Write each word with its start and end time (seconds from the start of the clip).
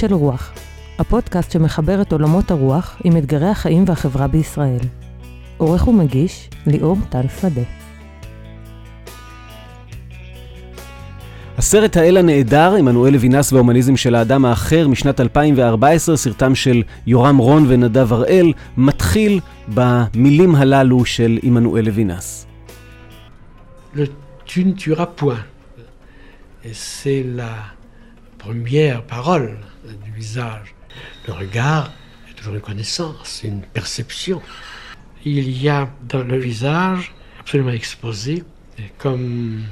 של 0.00 0.14
רוח, 0.14 0.52
הפודקאסט 0.98 1.50
שמחבר 1.50 2.02
את 2.02 2.12
עולמות 2.12 2.50
הרוח 2.50 2.96
עם 3.04 3.16
אתגרי 3.16 3.48
החיים 3.48 3.84
והחברה 3.86 4.26
בישראל. 4.26 4.78
עורך 5.56 5.88
ומגיש, 5.88 6.50
ליאור 6.66 6.96
טל 7.08 7.28
שדה. 7.40 7.62
הסרט 11.58 11.96
האל 11.96 12.16
הנעדר, 12.16 12.74
עמנואל 12.74 13.12
לוינס 13.12 13.52
וההומניזם 13.52 13.96
של 13.96 14.14
האדם 14.14 14.44
האחר 14.44 14.88
משנת 14.88 15.20
2014, 15.20 16.16
סרטם 16.16 16.54
של 16.54 16.82
יורם 17.06 17.38
רון 17.38 17.64
ונדב 17.68 18.12
הראל, 18.12 18.52
מתחיל 18.76 19.40
במילים 19.74 20.54
הללו 20.54 21.04
של 21.04 21.38
עמנואל 21.42 21.84
לוינס. 21.84 22.46
Le 23.94 24.06
tu 24.46 24.64
ne 24.64 24.72
tueras 24.72 25.10
point. 25.20 25.44
Et 26.64 26.74
c'est 26.74 27.22
la 27.40 27.54
première 28.38 29.02
parole 29.02 29.56
du 29.84 30.10
visage. 30.12 30.74
Le 31.26 31.32
regard 31.32 31.90
est 32.28 32.34
toujours 32.34 32.54
une 32.54 32.60
connaissance, 32.60 33.40
une 33.44 33.62
perception. 33.62 34.40
Il 35.24 35.50
y 35.62 35.68
a 35.68 35.88
dans 36.08 36.22
le 36.22 36.38
visage, 36.38 37.14
absolument 37.40 37.72
exposé, 37.72 38.42
comme 38.98 39.62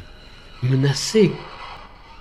menacé, 0.63 1.33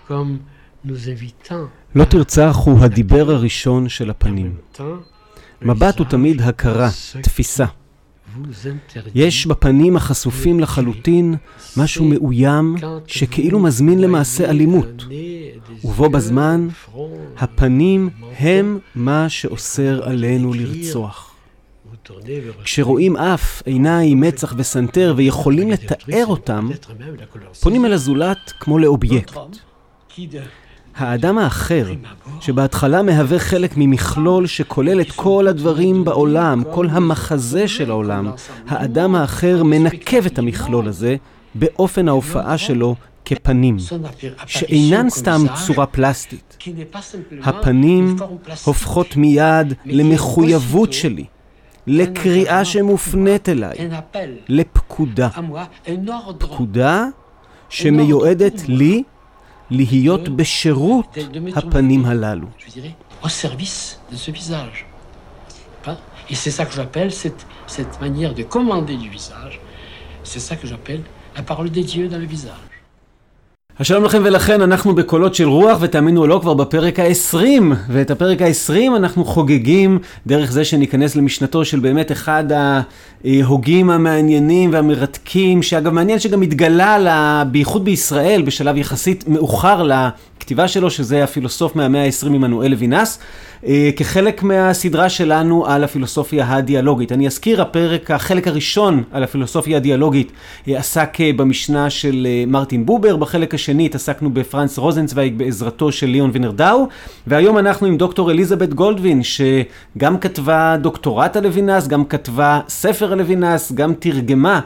comme 0.08 0.40
nous 0.86 1.10
invitant. 1.10 1.68
לא 1.96 2.04
תרצח 2.04 2.58
הוא 2.66 2.80
הדיבר 2.80 3.32
הראשון 3.32 3.90
של 3.90 4.10
הפנים. 4.10 4.56
מבט 5.62 6.00
הוא 6.00 6.08
תמיד 6.08 6.42
הכרה, 6.42 6.90
תפיסה. 7.22 7.66
יש 9.16 9.46
בפנים 9.46 9.96
החשופים 9.96 10.60
לחלוטין 10.60 11.36
משהו 11.78 12.06
מאוים 12.06 12.76
שכאילו 13.08 13.60
מזמין 13.60 14.02
למעשה 14.02 14.50
אלימות. 14.50 15.06
ובו 15.84 16.10
בזמן, 16.10 16.68
הפנים 17.38 18.10
הם 18.40 18.80
מה 18.96 19.30
שאוסר 19.30 20.04
עלינו 20.04 20.54
לרצוח. 20.54 21.34
כשרואים 22.64 23.18
אף, 23.18 23.62
עיניים, 23.66 24.20
מצח 24.20 24.54
וסנטר 24.58 25.14
ויכולים 25.18 25.72
לתאר 25.72 26.26
אותם, 26.26 26.70
פונים 27.62 27.86
אל 27.86 27.94
הזולת 27.94 28.54
כמו 28.60 28.80
לאובייקט. 28.80 29.38
האדם 30.98 31.38
האחר, 31.38 31.86
שבהתחלה 32.40 33.02
מהווה 33.02 33.40
חלק 33.40 33.74
ממכלול 33.78 34.48
שכולל 34.48 35.02
את 35.02 35.12
כל 35.12 35.48
הדברים 35.48 36.04
בעולם, 36.04 36.64
כל 36.72 36.88
המחזה 36.90 37.68
של 37.68 37.92
העולם, 37.92 38.32
האדם 38.68 39.16
האחר 39.16 39.64
מנקב 39.64 40.26
את 40.26 40.40
המכלול 40.40 40.88
הזה 40.88 41.16
באופן 41.56 42.08
ההופעה 42.08 42.58
שלו 42.58 42.96
כפנים, 43.26 43.78
שאינן 44.46 45.10
סתם 45.10 45.42
צורה 45.66 45.86
פלסטית. 45.86 46.58
הפנים 47.44 48.16
הופכות 48.64 49.16
מיד 49.16 49.74
למחויבות 49.86 50.94
שלי, 50.94 51.26
לקריאה 51.88 52.66
שמופנית 52.66 53.50
אליי, 53.50 53.78
לפקודה. 54.50 55.30
פקודה 56.38 57.06
שמיועדת 57.70 58.62
לי 58.68 59.04
להיות 59.71 60.29
בשירות 60.29 61.19
הפנים 61.57 62.05
הללו. 62.05 62.47
je 62.59 62.71
dirais, 62.71 62.95
au 63.23 63.29
service 63.29 64.01
de 64.11 64.17
ce 64.17 64.31
visage. 64.31 64.87
Pas 65.85 65.97
Et 66.31 66.35
c'est 66.35 66.51
ça 66.51 66.65
que 66.67 66.75
j'appelle 66.75 67.11
cette, 67.13 67.47
cette 67.67 68.01
manière 68.01 68.35
de 68.35 68.43
commander 68.43 68.97
du 68.97 69.09
visage. 69.09 69.61
C'est 70.25 70.41
ça 70.41 70.57
que 70.57 70.67
j'appelle 70.67 71.03
la 71.37 71.43
parole 71.43 71.71
des 71.71 71.85
dieux 71.85 72.09
dans 72.09 72.19
le 72.19 72.27
visage. 72.27 72.73
אז 73.80 73.86
שלום 73.86 74.04
לכם 74.04 74.22
ולכן, 74.26 74.62
אנחנו 74.62 74.96
בקולות 74.96 75.36
של 75.36 75.48
רוח, 75.48 75.78
ותאמינו 75.82 76.22
או 76.22 76.28
לא, 76.28 76.40
כבר 76.42 76.54
בפרק 76.54 77.00
ה-20, 77.00 77.38
ואת 77.90 78.12
הפרק 78.12 78.42
ה-20 78.42 78.96
אנחנו 78.96 79.26
חוגגים 79.26 80.00
דרך 80.28 80.52
זה 80.52 80.66
שניכנס 80.66 81.16
למשנתו 81.16 81.66
של 81.66 81.80
באמת 81.80 82.12
אחד 82.12 82.44
ההוגים 83.26 83.90
המעניינים 83.90 84.70
והמרתקים, 84.74 85.64
שאגב 85.64 85.94
מעניין 85.94 86.20
שגם 86.20 86.42
התגלה, 86.42 86.98
לה, 86.98 87.44
בייחוד 87.52 87.86
בישראל, 87.86 88.42
בשלב 88.42 88.78
יחסית 88.78 89.28
מאוחר 89.28 89.90
לכתיבה 90.38 90.68
שלו, 90.68 90.90
שזה 90.90 91.24
הפילוסוף 91.24 91.76
מהמאה 91.76 92.06
ה-20 92.06 92.26
עמנואל 92.26 92.72
לוינס, 92.72 93.20
כחלק 93.96 94.44
מהסדרה 94.44 95.10
שלנו 95.10 95.66
על 95.66 95.84
הפילוסופיה 95.84 96.56
הדיאלוגית. 96.56 97.12
אני 97.12 97.28
אזכיר, 97.28 97.62
הפרק, 97.62 98.12
החלק 98.12 98.48
הראשון 98.48 99.04
על 99.12 99.24
הפילוסופיה 99.24 99.78
הדיאלוגית 99.78 100.32
אה, 100.68 100.78
עסק 100.78 101.22
אה, 101.22 101.32
במשנה 101.36 101.90
של 101.90 102.28
אה, 102.30 102.44
מרטין 102.48 102.86
בובר, 102.86 103.16
בחלק 103.16 103.54
השני 103.54 103.86
התעסקנו 103.86 104.30
בפרנס 104.30 104.78
רוזנצוויג 104.78 105.38
בעזרתו 105.38 105.92
של 105.92 106.08
ליאון 106.08 106.30
וינרדאו, 106.34 106.88
והיום 107.28 107.58
אנחנו 107.58 107.88
עם 107.88 107.98
דוקטור 107.98 108.32
אליזבת 108.32 108.74
גולדווין, 108.74 109.22
שגם 109.24 110.18
כתבה 110.18 110.76
דוקטורט 110.82 111.36
על 111.36 111.44
לוינס, 111.44 111.88
גם 111.88 112.06
כתבה 112.06 112.60
ספר 112.70 113.12
על 113.12 113.18
לוינס, 113.18 113.72
גם 113.72 113.94
תרגמה 114.00 114.60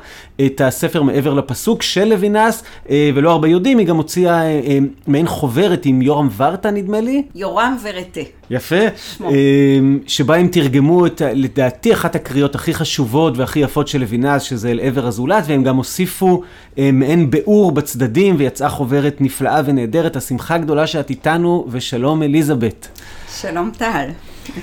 את 0.46 0.62
הספר 0.62 1.04
מעבר 1.04 1.34
לפסוק 1.34 1.82
של 1.82 2.06
לוינס, 2.06 2.64
אה, 2.90 3.10
ולא 3.16 3.32
הרבה 3.32 3.48
יודעים, 3.48 3.78
היא 3.78 3.88
גם 3.88 3.98
הוציאה 3.98 4.42
אה, 4.42 4.48
אה, 4.48 4.78
מעין 5.08 5.28
חוברת 5.28 5.86
עם 5.86 6.02
יורם 6.02 6.30
ורטה 6.38 6.72
נדמה 6.72 7.02
לי. 7.02 7.24
יורם 7.36 7.78
ורטה. 7.84 8.41
יפה, 8.52 8.76
אה, 9.24 9.30
שבה 10.08 10.36
הם 10.36 10.48
תרגמו 10.48 11.06
את, 11.06 11.22
לדעתי, 11.36 11.94
אחת 11.94 12.16
הקריאות 12.16 12.56
הכי 12.56 12.74
חשובות 12.74 13.38
והכי 13.38 13.60
יפות 13.60 13.88
של 13.88 14.00
לוינס, 14.00 14.42
שזה 14.42 14.72
אל 14.72 14.80
עבר 14.80 15.08
הזולת, 15.08 15.44
והם 15.48 15.64
גם 15.64 15.76
הוסיפו 15.76 16.44
אה, 16.78 16.90
מעין 16.94 17.32
ביאור 17.32 17.72
בצדדים, 17.72 18.36
ויצאה 18.38 18.70
חוברת 18.70 19.18
נפלאה 19.20 19.62
ונהדרת. 19.66 20.16
השמחה 20.16 20.58
גדולה 20.58 20.88
שאת 20.88 21.10
איתנו, 21.10 21.68
ושלום 21.70 22.24
אליזבת. 22.24 22.88
שלום 23.42 23.72
טל, 23.78 24.08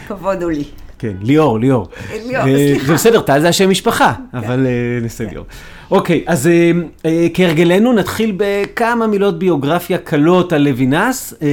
כבוד 0.08 0.42
הוא 0.42 0.50
לי. 0.50 0.64
כן, 0.98 1.12
ליאור, 1.22 1.58
ליאור. 1.58 1.88
ליאור, 2.26 2.46
אה, 2.48 2.56
סליחה. 2.56 2.86
זה 2.86 2.94
בסדר, 2.94 3.20
טל 3.20 3.40
זה 3.40 3.48
השם 3.48 3.70
משפחה, 3.70 4.12
אבל 4.34 4.66
אה, 4.66 5.04
בסדר. 5.04 5.28
ליאור. 5.30 5.46
אוקיי, 5.90 6.24
אז 6.26 6.46
אה, 6.46 6.70
אה, 7.06 7.26
כהרגלנו 7.34 7.92
נתחיל 7.92 8.34
בכמה 8.36 9.06
מילות 9.06 9.38
ביוגרפיה 9.38 9.98
קלות 9.98 10.52
על 10.52 10.62
לוינס, 10.62 11.34
אה, 11.42 11.48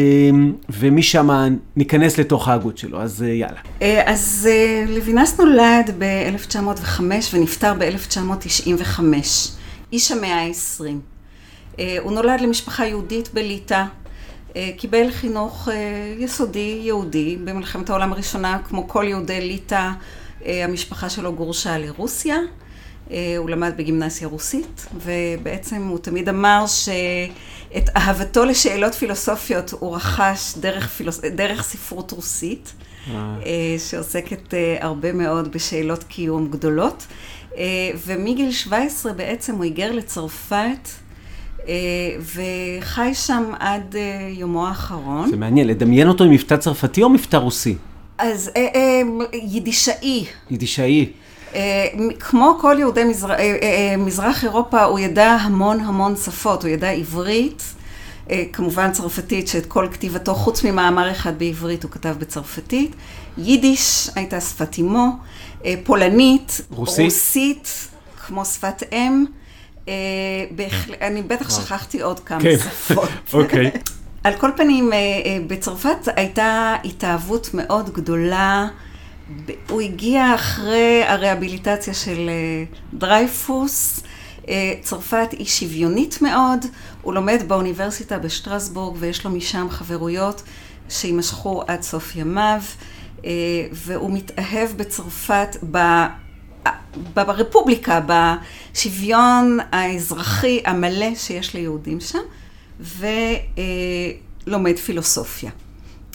ומשם 0.70 1.56
ניכנס 1.76 2.18
לתוך 2.18 2.48
ההגות 2.48 2.78
שלו, 2.78 3.02
אז 3.02 3.24
אה, 3.24 3.34
יאללה. 3.34 3.60
אה, 3.82 4.02
אז 4.06 4.50
אה, 4.52 4.86
לוינס 4.88 5.40
נולד 5.40 5.96
ב-1905 5.98 7.02
ונפטר 7.34 7.74
ב-1995, 7.74 9.02
איש 9.94 10.12
המאה 10.12 10.42
ה-20. 10.42 10.84
אה, 11.80 11.98
הוא 12.00 12.12
נולד 12.12 12.42
למשפחה 12.42 12.86
יהודית 12.86 13.30
בליטא, 13.34 13.74
אה, 13.74 13.86
קיבל 14.78 15.12
חינוך 15.12 15.70
אה, 15.70 16.14
יסודי 16.20 16.80
יהודי 16.84 17.38
במלחמת 17.44 17.90
העולם 17.90 18.14
הראשונה, 18.14 18.60
כמו 18.68 18.88
כל 18.88 19.06
יהודי 19.08 19.42
ליטא, 19.42 19.90
אה, 20.46 20.64
המשפחה 20.64 21.10
שלו 21.10 21.34
גורשה 21.34 21.78
לרוסיה. 21.78 22.38
אה, 23.12 23.36
הוא 23.38 23.50
למד 23.50 23.74
בגימנסיה 23.78 24.28
רוסית, 24.28 24.88
ובעצם 24.94 25.88
הוא 25.88 26.00
תמיד 26.00 26.30
אמר 26.30 26.66
שאת 26.68 27.90
אהבתו 27.96 28.46
לשאלות 28.46 28.96
פילוסופיות 28.96 29.72
הוא 29.80 29.96
רכש 29.96 30.58
דרך, 30.58 30.88
פילוס... 30.88 31.20
דרך 31.20 31.64
ספרות 31.64 32.12
רוסית, 32.12 32.74
אה, 33.14 33.16
שעוסקת 33.90 34.54
אה, 34.54 34.78
הרבה 34.82 35.14
מאוד 35.14 35.52
בשאלות 35.52 36.04
קיום 36.04 36.52
גדולות. 36.52 37.06
אה, 37.58 37.64
ומגיל 38.06 38.52
17 38.52 39.14
בעצם 39.14 39.56
הוא 39.56 39.64
היגר 39.64 39.92
לצרפת, 39.92 40.56
אה, 40.56 41.05
וחי 42.20 43.14
שם 43.14 43.44
עד 43.60 43.96
אה, 43.96 44.30
יומו 44.32 44.68
האחרון. 44.68 45.30
זה 45.30 45.38
מעניין, 45.38 45.68
לדמיין 45.68 46.08
אותו 46.08 46.24
עם 46.24 46.32
מבטא 46.32 46.58
צרפתי 46.58 47.04
או 47.04 47.10
מבטא 47.10 47.38
רוסי? 47.38 47.76
אז 48.18 48.52
אה, 48.56 48.68
אה, 48.76 49.02
יידישאי. 49.34 50.26
יידישאי. 50.50 51.12
אה, 51.56 51.88
כמו 52.20 52.58
כל 52.62 52.76
יהודי 52.80 53.04
מזר... 53.04 53.32
אה, 53.32 53.38
אה, 53.38 53.92
אה, 53.92 53.98
מזרח 53.98 54.44
אירופה, 54.44 54.84
הוא 54.84 55.00
ידע 55.00 55.32
המון 55.32 55.80
המון 55.80 56.16
שפות, 56.16 56.64
הוא 56.64 56.70
ידע 56.70 56.90
עברית, 56.90 57.64
אה, 58.30 58.44
כמובן 58.54 58.92
צרפתית, 58.92 59.48
שאת 59.48 59.66
כל 59.66 59.88
כתיבתו, 59.92 60.36
חוץ 60.36 60.64
ממאמר 60.64 61.12
אחד 61.12 61.40
בעברית, 61.40 61.84
הוא 61.84 61.92
כתב 61.92 62.16
בצרפתית. 62.20 62.96
יידיש 63.38 64.10
הייתה 64.16 64.42
שפת 64.42 64.76
אה, 65.66 65.74
פולנית, 65.84 66.62
רוסית? 66.70 67.06
רוסית 67.06 67.88
כמו 68.28 68.46
שפת 68.46 68.84
אם. 68.92 69.26
אה. 69.88 69.94
אני 71.02 71.22
בטח 71.22 71.50
שכחתי 71.50 72.02
עוד 72.02 72.20
כמה 72.20 72.42
כן. 72.42 72.58
שפות. 72.58 73.10
אוקיי. 73.34 73.72
על 74.24 74.34
כל 74.34 74.50
פנים, 74.58 74.94
אה, 74.94 74.98
אה, 74.98 75.38
בצרפת 75.48 76.08
הייתה 76.16 76.76
התאהבות 76.86 77.50
מאוד 77.54 77.94
גדולה. 77.94 78.68
הוא 79.70 79.82
הגיע 79.82 80.36
אחרי 80.36 81.04
הרהביליטציה 81.08 81.94
של 81.94 82.30
דרייפוס. 82.94 84.04
צרפת 84.82 85.28
היא 85.32 85.46
שוויונית 85.46 86.22
מאוד. 86.22 86.66
הוא 87.02 87.14
לומד 87.14 87.44
באוניברסיטה 87.48 88.18
בשטרסבורג 88.18 88.98
ויש 89.00 89.26
לו 89.26 89.32
משם 89.32 89.68
חברויות 89.70 90.44
שיימשכו 90.90 91.64
עד 91.68 91.82
סוף 91.82 92.16
ימיו. 92.16 92.62
והוא 93.72 94.12
מתאהב 94.14 94.70
בצרפת 94.78 95.58
ב... 95.72 95.78
ברפובליקה, 97.14 98.00
בשוויון 98.08 99.58
האזרחי 99.72 100.62
המלא 100.66 101.16
שיש 101.16 101.54
ליהודים 101.54 102.00
שם, 102.00 102.20
ולומד 102.80 104.78
פילוסופיה. 104.78 105.52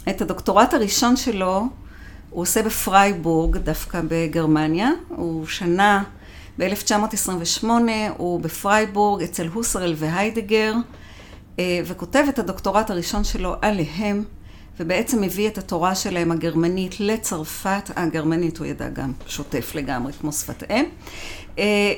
את 0.08 0.22
הדוקטורט 0.22 0.74
הראשון 0.74 1.16
שלו 1.16 1.68
הוא 2.30 2.42
עושה 2.42 2.62
בפרייבורג, 2.62 3.56
דווקא 3.56 4.00
בגרמניה. 4.08 4.90
הוא 5.08 5.46
שנה 5.46 6.02
ב-1928, 6.58 7.64
הוא 8.16 8.40
בפרייבורג 8.40 9.22
אצל 9.22 9.46
הוסרל 9.46 9.94
והיידגר, 9.96 10.74
אה, 11.58 11.80
וכותב 11.84 12.24
את 12.28 12.38
הדוקטורט 12.38 12.90
הראשון 12.90 13.24
שלו 13.24 13.54
עליהם, 13.62 14.24
ובעצם 14.80 15.20
מביא 15.20 15.48
את 15.48 15.58
התורה 15.58 15.94
שלהם 15.94 16.32
הגרמנית 16.32 17.00
לצרפת. 17.00 17.90
הגרמנית 17.96 18.58
הוא 18.58 18.66
ידע 18.66 18.88
גם 18.88 19.12
שוטף 19.26 19.74
לגמרי, 19.74 20.12
כמו 20.12 20.32
שפת 20.32 20.70
אם. 20.70 20.84
אה, 21.58 21.92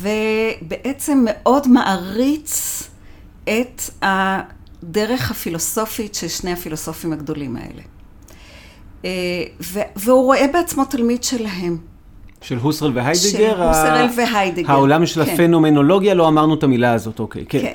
ובעצם 0.00 1.24
מאוד 1.24 1.68
מעריץ 1.68 2.82
את 3.44 3.82
הדרך 4.02 5.30
הפילוסופית 5.30 6.14
של 6.14 6.28
שני 6.28 6.52
הפילוסופים 6.52 7.12
הגדולים 7.12 7.56
האלה. 7.56 7.82
אה, 9.04 9.10
והוא 9.96 10.24
רואה 10.24 10.46
בעצמו 10.52 10.84
תלמיד 10.84 11.22
שלהם. 11.22 11.78
של 12.40 12.56
הוסרל 12.56 12.92
והיידגר? 12.94 13.20
של 13.20 13.62
הוסרל 13.62 14.08
והיידגר. 14.16 14.72
העולם 14.72 15.06
של 15.06 15.24
כן. 15.24 15.32
הפנומנולוגיה, 15.32 16.14
לא 16.14 16.28
אמרנו 16.28 16.54
את 16.54 16.62
המילה 16.62 16.92
הזאת, 16.92 17.20
אוקיי, 17.20 17.44
כן. 17.48 17.60
כן, 17.60 17.74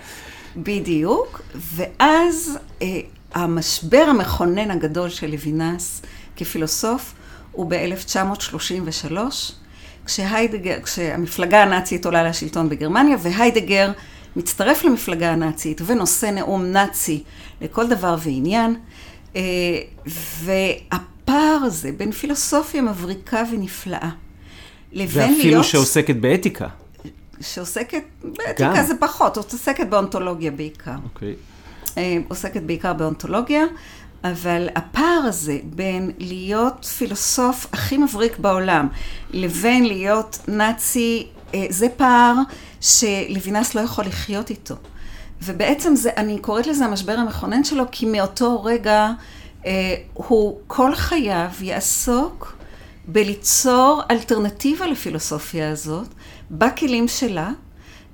בדיוק. 0.58 1.42
ואז 1.56 2.60
אה, 2.82 3.00
המשבר 3.34 4.06
המכונן 4.10 4.72
הגדול 4.72 5.10
של 5.10 5.32
לוינס 5.32 6.02
כפילוסוף 6.36 7.14
הוא 7.52 7.66
ב-1933, 7.70 9.18
כשהיידגר, 10.06 10.82
כשהמפלגה 10.84 11.64
הנאצית 11.64 12.06
עולה 12.06 12.24
לשלטון 12.24 12.70
בגרמניה, 12.70 13.18
והיידגר 13.22 13.92
מצטרף 14.36 14.84
למפלגה 14.84 15.32
הנאצית 15.32 15.82
ונושא 15.86 16.26
נאום 16.26 16.66
נאצי 16.66 17.24
לכל 17.62 17.88
דבר 17.88 18.16
ועניין. 18.20 18.76
אה, 19.36 19.42
והפער 20.44 21.60
הזה 21.64 21.92
בין 21.98 22.12
פילוסופיה 22.12 22.82
מבריקה 22.82 23.44
ונפלאה 23.52 24.10
לבין 24.92 25.24
להיות... 25.24 25.38
ואפילו 25.38 25.64
שעוסקת 25.64 26.16
באתיקה. 26.16 26.68
שעוסקת, 27.42 28.04
באתיקה 28.24 28.74
גם. 28.76 28.86
זה 28.86 28.94
פחות, 29.00 29.38
עוסקת 29.38 29.88
באונתולוגיה 29.88 30.52
בעיקר. 30.52 30.96
אוקיי. 31.04 31.30
אה, 31.30 31.53
עוסקת 32.30 32.62
בעיקר 32.62 32.94
באונתולוגיה, 32.94 33.64
אבל 34.24 34.68
הפער 34.76 35.22
הזה 35.24 35.58
בין 35.64 36.12
להיות 36.20 36.86
פילוסוף 36.86 37.68
הכי 37.74 37.98
מבריק 37.98 38.38
בעולם 38.38 38.88
לבין 39.32 39.86
להיות 39.86 40.40
נאצי, 40.48 41.28
אה, 41.54 41.66
זה 41.70 41.88
פער 41.90 42.34
שלוינס 42.82 43.76
לא 43.76 43.82
יכול 43.82 44.06
לחיות 44.06 44.50
איתו. 44.50 44.76
ובעצם 45.42 45.96
זה, 45.96 46.10
אני 46.18 46.40
קוראת 46.40 46.68
לזה 46.68 46.86
המשבר 46.86 47.14
המכונן 47.14 47.64
שלו, 47.64 47.84
כי 47.92 48.06
מאותו 48.06 48.64
רגע 48.64 49.12
אה, 49.66 49.96
הוא 50.14 50.60
כל 50.68 50.96
חייו 50.96 51.50
יעסוק 51.62 52.56
בליצור 53.08 54.02
אלטרנטיבה 54.12 54.88
לפילוסופיה 54.88 55.72
הזאת, 55.72 56.08
בכלים 56.52 57.08
שלה, 57.08 57.52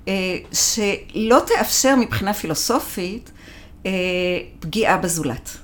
אה, 0.07 0.13
שלא 0.53 1.39
תאפשר 1.47 1.95
מבחינה 1.95 2.33
פילוסופית 2.33 3.31
אה, 3.85 3.91
פגיעה 4.59 4.97
בזולת. 4.97 5.57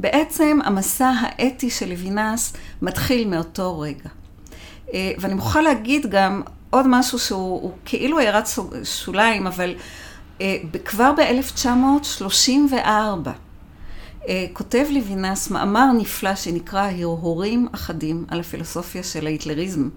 בעצם 0.00 0.58
המסע 0.64 1.12
האתי 1.20 1.70
של 1.70 1.88
לוינס 1.88 2.52
מתחיל 2.82 3.28
מאותו 3.28 3.80
רגע. 3.80 4.08
אה, 4.94 5.12
ואני 5.18 5.34
מוכרחה 5.34 5.60
להגיד 5.60 6.10
גם 6.10 6.42
עוד 6.70 6.86
משהו 6.88 7.18
שהוא 7.18 7.72
כאילו 7.84 8.18
הערת 8.18 8.48
שוליים, 8.84 9.46
אבל 9.46 9.74
כבר 10.84 11.12
ב-1934 11.16 13.28
כותב 14.52 14.86
לוינס 14.90 15.50
מאמר 15.50 15.86
נפלא 15.98 16.34
שנקרא 16.34 16.90
הרהורים 16.90 17.68
אחדים 17.72 18.24
על 18.28 18.40
הפילוסופיה 18.40 19.02
של 19.02 19.26
ההיטלריזם, 19.26 19.88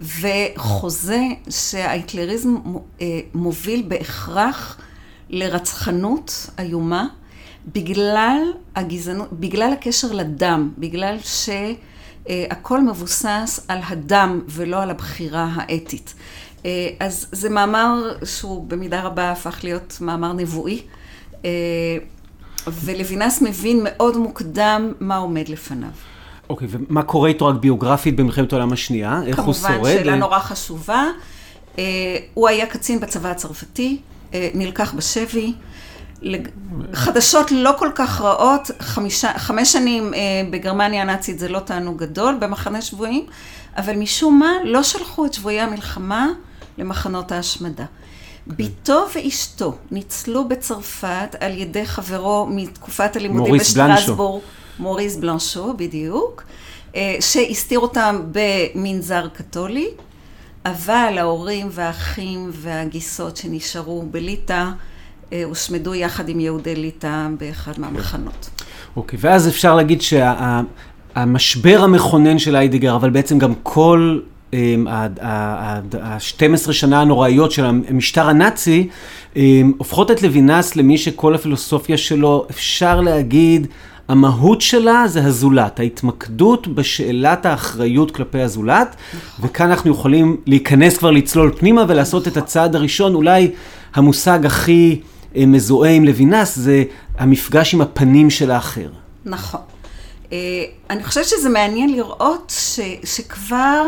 וחוזה 0.00 1.22
שההיטלריזם 1.50 2.54
מוביל 3.34 3.84
בהכרח 3.88 4.80
לרצחנות 5.30 6.50
איומה 6.58 7.06
בגלל 7.72 8.38
הגזענות, 8.76 9.28
בגלל 9.32 9.72
הקשר 9.72 10.12
לדם, 10.12 10.70
בגלל 10.78 11.16
שהכל 11.22 12.80
מבוסס 12.80 13.64
על 13.68 13.78
הדם 13.86 14.40
ולא 14.48 14.82
על 14.82 14.90
הבחירה 14.90 15.48
האתית. 15.54 16.14
אז 17.00 17.26
זה 17.32 17.48
מאמר 17.48 18.14
שהוא 18.24 18.64
במידה 18.68 19.00
רבה 19.00 19.30
הפך 19.30 19.64
להיות 19.64 19.98
מאמר 20.00 20.32
נבואי, 20.32 20.82
ולוינס 22.66 23.42
מבין 23.42 23.80
מאוד 23.84 24.16
מוקדם 24.16 24.92
מה 25.00 25.16
עומד 25.16 25.48
לפניו. 25.48 25.88
אוקיי, 26.50 26.68
okay, 26.68 26.70
ומה 26.90 27.02
קורה 27.02 27.28
איתו 27.28 27.46
רק 27.46 27.56
ביוגרפית 27.56 28.16
במלחמת 28.16 28.52
העולם 28.52 28.72
השנייה? 28.72 29.20
איך 29.26 29.38
הוא 29.38 29.54
שורד? 29.54 29.72
כמובן, 29.72 29.90
שאלה 29.90 30.16
נורא 30.16 30.38
חשובה. 30.38 31.04
הוא 32.34 32.48
היה 32.48 32.66
קצין 32.66 33.00
בצבא 33.00 33.30
הצרפתי, 33.30 34.00
אה, 34.00 34.09
נלקח 34.54 34.94
בשבי. 34.94 35.52
חדשות 36.92 37.50
לא 37.50 37.70
כל 37.78 37.90
כך 37.94 38.20
רעות, 38.20 38.70
חמישה, 38.80 39.38
חמש 39.38 39.72
שנים 39.72 40.14
אה, 40.14 40.20
בגרמניה 40.50 41.02
הנאצית 41.02 41.38
זה 41.38 41.48
לא 41.48 41.58
תענוג 41.58 41.98
גדול 41.98 42.36
במחנה 42.40 42.82
שבויים, 42.82 43.26
אבל 43.76 43.96
משום 43.96 44.38
מה 44.38 44.52
לא 44.64 44.82
שלחו 44.82 45.26
את 45.26 45.34
שבויי 45.34 45.60
המלחמה 45.60 46.28
למחנות 46.78 47.32
ההשמדה. 47.32 47.84
כן. 47.84 48.54
בתו 48.56 49.06
ואשתו 49.14 49.74
ניצלו 49.90 50.48
בצרפת 50.48 51.36
על 51.40 51.58
ידי 51.58 51.86
חברו 51.86 52.46
מתקופת 52.50 53.16
הלימודים 53.16 53.54
בשטרסבורג, 53.54 54.42
מוריס 54.78 55.16
בלנשו, 55.16 55.74
בדיוק, 55.76 56.42
אה, 56.96 57.16
שהסתיר 57.20 57.78
אותם 57.78 58.22
במנזר 58.32 59.28
קתולי. 59.28 59.88
אבל 60.66 61.14
ההורים 61.18 61.68
והאחים 61.70 62.50
והגיסות 62.52 63.36
שנשארו 63.36 64.02
בליטא 64.10 64.64
אה, 65.32 65.44
הושמדו 65.44 65.94
יחד 65.94 66.28
עם 66.28 66.40
יהודי 66.40 66.74
ליטא 66.74 67.26
באחד 67.38 67.72
מהמחנות. 67.78 68.50
אוקיי, 68.96 69.18
okay, 69.18 69.22
ואז 69.22 69.48
אפשר 69.48 69.74
להגיד 69.74 70.02
שהמשבר 70.02 71.78
שה, 71.78 71.84
המכונן 71.84 72.38
של 72.38 72.56
איידיגר, 72.56 72.96
אבל 72.96 73.10
בעצם 73.10 73.38
גם 73.38 73.52
כל 73.62 74.20
ה-12 75.20 76.72
שנה 76.72 77.00
הנוראיות 77.00 77.52
של 77.52 77.64
המשטר 77.64 78.28
הנאצי, 78.28 78.88
הופכות 79.78 80.10
את 80.10 80.22
לוינס 80.22 80.76
למי 80.76 80.98
שכל 80.98 81.34
הפילוסופיה 81.34 81.96
שלו, 81.96 82.46
אפשר 82.50 83.00
להגיד, 83.00 83.66
המהות 84.10 84.60
שלה 84.60 85.08
זה 85.08 85.24
הזולת, 85.24 85.80
ההתמקדות 85.80 86.68
בשאלת 86.68 87.46
האחריות 87.46 88.10
כלפי 88.10 88.40
הזולת. 88.40 88.96
וכאן 89.40 89.70
אנחנו 89.70 89.90
יכולים 89.90 90.36
להיכנס 90.46 90.98
כבר 90.98 91.10
לצלול 91.10 91.52
פנימה 91.58 91.84
ולעשות 91.88 92.28
את 92.28 92.36
הצעד 92.36 92.76
הראשון, 92.76 93.14
אולי 93.14 93.50
המושג 93.94 94.46
הכי 94.46 95.00
אה, 95.36 95.46
מזוהה 95.46 95.90
עם 95.90 96.04
לוינס 96.04 96.56
זה 96.56 96.84
המפגש 97.18 97.74
עם 97.74 97.80
הפנים 97.80 98.30
של 98.30 98.50
האחר. 98.50 98.88
נכון. 99.24 99.60
אה, 100.32 100.38
אני 100.90 101.04
חושבת 101.04 101.24
שזה 101.24 101.48
מעניין 101.48 101.92
לראות 101.92 102.52
ש, 102.56 102.80
שכבר 103.04 103.86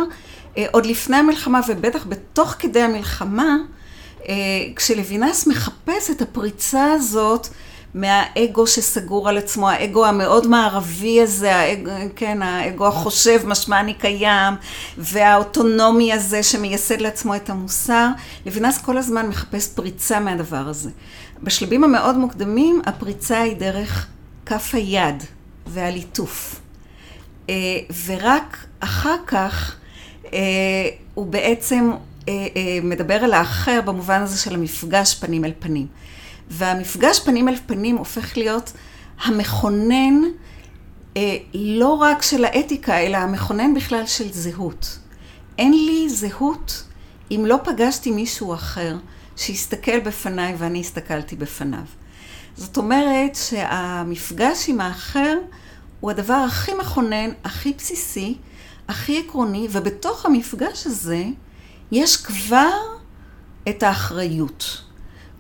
אה, 0.59 0.67
עוד 0.71 0.87
לפני 0.87 1.17
המלחמה 1.17 1.61
ובטח 1.69 2.07
בתוך 2.09 2.55
כדי 2.59 2.81
המלחמה, 2.81 3.57
כשלוינס 4.77 5.47
מחפש 5.47 6.11
את 6.11 6.23
הפריצה 6.23 6.93
הזאת 6.93 7.49
מהאגו 7.95 8.67
שסגור 8.67 9.29
על 9.29 9.39
עצמו, 9.39 9.69
האגו 9.69 10.07
המאוד 10.07 10.47
מערבי 10.47 11.23
הזה, 11.23 11.57
האגו, 11.57 11.91
כן, 12.17 12.43
האגו 12.43 12.87
החושב 12.87 13.41
משמע 13.45 13.81
אני 13.81 13.95
קיים, 13.95 14.55
והאוטונומי 14.99 16.13
הזה 16.13 16.43
שמייסד 16.43 17.01
לעצמו 17.01 17.37
את 17.37 17.51
המוסר, 17.51 18.09
לוינס 18.47 18.79
כל 18.79 18.99
הזמן 18.99 19.27
מחפש 19.27 19.69
פריצה 19.69 20.21
מהדבר 20.21 20.69
הזה. 20.69 20.91
בשלבים 21.43 21.85
המאוד 21.85 22.17
מוקדמים, 22.17 22.83
הפריצה 22.87 23.41
היא 23.41 23.57
דרך 23.57 24.07
כף 24.47 24.71
היד 24.73 25.23
והליטוף. 25.67 26.61
אה, 27.49 27.55
ורק 28.07 28.67
אחר 28.81 29.17
כך 29.27 29.77
אה, 30.33 30.39
הוא 31.15 31.27
בעצם 31.27 31.91
אה, 32.29 32.35
מדבר 32.83 33.15
על 33.15 33.33
האחר 33.33 33.81
במובן 33.85 34.21
הזה 34.21 34.39
של 34.39 34.55
המפגש 34.55 35.15
פנים 35.15 35.45
אל 35.45 35.53
פנים. 35.59 35.87
והמפגש 36.51 37.21
פנים 37.21 37.49
אל 37.49 37.57
פנים 37.67 37.97
הופך 37.97 38.37
להיות 38.37 38.73
המכונן 39.25 40.23
אה, 41.17 41.37
לא 41.55 41.89
רק 41.89 42.23
של 42.23 42.45
האתיקה, 42.45 42.99
אלא 42.99 43.17
המכונן 43.17 43.75
בכלל 43.75 44.07
של 44.07 44.33
זהות. 44.33 44.99
אין 45.59 45.73
לי 45.73 46.09
זהות 46.09 46.85
אם 47.31 47.45
לא 47.47 47.59
פגשתי 47.65 48.11
מישהו 48.11 48.55
אחר 48.55 48.97
שהסתכל 49.37 50.01
בפניי 50.01 50.55
ואני 50.59 50.81
הסתכלתי 50.81 51.37
בפניו. 51.37 51.85
זאת 52.57 52.77
אומרת 52.77 53.35
שהמפגש 53.35 54.69
עם 54.69 54.81
האחר 54.81 55.39
הוא 56.01 56.11
הדבר 56.11 56.35
הכי 56.35 56.73
מכונן, 56.75 57.31
הכי 57.45 57.73
בסיסי, 57.79 58.37
הכי 58.89 59.19
עקרוני, 59.19 59.69
ובתוך 59.71 60.27
המפגש 60.27 60.87
הזה 60.87 61.25
יש 61.93 62.17
כבר 62.17 62.79
את 63.69 63.83
האחריות. 63.83 64.83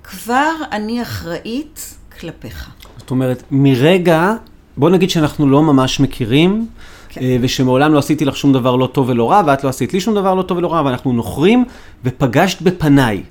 כבר 0.04 0.52
אני 0.73 1.02
אחראית 1.02 1.94
כלפיך. 2.21 2.71
זאת 2.99 3.11
אומרת, 3.11 3.42
מרגע 3.50 4.32
בוא 4.76 4.90
נגיד 4.90 5.11
שאנחנו 5.11 5.49
לא 5.49 5.62
ממש 5.62 6.00
מכירים, 6.00 6.66
כן. 7.09 7.21
אה, 7.21 7.37
ושמעולם 7.40 7.92
לא 7.92 7.99
עשיתי 7.99 8.25
לך 8.25 8.37
שום 8.37 8.52
דבר 8.52 8.76
לא 8.76 8.87
טוב 8.87 9.09
ולא 9.09 9.30
רע, 9.30 9.42
ואת 9.47 9.64
לא 9.64 9.68
עשית 9.68 9.92
לי 9.92 10.00
שום 10.00 10.14
דבר 10.14 10.35
לא 10.35 10.42
טוב 10.42 10.59
ולא 10.59 10.73
רע, 10.73 10.82
ואנחנו 10.85 11.12
נוכרים, 11.12 11.64
ופגשת 12.04 12.62
בפניי. 12.62 13.23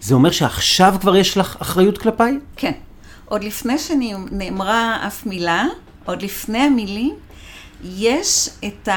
זה 0.00 0.14
אומר 0.14 0.30
שעכשיו 0.30 0.94
כבר 1.00 1.16
יש 1.16 1.36
לך 1.36 1.56
אחריות 1.60 1.98
כלפיי? 1.98 2.38
כן. 2.56 2.72
עוד 3.24 3.44
לפני 3.44 3.78
שנאמרה 3.78 5.06
אף 5.06 5.26
מילה, 5.26 5.66
עוד 6.04 6.22
לפני 6.22 6.58
המילים, 6.58 7.14
יש 7.84 8.48
את 8.66 8.88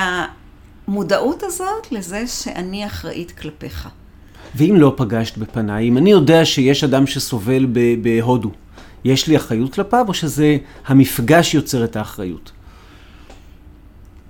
המודעות 0.88 1.44
הזאת 1.44 1.92
לזה 1.92 2.28
שאני 2.28 2.86
אחראית 2.86 3.32
כלפיך. 3.32 3.90
ואם 4.56 4.76
לא 4.78 4.94
פגשת 4.98 5.38
בפניי, 5.38 5.88
אם 5.88 5.98
אני 5.98 6.12
יודע 6.12 6.46
שיש 6.46 6.84
אדם 6.84 7.08
שסובל 7.08 7.68
בהודו, 8.02 8.52
יש 9.06 9.28
לי 9.28 9.38
אחריות 9.38 9.74
כלפיו, 9.74 10.06
או 10.08 10.14
שזה 10.14 10.58
המפגש 10.88 11.54
יוצר 11.54 11.84
את 11.84 11.96
האחריות? 11.96 12.52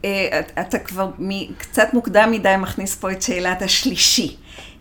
אה, 0.06 0.40
את- 0.40 0.52
אתה 0.60 0.80
כבר 0.80 1.10
קצת 1.58 1.88
מוקדם 1.94 2.30
מדי 2.32 2.54
מכניס 2.60 2.96
פה 2.96 3.12
את 3.12 3.22
שאלת 3.22 3.62
השלישי. 3.62 4.36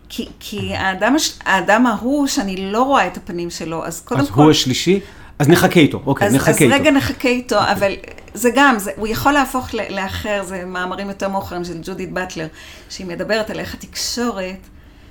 כי, 0.09 0.27
כי 0.39 0.73
האדם, 0.75 1.15
האדם 1.45 1.85
ההוא, 1.87 2.27
שאני 2.27 2.71
לא 2.71 2.83
רואה 2.83 3.07
את 3.07 3.17
הפנים 3.17 3.49
שלו, 3.49 3.85
אז 3.85 4.01
קודם 4.01 4.21
אז 4.21 4.29
כל... 4.31 4.41
הוא 4.41 4.51
השלישי? 4.51 4.99
אז 5.39 5.49
נחכה 5.49 5.79
איתו, 5.79 6.01
אוקיי, 6.05 6.27
אז, 6.27 6.33
נחכה 6.35 6.51
אז 6.51 6.61
איתו. 6.61 6.75
רגע 6.75 6.91
נחכה 6.91 7.27
איתו, 7.29 7.59
אבל 7.71 7.91
זה 8.33 8.49
גם, 8.55 8.75
זה, 8.79 8.91
הוא 8.95 9.07
יכול 9.07 9.31
להפוך 9.31 9.69
לאחר, 9.89 10.43
זה 10.43 10.65
מאמרים 10.65 11.07
יותר 11.07 11.29
מאוחרים 11.29 11.63
של 11.63 11.77
ג'ודית 11.83 12.11
באטלר, 12.11 12.47
שהיא 12.89 13.07
מדברת 13.07 13.49
על 13.49 13.59
איך 13.59 13.73
התקשורת 13.73 14.57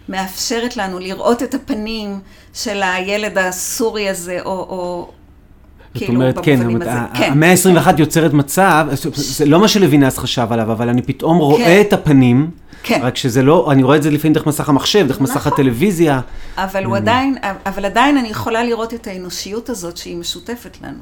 מאפשרת 0.08 0.76
לנו 0.76 0.98
לראות 0.98 1.42
את 1.42 1.54
הפנים 1.54 2.20
של 2.54 2.82
הילד 2.82 3.38
הסורי 3.38 4.08
הזה, 4.08 4.38
או... 4.44 4.50
או 4.50 5.10
זאת 5.94 6.02
כאילו, 6.02 6.14
אומרת, 6.14 6.38
כן. 6.42 6.62
אומרת, 6.62 7.08
כן, 7.14 7.32
המאה 7.32 7.50
ה-21 7.50 7.88
יוצרת 7.98 8.32
מצב, 8.32 8.86
זה 9.14 9.44
לא 9.44 9.60
מה 9.60 9.68
שלוינס 9.68 10.18
חשב 10.18 10.46
עליו, 10.50 10.72
אבל 10.72 10.88
אני 10.88 11.02
פתאום 11.02 11.38
רואה 11.38 11.64
כן. 11.64 11.80
את 11.80 11.92
הפנים, 11.92 12.50
כן. 12.82 13.00
רק 13.02 13.16
שזה 13.16 13.42
לא, 13.42 13.72
אני 13.72 13.82
רואה 13.82 13.96
את 13.96 14.02
זה 14.02 14.10
לפעמים 14.10 14.32
דרך 14.32 14.46
מסך 14.46 14.68
המחשב, 14.68 15.06
דרך 15.08 15.20
מסך 15.20 15.36
נכון. 15.36 15.52
הטלוויזיה. 15.52 16.20
אבל 16.56 16.84
הוא 16.84 16.96
עדיין, 16.96 17.36
אבל 17.66 17.84
עדיין 17.84 18.16
אני 18.16 18.28
יכולה 18.28 18.64
לראות 18.64 18.94
את 18.94 19.06
האנושיות 19.06 19.68
הזאת 19.70 19.96
שהיא 19.96 20.16
משותפת 20.16 20.76
לנו. 20.82 20.98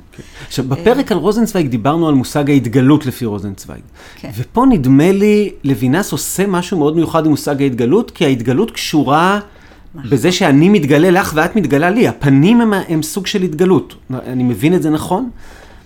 עכשיו, 0.46 0.64
בפרק 0.64 1.12
על 1.12 1.18
רוזנצוויג 1.18 1.68
דיברנו 1.68 2.08
על 2.08 2.14
מושג 2.14 2.50
ההתגלות 2.50 3.06
לפי 3.06 3.24
רוזנצוויג. 3.24 3.80
כן. 4.16 4.30
ופה 4.36 4.66
נדמה 4.70 5.12
לי, 5.12 5.50
לוינס 5.64 6.12
עושה 6.12 6.46
משהו 6.46 6.78
מאוד 6.78 6.96
מיוחד 6.96 7.24
עם 7.24 7.30
מושג 7.30 7.62
ההתגלות, 7.62 8.10
כי 8.10 8.24
ההתגלות 8.24 8.70
קשורה 8.70 9.40
נכון. 9.94 10.10
בזה 10.10 10.32
שאני 10.32 10.68
מתגלה 10.68 11.10
לך 11.10 11.32
ואת 11.36 11.56
מתגלה 11.56 11.90
לי. 11.90 12.08
הפנים 12.08 12.60
הם, 12.60 12.72
הם 12.88 13.02
סוג 13.02 13.26
של 13.26 13.42
התגלות. 13.42 13.94
אני 14.26 14.42
מבין 14.42 14.74
את 14.74 14.82
זה 14.82 14.90
נכון? 14.90 15.30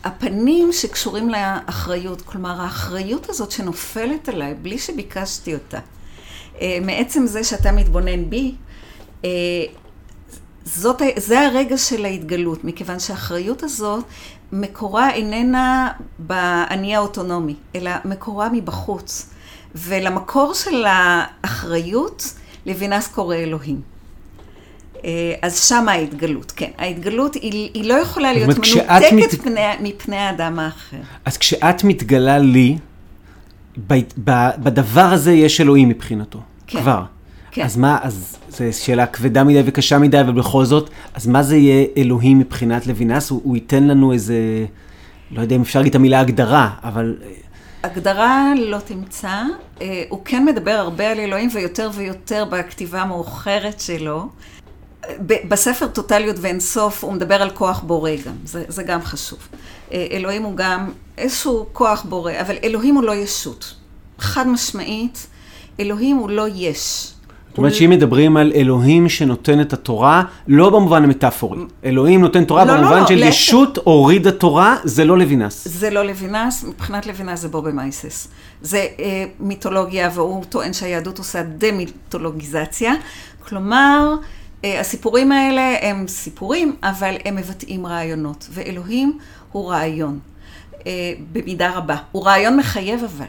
הפנים 0.04 0.72
שקשורים 0.72 1.30
לאחריות, 1.30 2.22
כלומר 2.22 2.60
האחריות 2.60 3.28
הזאת 3.28 3.50
שנופלת 3.50 4.28
עליי 4.28 4.54
בלי 4.54 4.78
שביקשתי 4.78 5.54
אותה, 5.54 5.78
אה, 6.60 6.78
מעצם 6.82 7.26
זה 7.26 7.44
שאתה 7.44 7.72
מתבונן 7.72 8.30
בי, 8.30 8.54
אה, 9.24 9.30
זאת, 10.64 11.02
זה 11.16 11.40
הרגע 11.40 11.78
של 11.78 12.04
ההתגלות, 12.04 12.64
מכיוון 12.64 12.98
שהאחריות 12.98 13.62
הזאת, 13.62 14.04
מקורה 14.52 15.10
איננה 15.10 15.92
באני 16.18 16.96
האוטונומי, 16.96 17.54
אלא 17.74 17.90
מקורה 18.04 18.48
מבחוץ. 18.52 19.30
ולמקור 19.74 20.54
של 20.54 20.84
האחריות, 20.86 22.34
לוינס 22.66 23.08
קורא 23.08 23.36
אלוהים. 23.36 23.93
אה, 25.04 25.10
אז 25.42 25.64
שם 25.68 25.88
ההתגלות, 25.88 26.52
כן. 26.56 26.70
ההתגלות 26.78 27.34
היא, 27.34 27.70
היא 27.74 27.84
לא 27.88 27.94
יכולה 27.94 28.32
להיות 28.32 28.48
מנותקת 28.48 29.12
מת- 29.12 29.34
מפני, 29.34 29.60
מפני 29.80 30.16
האדם 30.16 30.58
האחר. 30.58 30.96
אז 31.24 31.36
כשאת 31.36 31.84
מתגלה 31.84 32.38
לי, 32.38 32.76
ב, 33.86 33.94
ב, 34.24 34.48
בדבר 34.58 35.00
הזה 35.12 35.32
יש 35.32 35.60
אלוהים 35.60 35.88
מבחינתו. 35.88 36.40
כן. 36.66 36.80
כבר. 36.80 37.02
כן. 37.50 37.64
אז 37.64 37.76
מה, 37.76 37.98
אז 38.02 38.36
זו 38.48 38.64
שאלה 38.72 39.06
כבדה 39.06 39.44
מדי 39.44 39.62
וקשה 39.66 39.98
מדי, 39.98 40.20
אבל 40.20 40.32
בכל 40.32 40.64
זאת, 40.64 40.90
אז 41.14 41.26
מה 41.26 41.42
זה 41.42 41.56
יהיה 41.56 41.86
אלוהים 41.96 42.38
מבחינת 42.38 42.86
לוינס? 42.86 43.30
הוא, 43.30 43.40
הוא 43.44 43.56
ייתן 43.56 43.84
לנו 43.84 44.12
איזה, 44.12 44.36
לא 45.30 45.40
יודע 45.40 45.56
אם 45.56 45.60
אפשר 45.62 45.78
להגיד 45.78 45.90
את 45.90 45.96
המילה 45.96 46.20
הגדרה, 46.20 46.70
אבל 46.84 47.16
אה, 47.22 47.30
הגדרה 47.82 48.52
לא 48.58 48.78
תמצא, 48.78 49.42
אה, 49.82 50.02
הוא 50.08 50.20
כן 50.24 50.44
מדבר 50.44 50.70
הרבה 50.70 51.10
על 51.10 51.20
אלוהים 51.20 51.50
ויותר 51.54 51.90
ויותר 51.94 52.44
בכתיבה 52.50 53.00
המאוחרת 53.02 53.80
שלו. 53.80 54.28
בספר 55.48 55.86
טוטליות 55.86 56.36
ואינסוף 56.40 57.04
הוא 57.04 57.12
מדבר 57.12 57.42
על 57.42 57.50
כוח 57.50 57.80
בורא 57.80 58.10
גם, 58.26 58.32
זה, 58.44 58.64
זה 58.68 58.82
גם 58.82 59.02
חשוב. 59.02 59.38
אה, 59.92 60.06
אלוהים 60.10 60.42
הוא 60.42 60.56
גם 60.56 60.90
איזשהו 61.18 61.66
כוח 61.72 62.02
בורא, 62.08 62.32
אבל 62.40 62.56
אלוהים 62.64 62.94
הוא 62.94 63.04
לא 63.04 63.14
ישות. 63.14 63.74
חד 64.18 64.48
משמעית, 64.48 65.26
אלוהים 65.80 66.16
הוא 66.16 66.30
לא 66.30 66.46
יש. 66.54 67.14
זאת 67.54 67.58
אומרת 67.58 67.74
שאם 67.74 67.90
מדברים 67.90 68.36
על 68.36 68.52
אלוהים 68.54 69.08
שנותן 69.08 69.60
את 69.60 69.72
התורה, 69.72 70.22
לא 70.48 70.70
במובן 70.70 71.04
המטאפורי. 71.04 71.58
אלוהים 71.84 72.20
נותן 72.20 72.44
תורה 72.44 72.64
לא, 72.64 72.74
לא, 72.74 72.80
במובן 72.80 73.00
לא, 73.00 73.06
של 73.06 73.14
להפך. 73.14 73.28
ישות 73.28 73.78
הורידה 73.84 74.32
תורה, 74.32 74.76
זה 74.84 75.04
לא 75.04 75.18
לוינס. 75.18 75.68
זה 75.68 75.90
לא 75.90 76.02
לוינס, 76.02 76.64
מבחינת 76.64 77.06
לוינס 77.06 77.40
זה 77.40 77.48
בובה 77.48 77.70
מייסס. 77.70 78.28
זה 78.62 78.86
אה, 79.00 79.24
מיתולוגיה, 79.40 80.10
והוא 80.14 80.44
טוען 80.44 80.72
שהיהדות 80.72 81.18
עושה 81.18 81.42
דה-מיתולוגיזציה. 81.42 82.92
כלומר, 83.48 84.14
הסיפורים 84.64 85.32
האלה 85.32 85.76
הם 85.80 86.08
סיפורים, 86.08 86.76
אבל 86.82 87.14
הם 87.24 87.36
מבטאים 87.36 87.86
רעיונות. 87.86 88.46
ואלוהים 88.50 89.18
הוא 89.52 89.70
רעיון, 89.70 90.18
אה, 90.86 91.12
במידה 91.32 91.70
רבה. 91.70 91.96
הוא 92.12 92.26
רעיון 92.26 92.56
מחייב 92.56 93.04
אבל. 93.04 93.26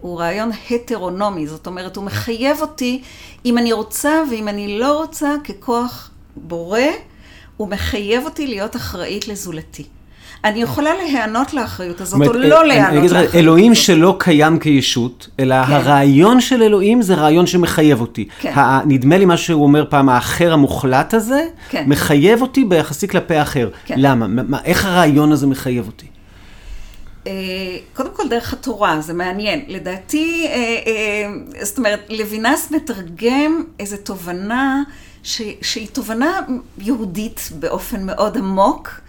הוא 0.00 0.20
רעיון 0.20 0.50
הטרונומי, 0.70 1.46
זאת 1.46 1.66
אומרת, 1.66 1.96
הוא 1.96 2.04
מחייב 2.04 2.60
אותי, 2.60 3.02
אם 3.44 3.58
אני 3.58 3.72
רוצה 3.72 4.22
ואם 4.30 4.48
אני 4.48 4.78
לא 4.78 4.98
רוצה, 4.98 5.34
ככוח 5.44 6.10
בורא, 6.36 6.80
הוא 7.56 7.68
מחייב 7.68 8.24
אותי 8.24 8.46
להיות 8.46 8.76
אחראית 8.76 9.28
לזולתי. 9.28 9.84
אני 10.44 10.62
יכולה 10.62 10.90
להיענות 10.94 11.54
לאחריות 11.54 12.00
הזאת, 12.00 12.26
או 12.26 12.32
לא 12.32 12.56
אה, 12.60 12.64
להיענות 12.66 13.10
לאחריות 13.10 13.34
אלוהים. 13.34 13.74
שלא 13.74 14.16
קיים 14.18 14.58
כישות, 14.58 15.28
אלא 15.40 15.64
כן. 15.66 15.72
הרעיון 15.72 16.40
של 16.40 16.62
אלוהים 16.62 17.02
זה 17.02 17.14
רעיון 17.14 17.46
שמחייב 17.46 18.00
אותי. 18.00 18.28
כן. 18.40 18.52
נדמה 18.86 19.18
לי 19.18 19.24
מה 19.24 19.36
שהוא 19.36 19.62
אומר 19.62 19.84
פעם, 19.90 20.08
האחר 20.08 20.52
המוחלט 20.52 21.14
הזה, 21.14 21.40
כן. 21.68 21.84
מחייב 21.86 22.42
אותי 22.42 22.64
ביחסי 22.64 23.08
כלפי 23.08 23.34
האחר. 23.36 23.68
למה? 23.96 24.26
מה- 24.26 24.42
מה- 24.42 24.58
איך 24.64 24.84
הרעיון 24.86 25.32
הזה 25.32 25.46
מחייב 25.46 25.86
אותי? 25.86 26.06
אה, 27.26 27.32
קודם 27.94 28.08
כל 28.12 28.28
דרך 28.28 28.52
התורה, 28.52 29.00
זה 29.00 29.14
מעניין. 29.14 29.60
לדעתי, 29.68 30.46
אה, 30.48 31.26
זאת 31.62 31.78
אומרת, 31.78 32.00
לוינס 32.10 32.70
מתרגם 32.70 33.62
איזו 33.80 33.96
תובנה 34.04 34.82
ש, 35.22 35.42
שהיא 35.62 35.88
תובנה 35.92 36.40
יהודית 36.78 37.50
באופן 37.58 38.06
מאוד 38.06 38.36
עמוק, 38.36 39.00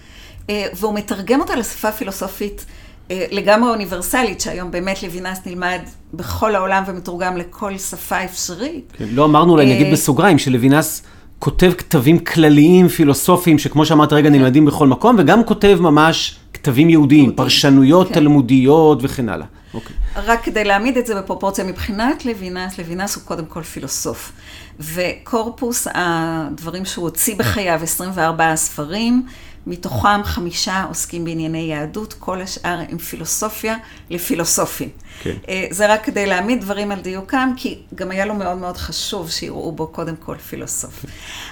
והוא 0.73 0.95
מתרגם 0.95 1.41
אותה 1.41 1.55
לשפה 1.55 1.91
פילוסופית 1.91 2.65
אה, 3.11 3.25
לגמרי 3.31 3.69
אוניברסלית, 3.69 4.41
שהיום 4.41 4.71
באמת 4.71 5.03
לוינס 5.03 5.39
נלמד 5.45 5.79
בכל 6.13 6.55
העולם 6.55 6.83
ומתורגם 6.87 7.37
לכל 7.37 7.77
שפה 7.77 8.23
אפשרית. 8.23 8.93
כן, 8.97 9.05
לא 9.11 9.25
אמרנו 9.25 9.51
אולי, 9.51 9.65
אה, 9.65 9.75
נגיד 9.75 9.93
בסוגריים, 9.93 10.37
שלוינס 10.37 11.03
כותב 11.39 11.71
כתבים 11.77 12.19
כלליים, 12.19 12.87
פילוסופיים, 12.87 13.59
שכמו 13.59 13.85
שאמרת 13.85 14.13
רגע, 14.13 14.29
נלמדים 14.29 14.65
בכל 14.65 14.87
מקום, 14.87 15.15
וגם 15.19 15.43
כותב 15.43 15.77
ממש 15.81 16.35
כתבים 16.53 16.89
יהודיים, 16.89 17.19
יהודיים, 17.19 17.37
פרשנויות 17.37 18.07
כן. 18.07 18.13
תלמודיות 18.13 18.99
וכן 19.01 19.29
הלאה. 19.29 19.45
אוקיי. 19.73 19.95
רק 20.15 20.43
כדי 20.43 20.63
להעמיד 20.63 20.97
את 20.97 21.05
זה 21.05 21.15
בפרופורציה, 21.15 21.63
מבחינת 21.63 22.25
לוינס, 22.25 22.77
לוינס 22.77 23.15
הוא 23.15 23.23
קודם 23.23 23.45
כל 23.45 23.61
פילוסוף. 23.61 24.31
וקורפוס 24.79 25.87
הדברים 25.93 26.85
שהוא 26.85 27.03
הוציא 27.03 27.35
בחייו, 27.35 27.79
24 27.83 28.55
ספרים, 28.55 29.25
מתוכם 29.67 30.23
חמישה 30.23 30.83
עוסקים 30.83 31.25
בענייני 31.25 31.59
יהדות, 31.59 32.13
כל 32.13 32.41
השאר 32.41 32.79
הם 32.89 32.97
פילוסופיה 32.97 33.77
לפילוסופים. 34.09 34.89
כן. 35.21 35.35
אה, 35.49 35.67
זה 35.71 35.93
רק 35.93 36.03
כדי 36.03 36.25
להעמיד 36.25 36.61
דברים 36.61 36.91
על 36.91 37.01
דיוקם, 37.01 37.53
כי 37.57 37.81
גם 37.95 38.11
היה 38.11 38.25
לו 38.25 38.33
מאוד 38.33 38.57
מאוד 38.57 38.77
חשוב 38.77 39.31
שיראו 39.31 39.71
בו 39.71 39.87
קודם 39.87 40.15
כל 40.15 40.37
פילוסוף. 40.37 41.05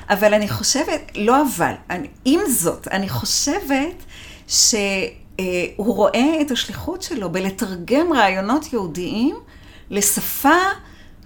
אבל 0.10 0.34
אני 0.34 0.50
חושבת, 0.50 1.12
לא 1.16 1.36
אבל, 1.42 1.74
אני, 1.90 2.08
עם 2.26 2.40
זאת, 2.50 2.88
אני 2.88 3.10
חושבת 3.10 4.04
שהוא 4.48 4.76
רואה 5.78 6.42
את 6.42 6.52
השליחות 6.52 7.02
שלו 7.02 7.30
בלתרגם 7.30 8.14
רעיונות 8.14 8.74
יהודיים 8.74 9.36
לשפה 9.90 10.58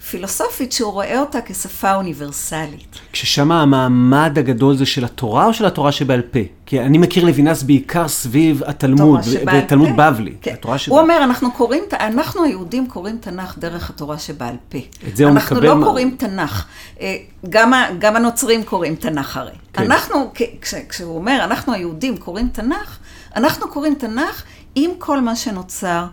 פילוסופית 0.09 0.71
שהוא 0.71 0.91
רואה 0.91 1.19
אותה 1.19 1.39
כשפה 1.45 1.95
אוניברסלית. 1.95 2.99
כששם 3.13 3.51
המעמד 3.51 4.37
הגדול 4.39 4.75
זה 4.77 4.85
של 4.85 5.05
התורה 5.05 5.45
או 5.45 5.53
של 5.53 5.65
התורה 5.65 5.91
שבעל 5.91 6.21
פה? 6.21 6.39
כי 6.65 6.79
אני 6.81 6.97
מכיר 6.97 7.25
לוינס 7.25 7.63
בעיקר 7.63 8.07
סביב 8.07 8.61
התלמוד, 8.65 9.19
ותלמוד 9.57 9.89
פה. 9.89 10.11
בבלי. 10.11 10.33
כן. 10.41 10.53
התורה 10.53 10.73
הוא 10.73 10.79
שבעל 10.79 10.99
אומר, 10.99 11.19
אנחנו 11.23 11.51
קוראים, 11.51 11.83
אנחנו 11.99 12.43
היהודים 12.43 12.87
קוראים 12.87 13.17
תנ"ך 13.17 13.57
דרך 13.57 13.89
התורה 13.89 14.17
שבעל 14.17 14.55
פה. 14.69 14.77
את 15.07 15.17
זה 15.17 15.23
הוא 15.23 15.31
אנחנו 15.31 15.55
מקבל 15.55 15.67
לא 15.67 15.75
מה- 15.75 15.85
קוראים 15.85 16.15
תנ"ך. 16.19 16.65
אה, 17.01 17.17
גם, 17.49 17.73
גם 17.99 18.15
הנוצרים 18.15 18.63
קוראים 18.63 18.95
תנ"ך 18.95 19.37
הרי. 19.37 19.51
כן. 19.73 19.83
אנחנו, 19.83 20.31
כש, 20.61 20.73
כשהוא 20.89 21.15
אומר, 21.15 21.39
אנחנו 21.43 21.73
היהודים 21.73 22.17
קוראים 22.17 22.47
תנ"ך, 22.47 22.97
אנחנו 23.35 23.67
קוראים 23.67 23.95
תנ"ך 23.95 24.43
עם 24.75 24.91
כל 24.99 25.21
מה 25.21 25.35
שנוצר 25.35 26.05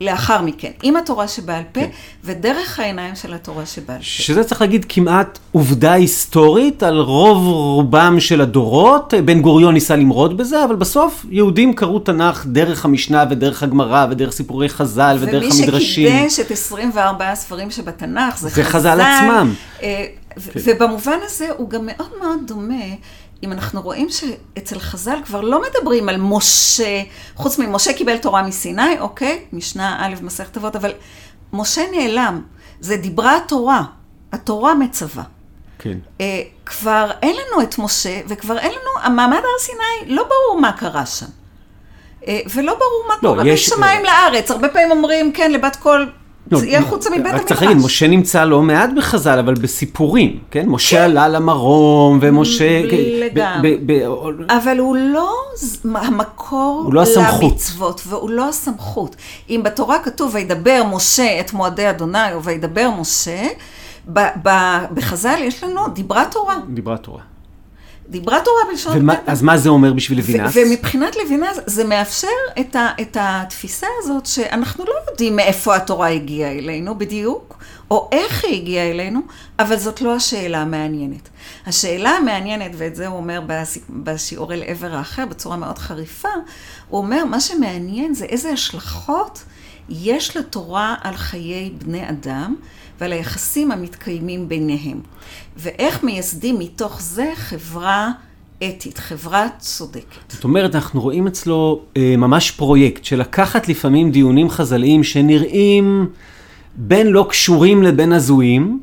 לאחר 0.00 0.42
מכן, 0.42 0.70
עם 0.82 0.96
התורה 0.96 1.28
שבעל 1.28 1.62
פה, 1.72 1.80
כן. 1.80 1.88
ודרך 2.24 2.80
העיניים 2.80 3.14
של 3.14 3.34
התורה 3.34 3.66
שבעל 3.66 3.98
פה. 3.98 4.04
שזה 4.04 4.44
צריך 4.44 4.60
להגיד 4.60 4.86
כמעט 4.88 5.38
עובדה 5.52 5.92
היסטורית 5.92 6.82
על 6.82 6.98
רוב 6.98 7.46
רובם 7.46 8.20
של 8.20 8.40
הדורות. 8.40 9.14
בן 9.24 9.40
גוריון 9.40 9.74
ניסה 9.74 9.96
למרוד 9.96 10.36
בזה, 10.36 10.64
אבל 10.64 10.76
בסוף 10.76 11.26
יהודים 11.30 11.74
קראו 11.74 11.98
תנ"ך 11.98 12.46
דרך 12.46 12.84
המשנה 12.84 13.24
ודרך 13.30 13.62
הגמרא 13.62 14.06
ודרך 14.10 14.32
סיפורי 14.32 14.68
חז"ל 14.68 15.16
ודרך 15.20 15.44
המדרשים. 15.60 16.08
ומי 16.08 16.30
שקידש 16.30 16.46
את 16.46 16.50
24 16.50 17.30
הספרים 17.30 17.70
שבתנ"ך 17.70 18.38
זה, 18.38 18.48
זה 18.48 18.64
חז"ל 18.64 19.00
עצמם. 19.00 19.54
אה, 19.82 20.04
כן. 20.52 20.60
ובמובן 20.64 21.18
הזה 21.24 21.46
הוא 21.56 21.70
גם 21.70 21.86
מאוד 21.86 22.10
מאוד 22.20 22.38
דומה. 22.46 22.84
אם 23.42 23.52
אנחנו 23.52 23.82
רואים 23.82 24.08
שאצל 24.10 24.78
חז"ל 24.78 25.18
כבר 25.24 25.40
לא 25.40 25.62
מדברים 25.62 26.08
על 26.08 26.16
משה, 26.16 27.02
חוץ 27.34 27.58
ממשה 27.58 27.92
קיבל 27.92 28.18
תורה 28.18 28.42
מסיני, 28.42 29.00
אוקיי, 29.00 29.44
משנה 29.52 30.06
א' 30.06 30.14
מסכת 30.22 30.56
אבות, 30.56 30.76
אבל 30.76 30.92
משה 31.52 31.82
נעלם, 31.92 32.42
זה 32.80 32.96
דיברה 32.96 33.36
התורה, 33.36 33.82
התורה 34.32 34.74
מצווה. 34.74 35.22
כן. 35.78 35.98
אה, 36.20 36.42
כבר 36.66 37.10
אין 37.22 37.36
לנו 37.36 37.62
את 37.62 37.78
משה, 37.78 38.20
וכבר 38.28 38.58
אין 38.58 38.70
לנו, 38.70 39.04
המעמד 39.06 39.36
הר 39.36 39.58
סיני, 39.60 40.14
לא 40.14 40.22
ברור 40.22 40.60
מה 40.60 40.72
קרה 40.72 41.06
שם. 41.06 41.26
אה, 42.28 42.40
ולא 42.54 42.74
ברור 42.74 43.04
מה 43.08 43.14
לא, 43.22 43.28
קורה 43.28 43.48
יש- 43.48 43.72
משמיים 43.72 44.04
לארץ. 44.04 44.50
הרבה 44.50 44.68
פעמים 44.68 44.90
אומרים, 44.90 45.32
כן, 45.32 45.50
לבת 45.52 45.76
קול, 45.76 46.12
צאי 46.54 46.76
החוצה 46.76 47.10
מבית 47.10 47.20
רק 47.26 47.32
המדרש. 47.32 47.48
צריך 47.48 47.62
להגיד, 47.62 47.76
משה 47.84 48.08
נמצא 48.08 48.44
לא 48.44 48.62
מעט 48.62 48.90
בחז"ל, 48.96 49.38
אבל 49.38 49.54
בסיפורים, 49.54 50.38
כן? 50.50 50.68
משה 50.68 51.04
עלה 51.04 51.28
למרום, 51.28 52.18
ומשה... 52.22 52.82
לגמרי. 53.20 53.76
ב- 53.86 53.92
ב- 53.92 54.50
אבל 54.52 54.78
הוא 54.78 54.96
לא 54.96 55.32
המקור 55.94 56.82
הוא 56.84 56.94
לא. 56.94 57.04
למצוות, 57.42 58.00
והוא 58.06 58.30
לא 58.30 58.48
הסמכות. 58.48 59.16
אם 59.50 59.60
בתורה 59.64 59.98
כתוב, 59.98 60.34
וידבר 60.34 60.82
משה 60.94 61.40
את 61.40 61.52
מועדי 61.52 61.90
אדוני, 61.90 62.32
או 62.34 62.42
וידבר 62.42 62.90
משה, 63.00 63.42
בחז"ל 64.94 65.38
יש 65.40 65.64
לנו 65.64 65.88
דיברה 65.88 66.24
תורה. 66.30 66.56
דיברה 66.68 66.96
תורה. 66.96 67.20
דיברה 68.08 68.38
תורה 68.44 68.60
בלשון 68.70 68.96
ומה-. 68.98 69.14
אז 69.26 69.42
מה 69.42 69.58
זה 69.58 69.68
אומר 69.68 69.92
בשביל 69.92 70.18
לוינס? 70.18 70.54
ומבחינת 70.56 71.16
לוינס 71.16 71.58
זה 71.66 71.84
מאפשר 71.84 72.28
את, 72.60 72.76
ה, 72.76 72.88
את 73.00 73.16
התפיסה 73.20 73.86
הזאת 73.98 74.26
שאנחנו 74.26 74.84
לא 74.84 74.92
יודעים 75.10 75.36
מאיפה 75.36 75.76
התורה 75.76 76.08
הגיעה 76.08 76.52
אלינו 76.52 76.98
בדיוק, 76.98 77.56
או 77.90 78.08
איך 78.12 78.44
היא 78.44 78.60
הגיעה 78.62 78.90
אלינו, 78.90 79.20
אבל 79.58 79.76
זאת 79.76 80.00
לא 80.00 80.14
השאלה 80.16 80.58
המעניינת. 80.58 81.28
השאלה 81.66 82.10
המעניינת, 82.10 82.70
ואת 82.76 82.96
זה 82.96 83.06
הוא 83.06 83.16
אומר 83.16 83.40
בש- 83.46 83.78
בשיעור 83.90 84.52
אל 84.52 84.62
עבר 84.66 84.94
האחר 84.94 85.26
בצורה 85.26 85.56
מאוד 85.56 85.78
חריפה, 85.78 86.28
הוא 86.88 86.98
אומר, 87.00 87.24
מה 87.24 87.40
שמעניין 87.40 88.14
זה 88.14 88.24
איזה 88.24 88.50
השלכות 88.50 89.42
יש 89.88 90.36
לתורה 90.36 90.94
על 91.00 91.16
חיי 91.16 91.70
בני 91.78 92.08
אדם 92.08 92.54
ועל 93.00 93.12
היחסים 93.12 93.72
המתקיימים 93.72 94.48
ביניהם. 94.48 95.00
ואיך 95.56 96.04
מייסדים 96.04 96.58
מתוך 96.58 97.00
זה 97.02 97.32
חברה 97.34 98.10
אתית, 98.68 98.98
חברה 98.98 99.46
צודקת. 99.58 100.32
זאת 100.32 100.44
אומרת, 100.44 100.74
אנחנו 100.74 101.00
רואים 101.00 101.26
אצלו 101.26 101.80
אה, 101.96 102.14
ממש 102.18 102.50
פרויקט 102.50 103.04
של 103.04 103.20
לקחת 103.20 103.68
לפעמים 103.68 104.10
דיונים 104.10 104.50
חז"ליים 104.50 105.04
שנראים 105.04 106.06
בין 106.76 107.06
לא 107.06 107.26
קשורים 107.28 107.82
לבין 107.82 108.12
הזויים, 108.12 108.80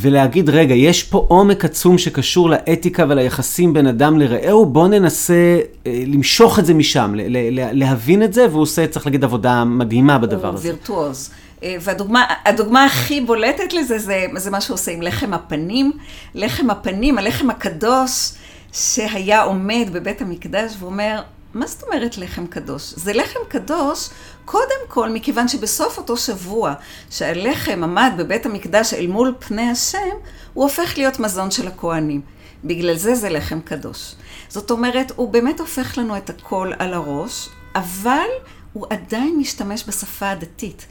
ולהגיד, 0.00 0.50
רגע, 0.50 0.74
יש 0.74 1.02
פה 1.02 1.24
עומק 1.28 1.64
עצום 1.64 1.98
שקשור 1.98 2.50
לאתיקה 2.50 3.04
וליחסים 3.08 3.72
בין 3.72 3.86
אדם 3.86 4.18
לרעהו, 4.18 4.66
בואו 4.66 4.88
ננסה 4.88 5.58
אה, 5.86 6.02
למשוך 6.06 6.58
את 6.58 6.66
זה 6.66 6.74
משם, 6.74 7.12
ל- 7.16 7.36
ל- 7.60 7.78
להבין 7.78 8.22
את 8.22 8.32
זה, 8.32 8.46
והוא 8.50 8.62
עושה, 8.62 8.86
צריך 8.86 9.06
להגיד, 9.06 9.24
עבודה 9.24 9.64
מדהימה 9.64 10.18
בדבר 10.18 10.48
הוא 10.48 10.54
הזה. 10.54 10.68
וירטואוז. 10.68 11.30
אה, 11.62 11.76
והדוגמה 11.80 12.26
הדוגמה 12.44 12.84
הכי 12.84 13.20
בולטת 13.20 13.72
לזה 13.72 13.98
זה, 13.98 14.26
זה 14.36 14.50
מה 14.50 14.60
שהוא 14.60 14.74
עושה 14.74 14.92
עם 14.92 15.02
לחם 15.02 15.34
הפנים. 15.34 15.92
לחם 16.34 16.70
הפנים, 16.70 17.18
הלחם 17.18 17.50
הקדוש 17.50 18.32
שהיה 18.72 19.42
עומד 19.42 19.88
בבית 19.92 20.22
המקדש 20.22 20.72
ואומר, 20.78 21.22
מה 21.54 21.66
זאת 21.66 21.82
אומרת 21.82 22.18
לחם 22.18 22.46
קדוש? 22.46 22.94
זה 22.96 23.12
לחם 23.12 23.40
קדוש 23.48 24.08
קודם 24.44 24.80
כל 24.88 25.10
מכיוון 25.10 25.48
שבסוף 25.48 25.98
אותו 25.98 26.16
שבוע 26.16 26.74
שהלחם 27.10 27.84
עמד 27.84 28.12
בבית 28.16 28.46
המקדש 28.46 28.94
אל 28.94 29.06
מול 29.06 29.34
פני 29.38 29.70
השם, 29.70 30.16
הוא 30.54 30.64
הופך 30.64 30.94
להיות 30.96 31.20
מזון 31.20 31.50
של 31.50 31.68
הכוהנים. 31.68 32.20
בגלל 32.64 32.96
זה 32.96 33.14
זה 33.14 33.28
לחם 33.28 33.60
קדוש. 33.60 34.14
זאת 34.48 34.70
אומרת, 34.70 35.12
הוא 35.16 35.32
באמת 35.32 35.60
הופך 35.60 35.98
לנו 35.98 36.16
את 36.16 36.30
הכל 36.30 36.72
על 36.78 36.94
הראש, 36.94 37.48
אבל 37.74 38.28
הוא 38.72 38.86
עדיין 38.90 39.36
משתמש 39.38 39.84
בשפה 39.88 40.30
הדתית. 40.30 40.86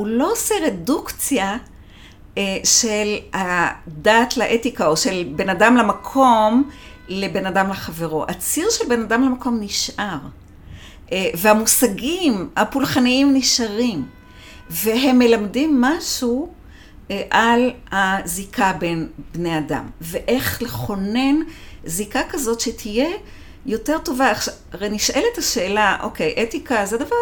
הוא 0.00 0.06
לא 0.06 0.32
עושה 0.32 0.54
רדוקציה 0.66 1.56
אה, 2.38 2.42
של 2.64 3.16
הדת 3.32 4.36
לאתיקה, 4.36 4.86
או 4.86 4.96
של 4.96 5.28
בן 5.36 5.48
אדם 5.48 5.76
למקום 5.76 6.70
לבן 7.08 7.46
אדם 7.46 7.70
לחברו. 7.70 8.24
הציר 8.28 8.70
של 8.70 8.84
בן 8.88 9.02
אדם 9.02 9.22
למקום 9.22 9.58
נשאר. 9.60 10.18
אה, 11.12 11.30
והמושגים 11.34 12.48
הפולחניים 12.56 13.34
נשארים. 13.34 14.04
והם 14.70 15.18
מלמדים 15.18 15.80
משהו 15.80 16.52
אה, 17.10 17.22
על 17.30 17.70
הזיקה 17.92 18.72
בין 18.78 19.08
בני 19.34 19.58
אדם, 19.58 19.90
ואיך 20.00 20.62
לכונן 20.62 21.36
זיקה 21.84 22.20
כזאת 22.30 22.60
שתהיה 22.60 23.08
יותר 23.66 23.98
טובה. 23.98 24.30
עכשיו, 24.30 24.54
הרי 24.72 24.88
נשאלת 24.88 25.38
השאלה, 25.38 25.96
אוקיי, 26.02 26.34
אתיקה 26.42 26.86
זה 26.86 26.96
דבר 26.96 27.16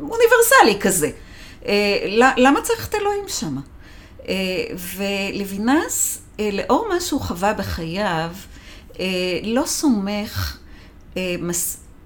אוניברסלי 0.00 0.80
כזה. 0.80 1.10
אה, 1.68 2.32
למה 2.36 2.60
צריך 2.60 2.88
את 2.88 2.94
אלוהים 2.94 3.24
שם? 3.28 3.56
אה, 4.28 4.34
ולוינס, 4.96 6.22
אה, 6.40 6.50
לאור 6.52 6.86
מה 6.88 7.00
שהוא 7.00 7.20
חווה 7.20 7.54
בחייו, 7.54 8.30
לא 9.42 9.62
סומך, 9.66 10.58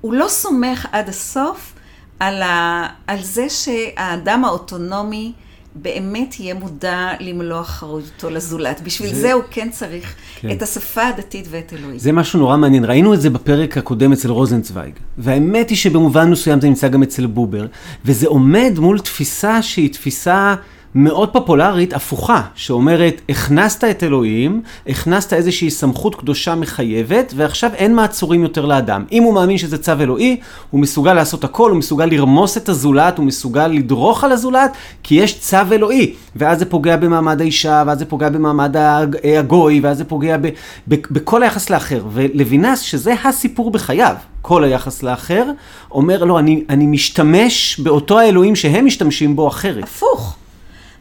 הוא 0.00 0.14
לא 0.14 0.28
סומך 0.28 0.86
עד 0.92 1.08
הסוף 1.08 1.72
על, 2.20 2.42
ה, 2.42 2.86
על 3.06 3.22
זה 3.22 3.50
שהאדם 3.50 4.44
האוטונומי 4.44 5.32
באמת 5.74 6.40
יהיה 6.40 6.54
מודע 6.54 7.08
למלוא 7.20 7.60
אחריותו 7.60 8.30
לזולת. 8.30 8.80
בשביל 8.80 9.14
זה- 9.14 9.20
זה, 9.20 9.32
הוא 9.32 9.42
כן 9.50 9.68
צריך. 9.72 10.14
כן. 10.40 10.50
את 10.52 10.62
השפה 10.62 11.02
הדתית 11.08 11.46
ואת 11.50 11.72
אלוהים. 11.78 11.98
זה 11.98 12.12
משהו 12.12 12.38
נורא 12.38 12.56
מעניין, 12.56 12.84
ראינו 12.84 13.14
את 13.14 13.20
זה 13.20 13.30
בפרק 13.30 13.78
הקודם 13.78 14.12
אצל 14.12 14.30
רוזנצוויג, 14.30 14.92
והאמת 15.18 15.70
היא 15.70 15.76
שבמובן 15.78 16.30
מסוים 16.30 16.60
זה 16.60 16.68
נמצא 16.68 16.88
גם 16.88 17.02
אצל 17.02 17.26
בובר, 17.26 17.66
וזה 18.04 18.26
עומד 18.28 18.72
מול 18.78 18.98
תפיסה 18.98 19.62
שהיא 19.62 19.92
תפיסה 19.92 20.54
מאוד 20.94 21.28
פופולרית, 21.32 21.92
הפוכה, 21.94 22.42
שאומרת, 22.54 23.20
הכנסת 23.28 23.84
את 23.84 24.02
אלוהים, 24.02 24.62
הכנסת 24.88 25.32
איזושהי 25.32 25.70
סמכות 25.70 26.14
קדושה 26.14 26.54
מחייבת, 26.54 27.32
ועכשיו 27.36 27.70
אין 27.74 27.94
מעצורים 27.94 28.42
יותר 28.42 28.66
לאדם. 28.66 29.04
אם 29.12 29.22
הוא 29.22 29.34
מאמין 29.34 29.58
שזה 29.58 29.78
צו 29.78 29.92
אלוהי, 30.00 30.36
הוא 30.70 30.80
מסוגל 30.80 31.14
לעשות 31.14 31.44
הכל, 31.44 31.70
הוא 31.70 31.78
מסוגל 31.78 32.06
לרמוס 32.06 32.56
את 32.56 32.68
הזולת, 32.68 33.18
הוא 33.18 33.26
מסוגל 33.26 33.66
לדרוך 33.66 34.24
על 34.24 34.32
הזולת, 34.32 34.72
כי 35.02 35.14
יש 35.14 35.38
צו 35.40 35.56
אלוהי. 35.72 36.14
ואז 36.36 36.58
זה 36.58 36.64
פוגע 36.64 36.96
במעמד 36.96 37.40
האישה, 37.40 37.82
ואז 37.86 37.98
זה 37.98 38.04
פוגע 38.04 38.28
במעמד 38.28 38.76
הג- 38.76 39.16
הגוי, 39.38 39.80
ואז 39.82 39.98
זה 39.98 40.04
פוגע 40.04 40.36
ב- 40.36 40.48
ב- 40.88 40.94
בכל 41.10 41.42
היחס 41.42 41.70
לאחר. 41.70 42.02
ולוינס, 42.12 42.80
שזה 42.80 43.14
הסיפור 43.24 43.70
בחייו, 43.70 44.14
כל 44.42 44.64
היחס 44.64 45.02
לאחר, 45.02 45.44
אומר, 45.90 46.24
לא, 46.24 46.38
אני, 46.38 46.64
אני 46.68 46.86
משתמש 46.86 47.80
באותו 47.80 48.18
האלוהים 48.18 48.56
שהם 48.56 48.86
משתמשים 48.86 49.36
בו 49.36 49.48
אחרת. 49.48 49.84
הפוך, 49.84 50.36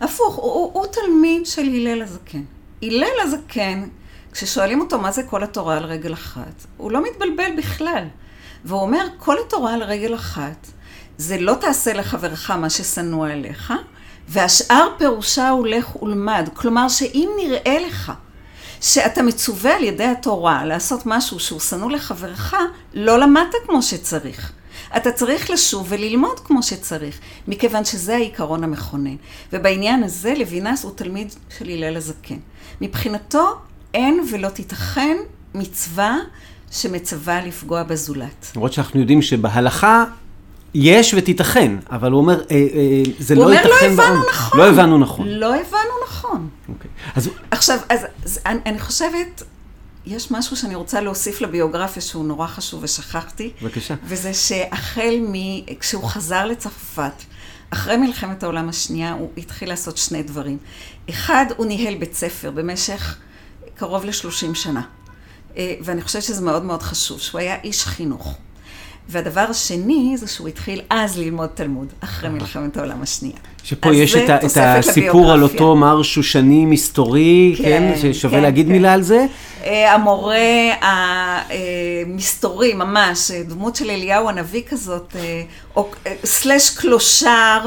הפוך, 0.02 0.36
הוא, 0.36 0.54
הוא, 0.54 0.72
הוא 0.74 0.86
תלמיד 0.86 1.46
של 1.46 1.62
הלל 1.62 2.02
הזקן. 2.02 2.44
הלל 2.84 3.20
הזקן, 3.22 3.88
כששואלים 4.32 4.82
אותו 4.82 5.00
מה 5.00 5.12
זה 5.12 5.24
כל 5.24 5.44
התורה 5.44 5.78
על 5.78 5.84
רגל 5.84 6.14
אחת, 6.14 6.66
הוא 6.78 6.92
לא 6.92 7.04
מתבלבל 7.04 7.52
בכלל. 7.58 8.04
והוא 8.66 8.82
אומר, 8.82 9.06
כל 9.18 9.36
התורה 9.46 9.74
על 9.74 9.84
רגל 9.84 10.16
אחת, 10.16 10.68
זה 11.18 11.38
לא 11.40 11.54
תעשה 11.54 11.94
לחברך 11.94 12.52
מה 12.52 12.70
ששנוא 12.70 13.28
עליך, 13.28 13.74
והשאר 14.28 14.88
פירושה 14.98 15.50
הוא 15.50 15.68
לך 15.68 16.02
ולמד. 16.04 16.50
כלומר, 16.54 16.90
שאם 16.90 17.30
נראה 17.38 17.80
לך 17.88 18.12
שאתה 18.82 19.22
מצווה 19.22 19.76
על 19.76 19.84
ידי 19.84 20.06
התורה 20.06 20.66
לעשות 20.66 21.02
משהו 21.06 21.40
שהוא 21.40 21.60
שנוא 21.60 21.92
לחברך, 21.92 22.56
לא 22.94 23.20
למדת 23.20 23.54
כמו 23.68 23.82
שצריך. 23.82 24.52
אתה 24.98 25.12
צריך 25.12 25.50
לשוב 25.50 25.88
וללמוד 25.90 26.40
כמו 26.40 26.64
שצריך, 26.64 27.20
מכיוון 27.48 27.86
שזה 27.86 28.16
העיקרון 28.16 28.64
המכונן. 28.64 29.16
ובעניין 29.54 30.04
הזה 30.04 30.34
לוינס 30.38 30.84
הוא 30.84 30.92
תלמיד 30.96 31.34
של 31.58 31.70
הלל 31.70 31.98
הזקן. 31.98 32.38
מבחינתו 32.82 33.56
אין 33.94 34.24
ולא 34.32 34.50
תיתכן 34.50 35.18
מצווה 35.54 36.18
שמצווה 36.72 37.46
לפגוע 37.46 37.84
בזולת. 37.84 38.52
למרות 38.56 38.74
שאנחנו 38.74 39.00
יודעים 39.00 39.22
שבהלכה 39.22 40.04
יש 40.74 41.14
ותיתכן, 41.14 41.76
אבל 41.92 42.12
הוא 42.12 42.22
אומר, 42.22 42.42
אה, 42.52 42.56
אה, 42.56 43.04
זה 43.20 43.34
הוא 43.34 43.44
לא 43.44 43.50
אומר, 43.50 43.56
ייתכן. 43.56 43.70
לא 43.70 43.86
הבנו 43.86 43.96
בעם." 43.98 44.24
נכון. 44.30 44.60
לא 44.60 44.70
הבנו 44.70 44.98
נכון. 44.98 45.28
לא 45.28 45.56
הבנו 45.56 45.94
נכון. 46.08 46.50
אוקיי. 46.70 46.92
אז 47.16 47.30
עכשיו, 47.52 47.78
אז, 47.90 48.06
אז 48.26 48.40
אני, 48.46 48.60
אני 48.66 48.80
חושבת 48.80 49.44
יש 50.06 50.32
משהו 50.32 50.58
שאני 50.58 50.76
רוצה 50.76 51.02
להוסיף 51.02 51.42
לביוגרפיה 51.42 52.02
שהוא 52.02 52.26
נורא 52.26 52.48
חשוב 52.48 52.84
ושכחתי. 52.84 53.52
בבקשה. 53.62 53.96
וזה 54.04 54.34
שהחל 54.34 55.20
מ... 55.22 55.34
כשהוא 55.80 56.04
חזר 56.04 56.46
לצרפת, 56.46 57.24
אחרי 57.70 57.98
מלחמת 57.98 58.44
העולם 58.44 58.70
השנייה, 58.70 59.14
הוא 59.14 59.30
התחיל 59.38 59.70
לעשות 59.70 59.98
שני 59.98 60.24
דברים. 60.24 60.58
אחד, 61.10 61.46
הוא 61.58 61.66
ניהל 61.66 61.96
בית 61.96 62.14
ספר 62.14 62.52
במשך 62.52 63.18
קרוב 63.76 64.06
ל-30 64.06 64.54
שנה. 64.54 64.82
אה, 65.58 65.76
ואני 65.82 66.02
חושבת 66.02 66.24
שזה 66.24 66.42
מאוד 66.42 66.64
מאוד 66.64 66.82
חשוב, 66.82 67.20
שהוא 67.20 67.40
היה 67.40 67.62
איש 67.64 67.86
חינוך. 67.86 68.38
והדבר 69.10 69.46
השני 69.50 70.14
זה 70.18 70.28
שהוא 70.28 70.48
התחיל 70.48 70.82
אז 70.90 71.20
ללמוד 71.20 71.50
תלמוד, 71.54 71.88
אחרי 72.00 72.30
מלחמת 72.30 72.78
העולם 72.78 73.02
השנייה. 73.02 73.36
שפה 73.64 73.96
יש 73.96 74.16
את, 74.16 74.30
את 74.30 74.58
הסיפור 74.58 75.32
על. 75.32 75.44
אותו 75.44 75.76
מר 75.76 76.02
שושני 76.02 76.66
מסתורי, 76.66 77.56
כן? 77.58 77.94
כן, 77.96 78.14
ששווה 78.14 78.38
כן, 78.38 78.44
להגיד 78.44 78.66
כן. 78.66 78.72
מילה 78.72 78.94
על 78.94 79.02
זה? 79.02 79.26
אה, 79.66 79.94
המורה 79.94 80.36
המסתורי, 82.08 82.74
ממש, 82.74 83.32
אה, 83.32 83.44
דמות 83.44 83.76
של 83.76 83.90
אליהו 83.90 84.30
הנביא 84.30 84.62
כזאת, 84.70 85.16
אה, 85.16 85.42
או 85.76 85.90
אה, 86.08 86.14
סלש 86.26 86.70
קלושר. 86.70 87.60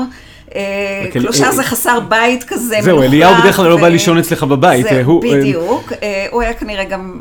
אה, 0.54 1.02
אוקיי, 1.06 1.22
קלושר 1.22 1.44
אה, 1.44 1.52
זה 1.52 1.62
חסר 1.62 2.00
בית 2.00 2.44
כזה, 2.44 2.76
זהו, 2.80 3.02
אליהו 3.02 3.34
בדרך 3.40 3.56
כלל 3.56 3.68
לא 3.68 3.76
בא 3.76 3.88
לישון 3.88 4.18
אצלך 4.18 4.42
בבית, 4.44 4.86
אה, 4.86 4.98
אה, 4.98 5.04
בדיוק. 5.22 5.92
אה, 6.02 6.26
הוא 6.30 6.42
היה 6.42 6.54
כנראה 6.54 6.84
גם 6.84 7.20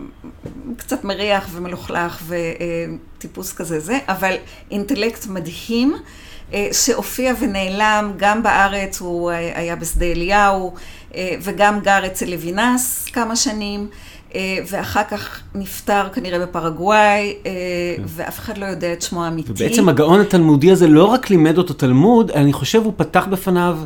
קצת 0.78 1.04
מריח 1.04 1.48
ומלוכלך 1.52 2.24
וטיפוס 2.28 3.54
כזה 3.54 3.80
זה, 3.80 3.98
אבל 4.08 4.36
אינטלקט 4.72 5.28
מדהים. 5.28 5.96
אה, 6.54 6.68
שהופיע 6.72 7.34
ונעלם 7.40 8.14
גם 8.18 8.44
בארץ, 8.44 9.02
הוא 9.02 9.32
אה, 9.32 9.60
היה 9.60 9.76
בשדה 9.76 10.06
אליהו, 10.06 10.74
אה, 11.16 11.36
וגם 11.42 11.80
גר 11.80 12.06
אצל 12.06 12.26
לוינס 12.26 13.06
כמה 13.06 13.36
שנים, 13.36 13.88
ואחר 14.68 15.04
כך 15.04 15.40
נפטר 15.56 16.10
כנראה 16.14 16.40
בפרגוואי, 16.40 17.36
אה, 17.46 17.52
ואף 18.06 18.40
אחד 18.40 18.58
לא 18.58 18.66
יודע 18.66 18.94
את 18.94 19.02
שמו 19.02 19.26
האמיתי. 19.26 19.52
ובעצם 19.52 19.90
הגאון 19.90 20.22
התלמודי 20.22 20.72
הזה 20.72 20.88
לא 20.88 21.06
רק 21.06 21.30
לימד 21.30 21.58
אותו 21.58 21.74
תלמוד, 21.74 22.32
אני 22.32 22.54
חושב 22.54 22.82
הוא 22.84 22.94
פתח 22.98 23.28
בפניו 23.32 23.78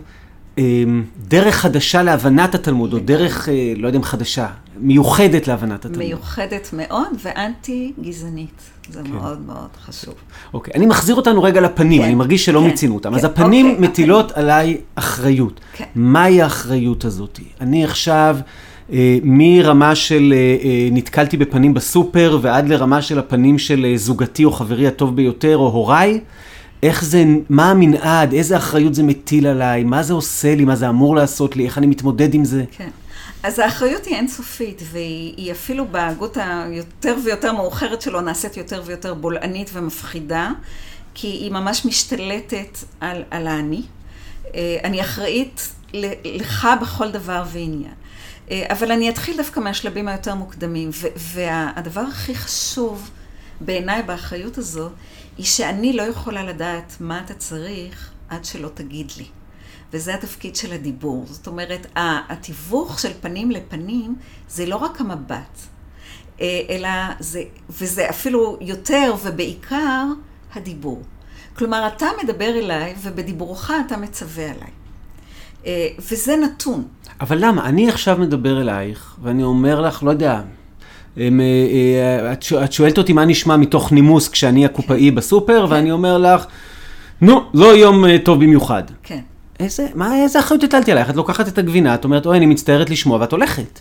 דרך 1.28 1.56
חדשה 1.56 2.04
להבנת 2.04 2.56
התלמוד, 2.56 2.94
או 2.94 3.00
דרך, 3.00 3.50
אה, 3.50 3.74
לא 3.78 3.88
יודע 3.88 3.98
אם 3.98 4.04
חדשה, 4.04 4.48
מיוחדת 4.80 5.48
להבנת 5.48 5.86
התלמוד. 5.86 6.00
מיוחדת 6.00 6.70
מאוד 6.74 7.08
ואנטי 7.24 7.94
גזענית. 8.02 8.62
זה 8.92 9.02
כן. 9.04 9.12
מאוד 9.12 9.42
מאוד 9.42 9.70
חשוב. 9.86 10.14
אוקיי, 10.54 10.74
אני 10.74 10.86
מחזיר 10.86 11.16
אותנו 11.16 11.44
רגע 11.44 11.62
לפנים, 11.62 12.02
כן, 12.02 12.08
אני 12.08 12.16
מרגיש 12.16 12.46
שלא 12.46 12.60
כן, 12.60 12.66
מיצינו 12.66 12.96
אותם. 12.96 13.16
אז 13.16 13.22
כן, 13.22 13.28
הפנים 13.28 13.70
אוקיי, 13.70 13.88
מטילות 13.88 14.32
עליי 14.32 14.78
אחריות. 14.96 15.60
כן. 15.74 15.86
מהי 15.96 16.42
האחריות 16.42 17.06
הזאת? 17.06 17.40
אני 17.62 17.84
עכשיו, 17.84 18.38
אה, 18.94 19.18
מרמה 19.24 19.96
של 19.96 20.34
אה, 20.36 20.58
אה, 20.64 20.90
נתקלתי 20.92 21.38
בפנים 21.38 21.74
בסופר, 21.74 22.40
ועד 22.42 22.70
לרמה 22.70 23.02
של 23.02 23.20
הפנים 23.20 23.60
של 23.60 23.86
אה, 23.86 23.98
זוגתי 23.98 24.46
או 24.46 24.52
חברי 24.52 24.88
הטוב 24.88 25.16
ביותר, 25.16 25.58
או 25.58 25.68
הוריי, 25.68 26.20
איך 26.84 27.04
זה, 27.04 27.24
מה 27.50 27.72
המנעד, 27.72 28.34
איזה 28.34 28.58
אחריות 28.58 28.96
זה 28.96 29.04
מטיל 29.04 29.48
עליי, 29.48 29.84
מה 29.84 30.04
זה 30.04 30.14
עושה 30.14 30.56
לי, 30.56 30.66
מה 30.66 30.76
זה 30.76 30.90
אמור 30.90 31.16
לעשות 31.16 31.56
לי, 31.56 31.66
איך 31.66 31.78
אני 31.78 31.88
מתמודד 31.88 32.34
עם 32.34 32.46
זה. 32.46 32.64
כן. 32.72 32.90
אז 33.44 33.60
האחריות 33.60 34.06
היא 34.06 34.16
אינסופית, 34.16 34.82
והיא 34.92 35.34
היא 35.38 35.52
אפילו 35.52 35.88
בהגות 35.88 36.38
היותר 36.38 37.16
ויותר 37.24 37.54
מאוחרת 37.54 38.02
שלו 38.02 38.22
נעשית 38.22 38.58
יותר 38.58 38.82
ויותר 38.86 39.14
בולענית 39.14 39.70
ומפחידה, 39.74 40.52
כי 41.14 41.28
היא 41.28 41.52
ממש 41.52 41.86
משתלטת 41.86 42.78
על, 43.00 43.24
על 43.32 43.48
האני. 43.48 43.82
אה, 44.56 44.78
אני 44.84 45.02
אחראית 45.02 45.70
לך 46.26 46.68
בכל 46.82 47.12
דבר 47.12 47.44
ועניין. 47.52 47.94
אה, 48.52 48.66
אבל 48.70 48.92
אני 48.92 49.10
אתחיל 49.10 49.38
דווקא 49.38 49.60
מהשלבים 49.60 50.08
היותר 50.08 50.36
מוקדמים, 50.36 50.90
והדבר 51.18 52.02
הכי 52.02 52.36
חשוב 52.36 53.10
בעיניי 53.62 54.04
באחריות 54.04 54.58
הזו, 54.58 54.90
היא 55.38 55.46
שאני 55.46 55.94
לא 55.94 56.04
יכולה 56.04 56.44
לדעת 56.44 56.98
מה 57.00 57.22
אתה 57.26 57.34
צריך 57.34 58.12
עד 58.30 58.46
שלא 58.46 58.70
תגיד 58.74 59.12
לי. 59.18 59.26
וזה 59.94 60.14
התפקיד 60.14 60.56
של 60.56 60.74
הדיבור. 60.74 61.26
זאת 61.30 61.48
אומרת, 61.48 61.88
התיווך 61.96 63.00
של 63.00 63.12
פנים 63.22 63.52
לפנים 63.52 64.16
זה 64.50 64.66
לא 64.66 64.76
רק 64.76 65.02
המבט, 65.02 65.60
אה, 66.42 66.62
אלא 66.70 66.90
זה, 67.20 67.44
וזה 67.70 68.10
אפילו 68.10 68.58
יותר 68.62 69.14
ובעיקר 69.24 70.04
הדיבור. 70.56 71.02
כלומר, 71.58 71.88
אתה 71.88 72.06
מדבר 72.24 72.50
אליי 72.50 72.96
ובדיבורך 73.02 73.72
אתה 73.86 73.98
מצווה 73.98 74.44
עליי. 74.44 74.72
אה, 75.66 75.88
וזה 76.00 76.36
נתון. 76.36 76.88
אבל 77.22 77.46
למה? 77.46 77.66
אני 77.66 77.90
עכשיו 77.90 78.18
מדבר 78.18 78.62
אלייך, 78.62 79.18
ואני 79.22 79.44
אומר 79.44 79.82
לך, 79.82 80.04
לא 80.04 80.12
יודע, 80.12 80.42
הם, 81.18 81.42
אה, 81.42 81.46
אה, 82.26 82.34
את, 82.34 82.44
שואל- 82.44 82.64
את 82.64 82.72
שואלת 82.74 82.98
אותי 82.98 83.14
מה 83.14 83.26
נשמע 83.26 83.58
מתוך 83.58 83.92
נימוס 83.92 84.30
כשאני 84.30 84.66
הקופאי 84.66 85.12
בסופר, 85.12 85.66
ואני 85.70 85.92
אומר 85.92 86.18
לך, 86.18 86.46
נו, 87.22 87.42
לא 87.54 87.76
יום 87.76 88.06
אה, 88.06 88.18
טוב 88.20 88.44
במיוחד. 88.44 88.84
כן. 89.04 89.20
איזה, 89.60 89.88
מה, 89.96 90.16
איזה 90.24 90.40
אחריות 90.40 90.64
הטלתי 90.64 90.92
עלייך? 90.92 91.10
את 91.10 91.16
לוקחת 91.16 91.48
את 91.48 91.58
הגבינה, 91.58 91.96
את 91.96 92.04
אומרת, 92.04 92.26
אוי, 92.26 92.38
אני 92.38 92.46
מצטערת 92.46 92.90
לשמוע, 92.90 93.18
ואת 93.22 93.32
הולכת. 93.32 93.80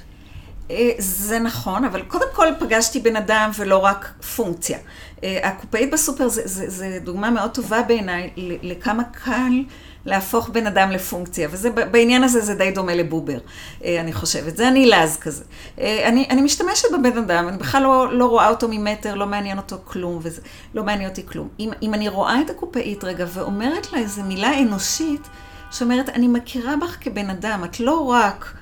זה 0.99 1.39
נכון, 1.39 1.85
אבל 1.85 2.03
קודם 2.03 2.27
כל 2.33 2.47
פגשתי 2.59 3.01
בן 3.01 3.17
אדם 3.17 3.51
ולא 3.59 3.79
רק 3.79 4.13
פונקציה. 4.37 4.79
הקופאית 5.23 5.91
בסופר 5.93 6.29
זה, 6.29 6.43
זה, 6.45 6.65
זה 6.69 6.99
דוגמה 7.05 7.31
מאוד 7.31 7.51
טובה 7.51 7.83
בעיניי 7.83 8.31
לכמה 8.63 9.03
קל 9.05 9.63
להפוך 10.07 10.49
בן 10.49 10.67
אדם 10.67 10.91
לפונקציה, 10.91 11.49
וזה 11.51 11.71
בעניין 11.71 12.25
הזה 12.25 12.41
זה 12.41 12.55
די 12.55 12.71
דומה 12.71 12.95
לבובר, 12.95 13.39
אה, 13.85 14.01
אני 14.01 14.13
חושבת. 14.13 14.57
זה 14.57 14.69
הנילז 14.69 15.17
כזה. 15.17 15.45
אה, 15.81 16.09
אני, 16.09 16.27
אני 16.31 16.43
משתמשת 16.43 16.89
בבן 16.93 17.19
אדם, 17.19 17.49
אני 17.49 17.57
בכלל 17.57 17.83
לא, 17.83 18.13
לא 18.13 18.27
רואה 18.27 18.49
אותו 18.49 18.69
ממטר, 18.71 19.15
לא 19.15 19.27
מעניין 19.27 19.59
אותו 19.59 19.77
כלום, 19.85 20.19
וזה 20.23 20.43
לא 20.75 20.85
מעניין 20.85 21.11
אותי 21.11 21.27
כלום. 21.27 21.49
אם, 21.61 21.71
אם 21.83 21.95
אני 21.95 22.09
רואה 22.09 22.41
את 22.41 22.51
הקופאית 22.51 23.05
רגע 23.05 23.27
ואומרת 23.29 23.93
לה 23.93 23.99
איזו 23.99 24.23
מילה 24.23 24.59
אנושית, 24.59 25.29
שאומרת, 25.71 26.09
אני 26.09 26.29
מכירה 26.29 26.77
בך 26.77 26.97
כבן 27.01 27.31
אדם, 27.31 27.65
את 27.65 27.81
לא 27.81 28.01
רק 28.01 28.55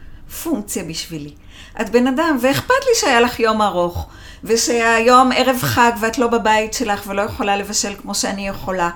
פונקציה 0.42 0.84
בשבילי. 0.84 1.34
את 1.80 1.90
בן 1.90 2.06
אדם, 2.06 2.38
ואכפת 2.40 2.84
לי 2.88 2.94
שהיה 2.94 3.20
לך 3.20 3.40
יום 3.40 3.62
ארוך, 3.62 4.08
ושהיום 4.44 5.30
ערב 5.36 5.56
חג 5.60 5.92
ואת 6.00 6.18
לא 6.18 6.26
בבית 6.26 6.74
שלך 6.74 7.06
ולא 7.06 7.22
יכולה 7.22 7.56
לבשל 7.56 7.94
כמו 8.02 8.14
שאני 8.14 8.48
יכולה. 8.48 8.90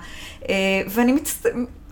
אה, 0.49 0.55
ואני 0.89 1.13
מצט... 1.13 1.47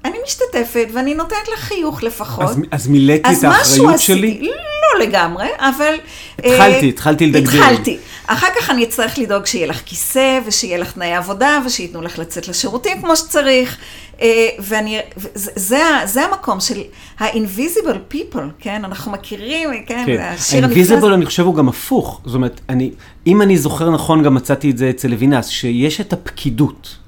אני 0.07 0.17
משתתפת, 0.25 0.89
ואני 0.93 1.15
נותנת 1.15 1.49
לך 1.53 1.61
חיוך 1.61 2.03
לפחות. 2.03 2.45
אז, 2.45 2.59
אז 2.71 2.89
מילאתי 2.89 3.29
אז 3.29 3.39
את 3.39 3.45
האחריות 3.45 3.95
עשיתי, 3.95 4.19
שלי? 4.19 4.51
לא 4.93 5.07
לגמרי, 5.07 5.47
אבל... 5.59 5.95
התחלתי, 6.39 6.87
אה, 6.87 6.89
התחלתי 6.89 7.27
לדגדג. 7.27 7.57
התחלתי. 7.57 7.99
אחר 8.27 8.47
כך 8.59 8.71
אני 8.71 8.85
אצטרך 8.85 9.19
לדאוג 9.19 9.47
שיהיה 9.47 9.67
לך 9.67 9.81
כיסא, 9.85 10.41
ושיהיה 10.47 10.79
לך 10.79 10.93
תנאי 10.93 11.15
עבודה, 11.15 11.61
ושייתנו 11.67 12.03
לך 12.03 12.19
לצאת 12.19 12.49
לשירותים 12.49 13.01
כמו 13.01 13.17
שצריך. 13.17 13.77
אה, 14.21 14.49
ואני, 14.59 14.99
זה, 15.35 15.51
זה, 15.57 15.83
זה 16.05 16.25
המקום 16.25 16.61
של 16.61 16.81
ה-invisible 17.19 18.15
people, 18.15 18.45
כן? 18.59 18.85
אנחנו 18.85 19.13
מכירים, 19.13 19.71
כן? 19.87 20.03
כן. 20.07 20.21
השיר 20.21 20.65
הנפלא. 20.65 20.97
ה-invisible 20.97 21.15
אני 21.15 21.27
חושב 21.27 21.43
הוא 21.43 21.55
גם 21.55 21.69
הפוך. 21.69 22.21
זאת 22.25 22.35
אומרת, 22.35 22.61
אני, 22.69 22.91
אם 23.27 23.43
אני 23.43 23.59
זוכר 23.59 23.91
נכון, 23.91 24.23
גם 24.23 24.35
מצאתי 24.35 24.71
את 24.71 24.79
זה 24.79 24.91
אצל 24.91 25.09
לוינס, 25.09 25.49
שיש 25.49 26.01
את 26.01 26.13
הפקידות. 26.13 27.06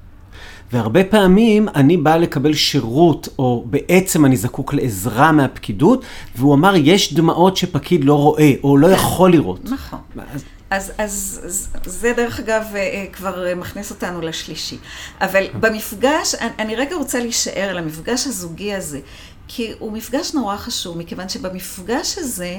והרבה 0.73 1.05
פעמים 1.05 1.69
אני 1.75 1.97
בא 1.97 2.17
לקבל 2.17 2.55
שירות, 2.55 3.29
או 3.39 3.65
בעצם 3.71 4.25
אני 4.25 4.37
זקוק 4.37 4.75
לעזרה 4.75 5.33
מהפקידות, 5.33 6.03
והוא 6.37 6.55
אמר, 6.55 6.75
יש 6.77 7.15
דמעות 7.15 7.57
שפקיד 7.57 8.05
לא 8.05 8.15
רואה, 8.15 8.53
או 8.65 8.77
לא 8.77 8.87
יכול 8.87 9.33
לראות. 9.33 9.61
נכון. 9.65 9.99
אז- 10.33 10.45
אז, 10.71 10.93
אז, 10.99 11.41
אז 11.85 11.93
זה 11.93 12.13
דרך 12.17 12.41
אגב 12.41 12.65
אה, 12.75 13.05
כבר 13.13 13.55
מכניס 13.57 13.91
אותנו 13.91 14.21
לשלישי. 14.21 14.77
אבל 15.21 15.45
במפגש, 15.61 16.35
אני, 16.35 16.51
אני 16.59 16.77
רגע 16.77 16.97
רוצה 16.97 17.21
להישאר 17.21 17.69
על 17.71 17.79
המפגש 17.79 18.27
הזוגי 18.27 18.75
הזה, 18.75 19.01
כי 19.49 19.73
הוא 19.79 19.93
מפגש 19.93 20.35
נורא 20.35 20.57
חשוב, 20.57 20.99
מכיוון 20.99 21.29
שבמפגש 21.29 22.19
הזה 22.19 22.57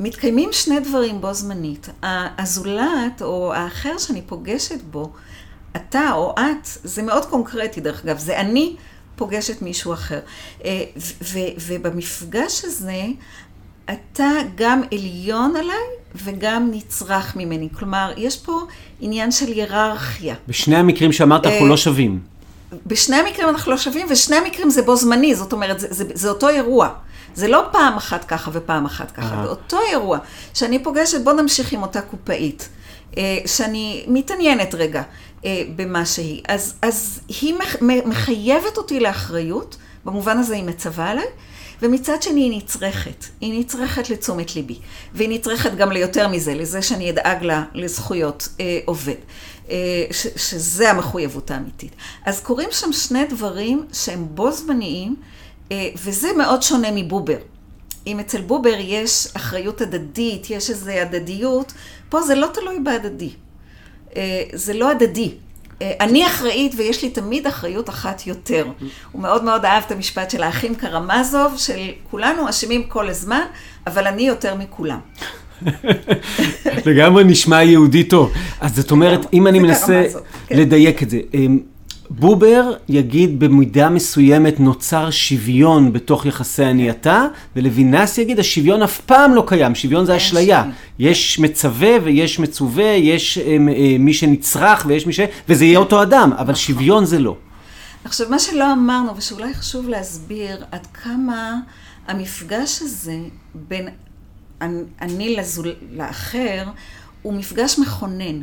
מתקיימים 0.00 0.48
שני 0.52 0.80
דברים 0.80 1.20
בו 1.20 1.34
זמנית. 1.34 1.88
הזולת 2.38 3.22
או 3.22 3.52
האחר 3.54 3.98
שאני 3.98 4.22
פוגשת 4.22 4.82
בו, 4.90 5.10
אתה 5.78 6.12
או 6.12 6.34
את, 6.38 6.68
זה 6.84 7.02
מאוד 7.02 7.24
קונקרטי 7.24 7.80
דרך 7.80 8.04
אגב, 8.04 8.18
זה 8.18 8.40
אני 8.40 8.76
פוגשת 9.16 9.62
מישהו 9.62 9.92
אחר. 9.92 10.20
אה, 10.64 10.84
ובמפגש 11.66 12.64
הזה, 12.64 13.02
אתה 13.84 14.30
גם 14.54 14.82
עליון 14.92 15.56
עליי 15.56 15.86
וגם 16.14 16.68
נצרך 16.72 17.36
ממני. 17.36 17.68
כלומר, 17.78 18.12
יש 18.16 18.36
פה 18.36 18.60
עניין 19.00 19.30
של 19.30 19.46
היררכיה. 19.46 20.34
בשני 20.48 20.76
המקרים 20.76 21.12
שאמרת, 21.12 21.46
אנחנו 21.46 21.64
אה, 21.64 21.70
לא 21.70 21.76
שווים. 21.76 22.20
בשני 22.86 23.16
המקרים 23.16 23.48
אנחנו 23.48 23.70
לא 23.72 23.76
שווים, 23.78 24.06
ושני 24.10 24.36
המקרים 24.36 24.70
זה 24.70 24.82
בו 24.82 24.96
זמני, 24.96 25.34
זאת 25.34 25.52
אומרת, 25.52 25.80
זה, 25.80 25.86
זה, 25.90 26.04
זה 26.14 26.28
אותו 26.28 26.48
אירוע. 26.48 26.88
זה 27.34 27.48
לא 27.48 27.62
פעם 27.72 27.96
אחת 27.96 28.24
ככה 28.24 28.50
ופעם 28.54 28.86
אחת 28.86 29.10
ככה, 29.10 29.34
אהה. 29.34 29.44
באותו 29.44 29.78
אירוע 29.90 30.18
שאני 30.54 30.84
פוגשת, 30.84 31.20
בוא 31.20 31.32
נמשיך 31.32 31.72
עם 31.72 31.82
אותה 31.82 32.00
קופאית, 32.00 32.68
אה, 33.16 33.38
שאני 33.46 34.04
מתעניינת 34.08 34.74
רגע 34.74 35.02
במה 35.76 36.06
שהיא. 36.06 36.42
אז, 36.48 36.74
אז 36.82 37.20
היא 37.40 37.54
מח, 37.54 37.76
מחייבת 38.06 38.76
אותי 38.76 39.00
לאחריות 39.00 39.76
במובן 40.04 40.38
הזה 40.38 40.54
היא 40.54 40.64
מצווה 40.64 41.10
עליי, 41.10 41.26
ומצד 41.82 42.22
שני 42.22 42.40
היא 42.40 42.58
נצרכת. 42.58 43.24
היא 43.40 43.60
נצרכת 43.60 44.10
לתשומת 44.10 44.56
ליבי, 44.56 44.78
והיא 45.14 45.28
נצרכת 45.28 45.74
גם 45.74 45.92
ליותר 45.92 46.28
מזה, 46.28 46.54
לזה 46.54 46.82
שאני 46.82 47.10
אדאג 47.10 47.42
לה 47.42 47.64
לזכויות 47.74 48.48
אה, 48.60 48.78
עובד. 48.84 49.14
אה, 49.70 49.76
ש, 50.10 50.26
שזה 50.36 50.90
המחויבות 50.90 51.50
האמיתית. 51.50 51.92
אז 52.24 52.40
קורים 52.40 52.68
שם 52.72 52.92
שני 52.92 53.24
דברים 53.24 53.86
שהם 53.92 54.26
בו 54.30 54.52
זמניים, 54.52 55.16
אה, 55.72 55.88
וזה 56.04 56.28
מאוד 56.38 56.62
שונה 56.62 56.88
מבובר. 56.92 57.38
אם 58.06 58.20
אצל 58.20 58.40
בובר 58.40 58.74
יש 58.78 59.28
אחריות 59.36 59.80
הדדית, 59.80 60.50
יש 60.50 60.70
איזו 60.70 60.90
הדדיות, 60.90 61.72
פה 62.08 62.22
זה 62.22 62.34
לא 62.34 62.46
תלוי 62.54 62.80
בהדדי. 62.80 63.30
אה, 64.18 64.42
זה 64.52 64.74
לא 64.74 64.90
הדדי. 64.90 65.32
אה, 65.82 65.92
אני 66.00 66.26
אחראית 66.26 66.74
ויש 66.76 67.02
לי 67.02 67.10
תמיד 67.10 67.46
אחריות 67.46 67.88
אחת 67.88 68.26
יותר. 68.26 68.66
הוא 69.12 69.22
מאוד 69.22 69.44
מאוד 69.44 69.64
אהב 69.64 69.82
את 69.86 69.92
המשפט 69.92 70.30
של 70.30 70.42
האחים 70.42 70.74
קרמזוב, 70.74 71.54
של 71.56 71.78
כולנו 72.10 72.48
אשמים 72.48 72.82
כל 72.82 73.08
הזמן, 73.08 73.42
אבל 73.86 74.06
אני 74.06 74.22
יותר 74.22 74.54
מכולם. 74.54 74.98
לגמרי 76.86 77.24
נשמע 77.24 77.62
יהודי 77.62 78.04
טוב. 78.04 78.32
אז 78.60 78.76
זאת 78.76 78.90
אומרת, 78.90 79.26
אם 79.32 79.46
אני 79.46 79.58
מנסה 79.58 80.02
כן. 80.46 80.56
לדייק 80.58 81.02
את 81.02 81.10
זה, 81.10 81.20
אמ, 81.34 81.58
בובר 82.10 82.72
יגיד 82.88 83.40
במידה 83.40 83.88
מסוימת 83.88 84.60
נוצר 84.60 85.10
שוויון 85.10 85.92
בתוך 85.92 86.26
יחסי 86.26 86.64
אני-אתה, 86.64 87.26
ולוינס 87.56 88.18
יגיד 88.18 88.38
השוויון 88.40 88.82
אף 88.82 89.00
פעם 89.00 89.34
לא 89.34 89.44
קיים, 89.46 89.74
שוויון 89.74 90.06
זה 90.06 90.16
אשליה. 90.16 90.64
יש 90.98 91.38
מצווה 91.38 91.90
ויש 92.04 92.38
מצווה, 92.38 92.84
יש 92.84 93.38
אה, 93.38 93.44
אה, 93.52 93.96
מי 93.98 94.14
שנצרך 94.14 94.84
ויש 94.88 95.06
מי 95.06 95.12
ש... 95.12 95.20
וזה 95.48 95.64
יהיה 95.64 95.78
אותו 95.78 96.02
אדם, 96.02 96.32
אבל 96.32 96.42
נכון. 96.42 96.54
שוויון 96.54 97.04
זה 97.04 97.18
לא. 97.18 97.36
עכשיו, 98.04 98.26
מה 98.30 98.38
שלא 98.38 98.72
אמרנו, 98.72 99.16
ושאולי 99.16 99.54
חשוב 99.54 99.88
להסביר 99.88 100.64
עד 100.70 100.86
כמה 100.86 101.54
המפגש 102.06 102.82
הזה 102.82 103.18
בין 103.54 103.88
אני 105.00 105.36
לזול, 105.36 105.74
לאחר, 105.92 106.64
הוא 107.22 107.34
מפגש 107.34 107.78
מכונן. 107.78 108.42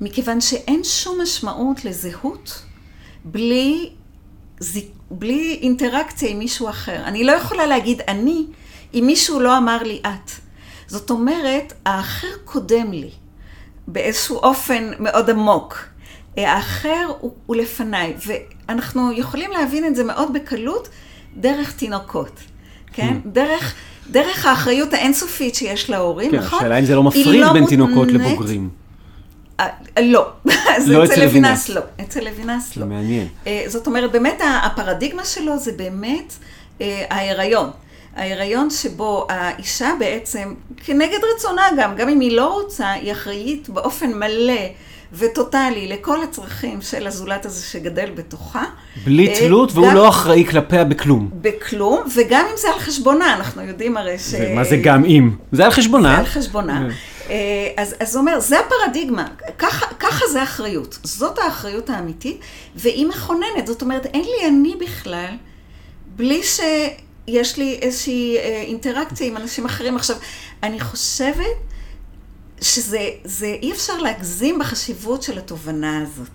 מכיוון 0.00 0.40
שאין 0.40 0.84
שום 0.84 1.18
משמעות 1.22 1.84
לזהות 1.84 2.62
בלי, 3.26 3.90
בלי 5.10 5.58
אינטראקציה 5.62 6.28
עם 6.28 6.38
מישהו 6.38 6.68
אחר. 6.68 7.02
אני 7.04 7.24
לא 7.24 7.32
יכולה 7.32 7.66
להגיד 7.66 8.00
אני, 8.08 8.46
אם 8.94 9.04
מישהו 9.06 9.40
לא 9.40 9.58
אמר 9.58 9.82
לי 9.82 10.00
את. 10.06 10.30
זאת 10.86 11.10
אומרת, 11.10 11.72
האחר 11.86 12.28
קודם 12.44 12.92
לי, 12.92 13.10
באיזשהו 13.88 14.36
אופן 14.36 14.90
מאוד 14.98 15.30
עמוק. 15.30 15.78
האחר 16.36 17.06
הוא, 17.20 17.32
הוא 17.46 17.56
לפניי, 17.56 18.14
ואנחנו 18.26 19.12
יכולים 19.12 19.50
להבין 19.50 19.84
את 19.86 19.96
זה 19.96 20.04
מאוד 20.04 20.32
בקלות 20.32 20.88
דרך 21.36 21.72
תינוקות, 21.72 22.40
כן? 22.92 23.16
Mm. 23.24 23.28
דרך, 23.28 23.74
דרך 24.10 24.46
האחריות 24.46 24.92
האינסופית 24.92 25.54
שיש 25.54 25.90
להורים, 25.90 26.30
כן, 26.30 26.36
נכון? 26.38 26.58
השאלה 26.58 26.78
אם 26.78 26.84
זה 26.84 26.94
לא 26.94 27.02
מפריד 27.02 27.26
לא 27.26 27.52
בין 27.52 27.62
מותנית... 27.62 27.68
תינוקות 27.68 28.08
לבוגרים. 28.08 28.68
אה, 29.60 29.66
לא, 30.02 30.28
לא 30.86 31.04
אצל 31.04 31.24
לוינס 31.24 31.68
לא, 31.68 31.80
אצל 32.00 32.20
לוינס 32.20 32.76
לא. 32.76 32.86
מעניין. 32.86 33.28
אה, 33.46 33.64
זאת 33.66 33.86
אומרת, 33.86 34.12
באמת 34.12 34.40
הפרדיגמה 34.64 35.24
שלו 35.24 35.58
זה 35.58 35.72
באמת 35.72 36.32
אה, 36.80 37.04
ההיריון. 37.10 37.70
ההיריון 38.16 38.70
שבו 38.70 39.26
האישה 39.28 39.90
בעצם, 39.98 40.54
כנגד 40.84 41.18
רצונה 41.36 41.62
גם, 41.78 41.96
גם 41.96 42.08
אם 42.08 42.20
היא 42.20 42.36
לא 42.36 42.52
רוצה, 42.52 42.90
היא 42.90 43.12
אחראית 43.12 43.68
באופן 43.68 44.12
מלא 44.12 44.60
וטוטאלי 45.12 45.88
לכל 45.88 46.22
הצרכים 46.22 46.82
של 46.82 47.06
הזולת 47.06 47.46
הזה 47.46 47.64
שגדל 47.66 48.10
בתוכה. 48.14 48.64
בלי 49.04 49.34
תלות, 49.38 49.72
והוא 49.72 49.92
לא 49.92 50.08
אחראי 50.08 50.44
כלפיה 50.44 50.84
בכלום. 50.84 51.30
בכלום, 51.40 52.00
וגם 52.16 52.44
אם 52.50 52.56
זה 52.56 52.68
על 52.68 52.78
חשבונה, 52.78 53.34
אנחנו 53.34 53.62
יודעים 53.62 53.96
הרי 53.96 54.18
ש... 54.18 54.34
מה 54.54 54.64
זה 54.64 54.76
גם 54.76 55.04
אם? 55.04 55.30
זה 55.52 55.64
על 55.64 55.70
חשבונה. 55.70 56.12
זה 56.12 56.18
על 56.18 56.26
חשבונה. 56.26 56.88
אה, 57.30 57.72
אז, 57.76 58.14
הוא 58.16 58.20
אומר, 58.20 58.40
זה 58.40 58.56
הפרדיגמה, 58.60 59.26
ככה, 59.58 59.86
ככה 59.86 60.24
זה 60.32 60.42
אחריות. 60.42 60.98
זאת 61.02 61.38
האחריות 61.38 61.90
האמיתית, 61.90 62.40
והיא 62.74 63.06
מכוננת. 63.06 63.66
זאת 63.66 63.82
אומרת, 63.82 64.06
אין 64.06 64.24
לי 64.24 64.48
אני 64.48 64.74
בכלל, 64.80 65.36
בלי 66.06 66.42
שיש 66.42 67.56
לי 67.58 67.78
איזושהי 67.82 68.36
אה, 68.36 68.62
אינטראקציה 68.66 69.26
עם 69.26 69.36
אנשים 69.36 69.64
אחרים. 69.64 69.96
עכשיו, 69.96 70.16
אני 70.62 70.80
חושבת 70.80 71.56
שזה, 72.60 73.10
זה, 73.24 73.56
אי 73.62 73.72
אפשר 73.72 73.98
להגזים 73.98 74.58
בחשיבות 74.58 75.22
של 75.22 75.38
התובנה 75.38 76.02
הזאת. 76.02 76.30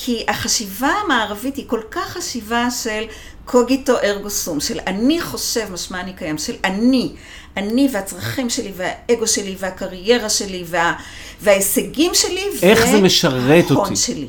כי 0.00 0.24
החשיבה 0.28 0.88
המערבית 0.88 1.56
היא 1.56 1.64
כל 1.68 1.80
כך 1.90 2.08
חשיבה 2.08 2.70
של 2.70 3.04
קוגיטו 3.44 3.98
ארגו 3.98 4.30
סום, 4.30 4.60
של 4.60 4.78
אני 4.86 5.20
חושב 5.20 5.72
משמע 5.72 6.00
אני 6.00 6.12
קיים, 6.12 6.38
של 6.38 6.56
אני, 6.64 7.12
אני 7.58 7.88
והצרכים 7.92 8.50
שלי 8.50 8.72
והאגו 8.76 9.26
שלי 9.26 9.56
והקריירה 9.58 10.28
שלי 10.28 10.64
וה, 10.66 10.92
וההישגים 11.40 12.14
שלי. 12.14 12.44
איך 12.62 12.86
זה 12.86 13.00
משרת 13.00 13.70
אותי. 13.70 13.96
שלי. 13.96 14.28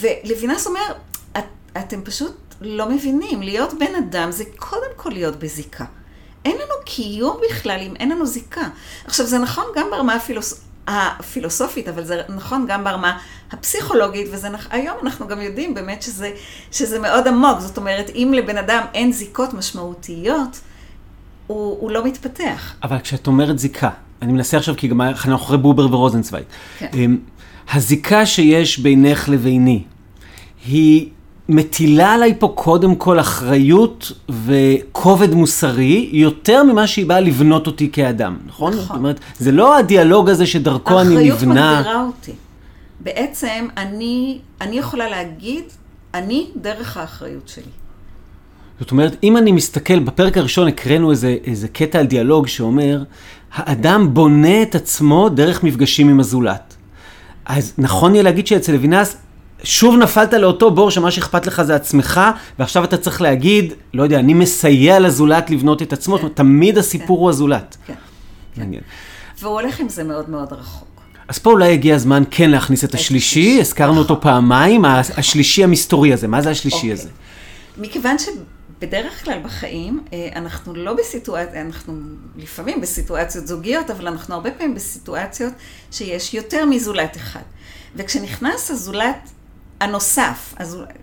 ולוינס 0.00 0.66
אומר, 0.66 0.80
את, 1.38 1.44
אתם 1.78 2.02
פשוט 2.04 2.36
לא 2.60 2.88
מבינים, 2.88 3.42
להיות 3.42 3.74
בן 3.78 3.94
אדם 3.94 4.32
זה 4.32 4.44
קודם 4.56 4.90
כל 4.96 5.10
להיות 5.10 5.36
בזיקה. 5.36 5.84
אין 6.44 6.54
לנו 6.54 6.74
קיום 6.84 7.40
בכלל 7.50 7.80
אם 7.80 7.96
אין 7.96 8.08
לנו 8.08 8.26
זיקה. 8.26 8.68
עכשיו, 9.04 9.26
זה 9.26 9.38
נכון 9.38 9.64
גם 9.76 9.86
ברמה 9.90 10.14
הפילוס... 10.14 10.60
הפילוסופית, 10.88 11.88
אבל 11.88 12.04
זה 12.04 12.22
נכון 12.28 12.66
גם 12.68 12.84
ברמה 12.84 13.18
הפסיכולוגית, 13.52 14.26
והיום 14.30 14.96
אנחנו 15.02 15.28
גם 15.28 15.40
יודעים 15.40 15.74
באמת 15.74 16.02
שזה, 16.02 16.30
שזה 16.72 16.98
מאוד 16.98 17.28
עמוק. 17.28 17.60
זאת 17.60 17.76
אומרת, 17.76 18.10
אם 18.14 18.34
לבן 18.36 18.58
אדם 18.58 18.84
אין 18.94 19.12
זיקות 19.12 19.54
משמעותיות, 19.54 20.60
הוא, 21.48 21.76
הוא 21.80 21.90
לא 21.90 22.04
מתפתח. 22.04 22.74
אבל 22.82 22.98
כשאת 22.98 23.26
אומרת 23.26 23.58
זיקה, 23.58 23.90
אני 24.22 24.32
מנסה 24.32 24.56
עכשיו, 24.56 24.74
כי 24.76 24.88
גם 24.88 25.00
אנחנו 25.00 25.36
אחרי 25.36 25.58
בובר 25.58 25.94
ורוזנצוויג. 25.94 26.44
כן. 26.78 26.86
אמ, 26.94 27.18
הזיקה 27.72 28.26
שיש 28.26 28.78
בינך 28.78 29.28
לביני, 29.28 29.82
היא 30.66 31.08
מטילה 31.48 32.12
עליי 32.12 32.34
פה 32.38 32.52
קודם 32.54 32.94
כל 32.94 33.20
אחריות 33.20 34.12
וכובד 34.44 35.34
מוסרי, 35.34 36.10
יותר 36.12 36.62
ממה 36.62 36.86
שהיא 36.86 37.06
באה 37.06 37.20
לבנות 37.20 37.66
אותי 37.66 37.90
כאדם, 37.92 38.36
נכון? 38.46 38.72
נכון. 38.72 38.82
זאת 38.82 38.96
אומרת, 38.96 39.20
זה 39.38 39.52
לא 39.52 39.78
הדיאלוג 39.78 40.30
הזה 40.30 40.46
שדרכו 40.46 41.00
אני 41.00 41.30
נבנה. 41.30 41.70
האחריות 41.70 41.86
מגדירה 41.86 42.04
אותי. 42.04 42.32
בעצם 43.00 43.66
אני, 43.76 44.38
אני 44.60 44.78
יכולה 44.78 45.08
להגיד, 45.08 45.64
אני 46.14 46.46
דרך 46.56 46.96
האחריות 46.96 47.48
שלי. 47.48 47.62
זאת 48.80 48.90
אומרת, 48.90 49.16
אם 49.22 49.36
אני 49.36 49.52
מסתכל, 49.52 49.98
בפרק 49.98 50.36
הראשון 50.36 50.68
הקראנו 50.68 51.10
איזה, 51.10 51.36
איזה 51.44 51.68
קטע 51.68 51.98
על 51.98 52.06
דיאלוג 52.06 52.46
שאומר, 52.46 53.02
האדם 53.52 54.14
בונה 54.14 54.62
את 54.62 54.74
עצמו 54.74 55.28
דרך 55.28 55.64
מפגשים 55.64 56.08
עם 56.08 56.20
הזולת. 56.20 56.76
אז 57.44 57.72
נכון 57.78 58.14
יהיה 58.14 58.22
להגיד 58.22 58.46
שאצל 58.46 58.72
לוינס, 58.72 59.16
שוב 59.62 59.96
נפלת 59.96 60.34
לאותו 60.34 60.70
בור 60.70 60.90
שמה 60.90 61.10
שאכפת 61.10 61.46
לך 61.46 61.62
זה 61.62 61.74
עצמך, 61.74 62.20
ועכשיו 62.58 62.84
אתה 62.84 62.96
צריך 62.96 63.22
להגיד, 63.22 63.72
לא 63.94 64.02
יודע, 64.02 64.18
אני 64.18 64.34
מסייע 64.34 65.00
לזולת 65.00 65.50
לבנות 65.50 65.82
את 65.82 65.92
עצמו, 65.92 66.18
כן. 66.18 66.28
תמיד 66.28 66.78
הסיפור 66.78 67.16
כן. 67.16 67.22
הוא 67.22 67.30
הזולת. 67.30 67.76
כן. 67.86 67.94
מעניין. 68.56 68.82
והוא 69.40 69.60
הולך 69.60 69.80
עם 69.80 69.88
זה 69.88 70.04
מאוד 70.04 70.30
מאוד 70.30 70.52
רחוק. 70.52 70.88
אז 71.28 71.38
פה 71.38 71.50
אולי 71.50 71.72
הגיע 71.72 71.94
הזמן 71.94 72.22
כן 72.30 72.50
להכניס 72.50 72.84
את 72.84 72.94
השלישי, 72.94 73.60
הזכרנו 73.60 73.98
אותו. 73.98 74.20
פעמיים, 74.20 74.84
השלישי 75.16 75.64
המסתורי 75.64 76.12
הזה, 76.12 76.28
מה 76.28 76.42
זה 76.42 76.50
השלישי 76.50 76.76
אוקיי. 76.76 76.92
הזה? 76.92 77.08
מכיוון 77.78 78.16
שבדרך 78.78 79.24
כלל 79.24 79.38
בחיים 79.44 80.04
אה, 80.12 80.28
אנחנו 80.36 80.74
לא 80.74 80.94
בסיטואציה, 80.94 81.60
אנחנו 81.60 81.94
לפעמים 82.36 82.80
בסיטואציות 82.80 83.46
זוגיות, 83.46 83.90
אבל 83.90 84.06
אנחנו 84.06 84.34
הרבה 84.34 84.50
פעמים 84.50 84.74
בסיטואציות 84.74 85.52
שיש 85.92 86.34
יותר 86.34 86.64
מזולת 86.64 87.16
אחד. 87.16 87.42
וכשנכנס 87.96 88.70
הזולת 88.70 89.30
הנוסף, 89.80 90.54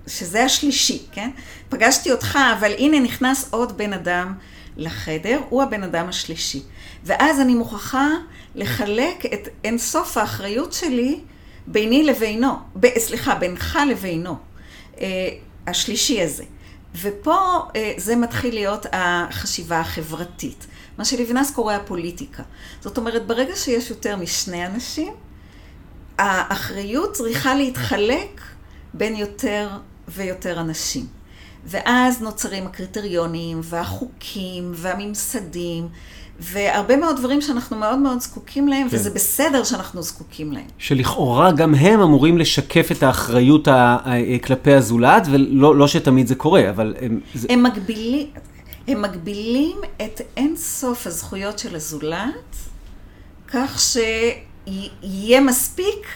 שזה 0.07 0.43
השלישי, 0.43 1.01
כן? 1.11 1.29
פגשתי 1.69 2.11
אותך, 2.11 2.39
אבל 2.59 2.71
הנה 2.77 2.99
נכנס 2.99 3.47
עוד 3.53 3.77
בן 3.77 3.93
אדם 3.93 4.33
לחדר, 4.77 5.41
הוא 5.49 5.63
הבן 5.63 5.83
אדם 5.83 6.09
השלישי. 6.09 6.61
ואז 7.03 7.39
אני 7.39 7.55
מוכרחה 7.55 8.07
לחלק 8.55 9.25
את 9.33 9.47
אינסוף 9.63 10.17
האחריות 10.17 10.73
שלי 10.73 11.19
ביני 11.67 12.03
לבינו, 12.03 12.51
ב, 12.75 12.87
סליחה, 12.97 13.35
בינך 13.35 13.79
לבינו, 13.89 14.35
אה, 15.01 15.29
השלישי 15.67 16.21
הזה. 16.21 16.43
ופה 17.01 17.59
אה, 17.75 17.93
זה 17.97 18.15
מתחיל 18.15 18.53
להיות 18.53 18.85
החשיבה 18.91 19.79
החברתית, 19.79 20.67
מה 20.97 21.05
שלבנס 21.05 21.51
קורא 21.51 21.73
הפוליטיקה. 21.73 22.43
זאת 22.81 22.97
אומרת, 22.97 23.27
ברגע 23.27 23.55
שיש 23.55 23.89
יותר 23.89 24.15
משני 24.15 24.65
אנשים, 24.65 25.13
האחריות 26.17 27.13
צריכה 27.13 27.55
להתחלק 27.55 28.41
בין 28.93 29.15
יותר 29.15 29.69
ויותר 30.07 30.59
אנשים. 30.59 31.05
ואז 31.65 32.21
נוצרים 32.21 32.67
הקריטריונים 32.67 33.59
והחוקים 33.63 34.71
והממסדים. 34.75 35.89
והרבה 36.39 36.97
מאוד 36.97 37.17
דברים 37.17 37.41
שאנחנו 37.41 37.77
מאוד 37.77 37.99
מאוד 37.99 38.19
זקוקים 38.21 38.67
להם, 38.67 38.89
כן. 38.89 38.95
וזה 38.95 39.09
בסדר 39.09 39.63
שאנחנו 39.63 40.01
זקוקים 40.01 40.51
להם. 40.51 40.65
שלכאורה 40.77 41.51
גם 41.51 41.75
הם 41.75 42.01
אמורים 42.01 42.37
לשקף 42.37 42.91
את 42.91 43.03
האחריות 43.03 43.67
ה- 43.67 43.97
כלפי 44.43 44.73
הזולת, 44.73 45.27
ולא 45.31 45.75
לא 45.75 45.87
שתמיד 45.87 46.27
זה 46.27 46.35
קורה, 46.35 46.69
אבל 46.69 46.95
הם... 47.01 47.19
הם 47.49 47.63
מגבילים, 47.63 48.27
הם 48.87 49.01
מגבילים 49.01 49.77
את 50.01 50.21
אין 50.37 50.55
סוף 50.57 51.07
הזכויות 51.07 51.59
של 51.59 51.75
הזולת, 51.75 52.55
כך 53.47 53.79
שיהיה 53.79 55.41
מספיק 55.41 56.07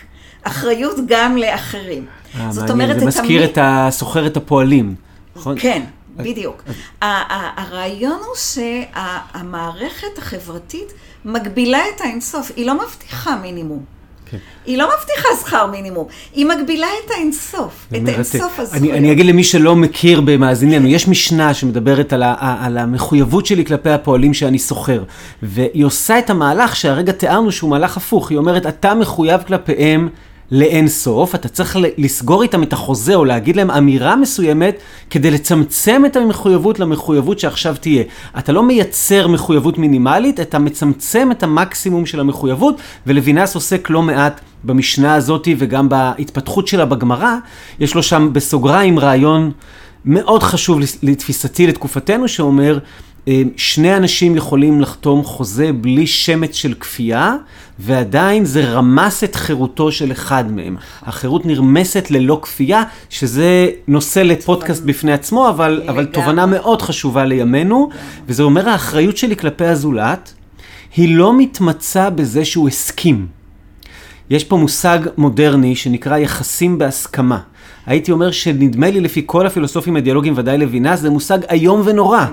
אחריות 0.43 0.95
גם 1.07 1.37
לאחרים. 1.37 2.05
אה, 2.39 2.51
זאת 2.51 2.69
מעניין, 2.69 2.89
אומרת, 2.89 2.99
זה 2.99 3.05
מזכיר 3.05 3.45
תמיד... 3.45 3.49
את 3.51 3.57
הסוחרת 3.61 4.37
הפועלים, 4.37 4.95
נכון? 5.35 5.55
כן. 5.59 5.83
בדיוק. 6.23 6.63
הרעיון 7.01 8.19
הוא 8.25 8.35
שהמערכת 8.35 10.17
החברתית 10.17 10.93
מגבילה 11.25 11.79
את 11.95 12.01
האינסוף, 12.01 12.51
היא 12.55 12.65
לא 12.65 12.73
מבטיחה 12.83 13.35
מינימום. 13.35 13.83
כן. 14.31 14.37
היא 14.65 14.77
לא 14.77 14.89
מבטיחה 14.97 15.27
שכר 15.41 15.65
מינימום, 15.65 16.07
היא 16.33 16.45
מגבילה 16.45 16.87
את 17.05 17.11
האינסוף, 17.11 17.87
את 17.87 18.07
האינסוף 18.07 18.59
הזכויות. 18.59 18.83
אני, 18.83 18.97
אני 18.97 19.11
אגיד 19.11 19.25
למי 19.25 19.43
שלא 19.43 19.75
מכיר 19.75 20.21
במאזיננו, 20.21 20.87
יש 20.87 21.07
משנה 21.07 21.53
שמדברת 21.53 22.13
על, 22.13 22.23
ה, 22.23 22.35
על 22.65 22.77
המחויבות 22.77 23.45
שלי 23.45 23.65
כלפי 23.65 23.89
הפועלים 23.89 24.33
שאני 24.33 24.59
שוכר, 24.59 25.03
והיא 25.43 25.85
עושה 25.85 26.19
את 26.19 26.29
המהלך 26.29 26.75
שהרגע 26.75 27.11
תיארנו 27.11 27.51
שהוא 27.51 27.69
מהלך 27.69 27.97
הפוך, 27.97 28.29
היא 28.29 28.37
אומרת, 28.37 28.65
אתה 28.65 28.95
מחויב 28.95 29.41
כלפיהם 29.47 30.09
לאין 30.51 30.87
סוף, 30.87 31.35
אתה 31.35 31.49
צריך 31.49 31.77
לסגור 31.97 32.43
איתם 32.43 32.63
את 32.63 32.73
החוזה 32.73 33.15
או 33.15 33.25
להגיד 33.25 33.55
להם 33.55 33.71
אמירה 33.71 34.15
מסוימת 34.15 34.77
כדי 35.09 35.31
לצמצם 35.31 36.01
את 36.05 36.15
המחויבות 36.15 36.79
למחויבות 36.79 37.39
שעכשיו 37.39 37.75
תהיה. 37.79 38.03
אתה 38.37 38.51
לא 38.51 38.63
מייצר 38.63 39.27
מחויבות 39.27 39.77
מינימלית, 39.77 40.39
אתה 40.39 40.59
מצמצם 40.59 41.31
את 41.31 41.43
המקסימום 41.43 42.05
של 42.05 42.19
המחויבות, 42.19 42.81
ולוינס 43.07 43.55
עוסק 43.55 43.89
לא 43.89 44.01
מעט 44.01 44.41
במשנה 44.63 45.15
הזאת 45.15 45.47
וגם 45.57 45.89
בהתפתחות 45.89 46.67
שלה 46.67 46.85
בגמרא. 46.85 47.35
יש 47.79 47.95
לו 47.95 48.03
שם 48.03 48.29
בסוגריים 48.33 48.99
רעיון 48.99 49.51
מאוד 50.05 50.43
חשוב 50.43 50.79
לתפיסתי 51.03 51.67
לתקופתנו, 51.67 52.27
שאומר, 52.27 52.77
שני 53.57 53.97
אנשים 53.97 54.35
יכולים 54.35 54.81
לחתום 54.81 55.23
חוזה 55.23 55.71
בלי 55.73 56.07
שמץ 56.07 56.55
של 56.55 56.73
כפייה, 56.73 57.35
ועדיין 57.79 58.45
זה 58.45 58.71
רמס 58.71 59.23
את 59.23 59.35
חירותו 59.35 59.91
של 59.91 60.11
אחד 60.11 60.51
מהם. 60.51 60.75
החירות 61.01 61.45
נרמסת 61.45 62.11
ללא 62.11 62.39
כפייה, 62.41 62.83
שזה 63.09 63.69
נושא 63.87 64.19
לפודקאסט 64.19 64.83
בפני 64.83 65.13
עצמו, 65.13 65.49
אבל, 65.49 65.83
אבל 65.89 66.05
תובנה 66.05 66.45
מאוד 66.45 66.81
חשובה 66.81 67.25
לימינו, 67.25 67.89
וזה 68.27 68.43
אומר 68.43 68.69
האחריות 68.69 69.17
שלי 69.17 69.35
כלפי 69.35 69.65
הזולת, 69.65 70.33
היא 70.95 71.15
לא 71.15 71.37
מתמצה 71.37 72.09
בזה 72.09 72.45
שהוא 72.45 72.67
הסכים. 72.67 73.27
יש 74.29 74.43
פה 74.43 74.57
מושג 74.57 74.99
מודרני 75.17 75.75
שנקרא 75.75 76.17
יחסים 76.17 76.77
בהסכמה. 76.77 77.39
הייתי 77.89 78.11
אומר 78.11 78.31
שנדמה 78.31 78.89
לי 78.89 79.01
לפי 79.01 79.23
כל 79.25 79.47
הפילוסופים 79.47 79.95
הדיאלוגיים, 79.95 80.33
ודאי 80.37 80.57
לוינס, 80.57 80.99
זה 80.99 81.09
מושג 81.09 81.39
איום 81.49 81.81
ונורא. 81.85 82.25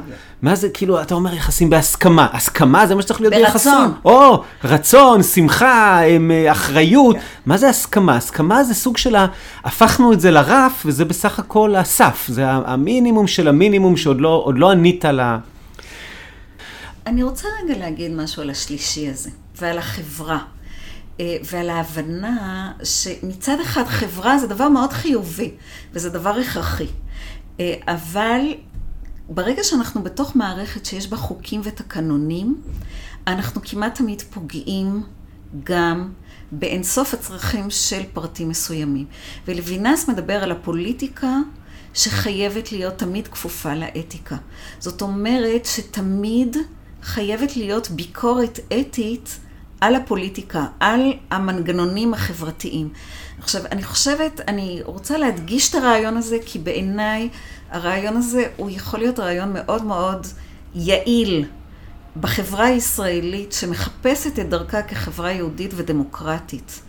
מה 0.43 0.55
זה, 0.55 0.69
כאילו, 0.69 1.03
אתה 1.03 1.15
אומר 1.15 1.35
יחסים 1.35 1.71
בהסכמה. 1.71 2.27
הסכמה 2.33 2.87
זה 2.87 2.95
מה 2.95 3.03
שצריך 3.03 3.21
להיות 3.21 3.35
ביחסים. 3.35 3.73
ברצון. 3.73 3.93
או, 4.05 4.43
רצון, 4.65 5.23
שמחה, 5.23 6.01
אה, 6.05 6.53
אחריות. 6.53 7.17
מה 7.47 7.57
זה 7.57 7.69
הסכמה? 7.69 8.17
הסכמה 8.17 8.65
זה 8.65 8.75
סוג 8.75 8.97
של 8.97 9.17
ה... 9.17 9.27
הפכנו 9.65 10.13
את 10.13 10.21
זה 10.21 10.31
לרף, 10.31 10.83
וזה 10.87 11.05
בסך 11.05 11.39
הכל 11.39 11.75
הסף. 11.75 12.27
זה 12.29 12.51
המינימום 12.51 13.27
של 13.27 13.49
המינימום 13.49 13.97
שעוד 13.97 14.21
לא, 14.21 14.51
לא 14.55 14.71
ענית 14.71 15.05
ל... 15.05 15.21
אני 17.07 17.23
רוצה 17.23 17.49
רגע 17.65 17.79
להגיד 17.79 18.13
משהו 18.13 18.43
על 18.43 18.51
השלישי 18.51 19.09
הזה, 19.09 19.31
ועל 19.61 19.79
החברה. 19.79 20.39
אה, 21.21 21.37
ועל 21.45 21.71
ההבנה 21.71 22.73
שמצד 22.85 23.57
אחד 23.61 23.85
חברה 23.85 24.39
זה 24.39 24.47
דבר 24.47 24.69
מאוד 24.69 24.93
חיובי, 24.93 25.51
וזה 25.93 26.11
דבר 26.11 26.31
הכרחי. 26.31 26.87
אה, 27.61 27.75
אבל 27.89 28.41
ברגע 29.29 29.65
שאנחנו 29.65 30.03
בתוך 30.03 30.37
מערכת 30.37 30.87
שיש 30.87 31.09
בה 31.09 31.17
חוקים 31.17 31.61
ותקנונים, 31.65 32.63
אנחנו 33.27 33.61
כמעט 33.65 33.95
תמיד 33.95 34.23
פוגעים 34.23 35.03
גם 35.65 36.13
באינסוף 36.53 37.15
הצרכים 37.15 37.71
של 37.71 38.03
פרטים 38.13 38.49
מסוימים. 38.49 39.07
ולוינס 39.47 40.09
מדבר 40.09 40.43
על 40.43 40.53
הפוליטיקה 40.53 41.37
שחייבת 41.95 42.73
להיות 42.73 42.99
תמיד 42.99 43.29
כפופה 43.29 43.75
לאתיקה. 43.75 44.37
זאת 44.79 45.03
אומרת 45.03 45.65
שתמיד 45.67 46.57
חייבת 47.03 47.57
להיות 47.57 47.91
ביקורת 47.91 48.59
אתית 48.81 49.39
על 49.81 49.95
הפוליטיקה, 49.95 50.67
על 50.81 51.13
המנגנונים 51.31 52.15
החברתיים. 52.15 52.89
עכשיו, 53.39 53.63
אני 53.73 53.83
חושבת, 53.83 54.41
אני 54.49 54.81
רוצה 54.85 55.19
להדגיש 55.19 55.71
את 55.71 55.75
הרעיון 55.75 56.17
הזה, 56.17 56.37
כי 56.47 56.59
בעיניי 56.59 57.29
הרעיון 57.71 58.17
הזה 58.17 58.45
הוא 58.57 58.71
יכול 58.71 58.99
להיות 59.01 59.19
רעיון 59.19 59.53
מאוד 59.55 59.85
מאוד 59.85 60.27
יעיל 60.75 61.45
בחברה 62.21 62.65
הישראלית 62.65 63.53
שמחפשת 63.53 64.39
את 64.39 64.49
דרכה 64.49 64.83
כחברה 64.83 65.33
יהודית 65.33 65.71
ודמוקרטית. 65.77 66.81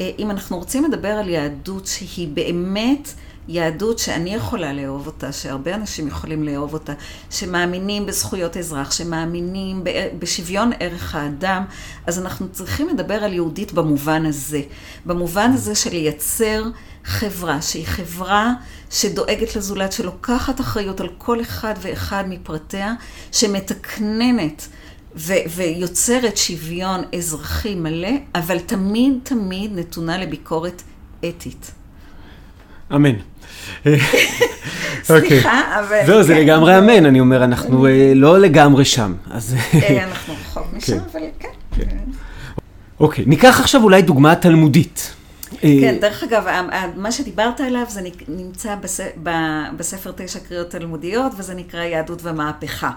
אה, 0.00 0.10
אם 0.18 0.30
אנחנו 0.30 0.58
רוצים 0.58 0.84
לדבר 0.84 1.08
על 1.08 1.28
יהדות 1.28 1.86
שהיא 1.86 2.28
באמת 2.28 3.08
יהדות 3.48 3.98
שאני 3.98 4.34
יכולה 4.34 4.72
לאהוב 4.72 5.06
אותה, 5.06 5.32
שהרבה 5.32 5.74
אנשים 5.74 6.08
יכולים 6.08 6.42
לאהוב 6.42 6.74
אותה, 6.74 6.92
שמאמינים 7.30 8.06
בזכויות 8.06 8.56
אזרח, 8.56 8.90
שמאמינים 8.90 9.84
בשוויון 10.18 10.70
ערך 10.80 11.14
האדם, 11.14 11.64
אז 12.06 12.18
אנחנו 12.18 12.48
צריכים 12.52 12.88
לדבר 12.88 13.14
על 13.14 13.32
יהודית 13.32 13.72
במובן 13.72 14.26
הזה. 14.26 14.62
במובן 15.06 15.50
הזה 15.54 15.74
של 15.74 15.90
לייצר 15.90 16.64
חברה 17.04 17.62
שהיא 17.62 17.86
חברה 17.86 18.52
שדואגת 18.90 19.56
לזולת, 19.56 19.92
שלוקחת 19.92 20.60
אחריות 20.60 21.00
על 21.00 21.08
כל 21.18 21.40
אחד 21.40 21.74
ואחד 21.80 22.24
מפרטיה, 22.28 22.94
שמתקננת. 23.32 24.68
ו- 25.16 25.44
ויוצרת 25.56 26.36
שוויון 26.36 27.00
אזרחי 27.16 27.74
מלא, 27.74 28.08
אבל 28.34 28.58
תמיד 28.58 29.18
תמיד 29.22 29.78
נתונה 29.78 30.18
לביקורת 30.18 30.82
אתית. 31.28 31.70
אמן. 32.94 33.31
סליחה, 35.02 35.80
אבל... 35.80 36.00
זהו, 36.06 36.22
זה 36.22 36.34
כן. 36.34 36.40
לגמרי 36.40 36.78
אמן, 36.78 37.06
אני 37.06 37.20
אומר, 37.20 37.44
אנחנו 37.44 37.86
אה, 37.86 38.12
לא 38.14 38.38
לגמרי 38.38 38.84
שם. 38.84 39.14
אז... 39.30 39.56
אה, 39.74 40.04
אנחנו 40.04 40.34
רחוק 40.34 40.66
משם, 40.72 40.92
כן. 40.92 40.98
אבל 41.12 41.20
כן. 41.38 41.48
כן. 41.76 41.96
אוקיי, 43.00 43.24
ניקח 43.26 43.60
עכשיו 43.60 43.82
אולי 43.82 44.02
דוגמה 44.02 44.34
תלמודית. 44.34 45.14
אה, 45.52 45.58
כן, 45.80 45.96
דרך 46.00 46.22
אגב, 46.22 46.44
מה 46.96 47.12
שדיברת 47.12 47.60
עליו 47.60 47.84
זה 47.88 48.00
נמצא 48.28 48.74
בספר 49.76 50.12
תשע 50.16 50.38
קריאות 50.38 50.70
תלמודיות, 50.70 51.32
וזה 51.38 51.54
נקרא 51.54 51.82
יהדות 51.82 52.20
ומהפכה. 52.22 52.90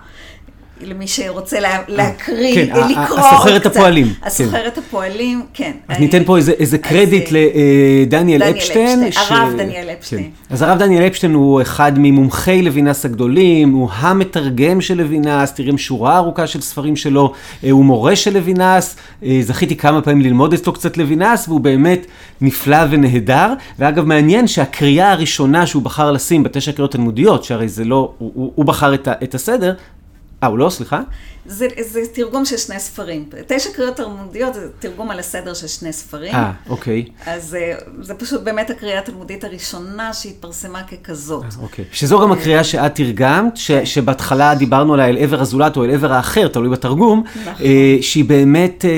למי 0.81 1.07
שרוצה 1.07 1.59
לה, 1.59 1.77
להקריא, 1.87 2.55
כן, 2.55 2.89
לקרוא 2.89 3.19
הסוחרת 3.19 3.65
הפועלים. 3.65 4.13
הסוחרת 4.23 4.75
כן. 4.75 4.81
הפועלים, 4.81 5.41
כן. 5.53 5.71
אז 5.87 5.99
ניתן 5.99 6.23
פה 6.23 6.37
איזה, 6.37 6.51
איזה 6.51 6.77
קרדיט 6.77 7.29
לדניאל 7.31 8.43
אפשטיין. 8.43 9.03
הרב 9.29 9.53
דניאל 9.57 9.89
אפשטיין. 9.99 10.23
כן. 10.23 10.53
אז 10.53 10.61
הרב 10.61 10.77
דניאל 10.79 11.07
אפשטיין 11.07 11.33
הוא 11.33 11.61
אחד 11.61 11.91
ממומחי 11.97 12.61
לוינס 12.61 13.05
הגדולים, 13.05 13.71
הוא 13.71 13.89
המתרגם 13.93 14.81
של 14.81 14.97
לוינס, 14.97 15.53
תראים 15.53 15.77
שורה 15.77 16.17
ארוכה 16.17 16.47
של 16.47 16.61
ספרים 16.61 16.95
שלו, 16.95 17.33
אה, 17.63 17.71
הוא 17.71 17.85
מורה 17.85 18.15
של 18.15 18.33
לוינס, 18.33 18.95
אה, 19.23 19.39
זכיתי 19.41 19.75
כמה 19.75 20.01
פעמים 20.01 20.21
ללמוד 20.21 20.53
אצלו 20.53 20.73
קצת 20.73 20.97
לוינס, 20.97 21.47
והוא 21.47 21.59
באמת 21.59 22.05
נפלא 22.41 22.77
ונהדר. 22.89 23.53
ואגב, 23.79 24.05
מעניין 24.05 24.47
שהקריאה 24.47 25.11
הראשונה 25.11 25.67
שהוא 25.67 25.83
בחר 25.83 26.11
לשים 26.11 26.43
בתשע 26.43 26.71
קריאות 26.71 26.91
תלמודיות, 26.91 27.43
שהרי 27.43 27.69
זה 27.69 27.83
לא, 27.83 28.11
הוא, 28.17 28.31
הוא, 28.35 28.51
הוא 28.55 28.65
בחר 28.65 28.93
את, 28.93 29.07
את 29.23 29.35
הסדר, 29.35 29.73
אה, 30.45 30.49
הוא 30.49 30.59
לא? 30.59 30.69
סליחה? 30.69 31.01
זה, 31.45 31.67
זה 31.79 31.99
תרגום 32.13 32.45
של 32.45 32.57
שני 32.57 32.79
ספרים. 32.79 33.25
תשע 33.47 33.69
קריאות 33.75 33.95
תלמודיות 33.95 34.53
זה 34.53 34.67
תרגום 34.79 35.11
על 35.11 35.19
הסדר 35.19 35.53
של 35.53 35.67
שני 35.67 35.93
ספרים. 35.93 36.35
אה, 36.35 36.51
אוקיי. 36.69 37.05
אז 37.25 37.55
אה, 37.55 37.75
זה 38.01 38.13
פשוט 38.13 38.41
באמת 38.41 38.69
הקריאה 38.69 38.99
התלמודית 38.99 39.43
הראשונה 39.43 40.13
שהתפרסמה 40.13 40.81
ככזאת. 40.83 41.43
אה, 41.43 41.49
אוקיי. 41.61 41.85
שזו 41.91 42.19
גם 42.21 42.31
הקריאה 42.31 42.63
שאת 42.63 42.95
תרגמת, 42.95 43.57
ש. 43.57 43.71
שבהתחלה 43.71 44.55
דיברנו 44.55 44.93
עליה 44.93 45.07
אל 45.07 45.17
עבר 45.17 45.41
הזולת 45.41 45.77
או 45.77 45.83
אל 45.83 45.91
עבר 45.91 46.13
האחר, 46.13 46.47
תלוי 46.47 46.69
בתרגום, 46.69 47.23
נכון. 47.41 47.65
אה, 47.65 47.97
שהיא 48.01 48.25
באמת, 48.25 48.85
אה, 48.85 48.91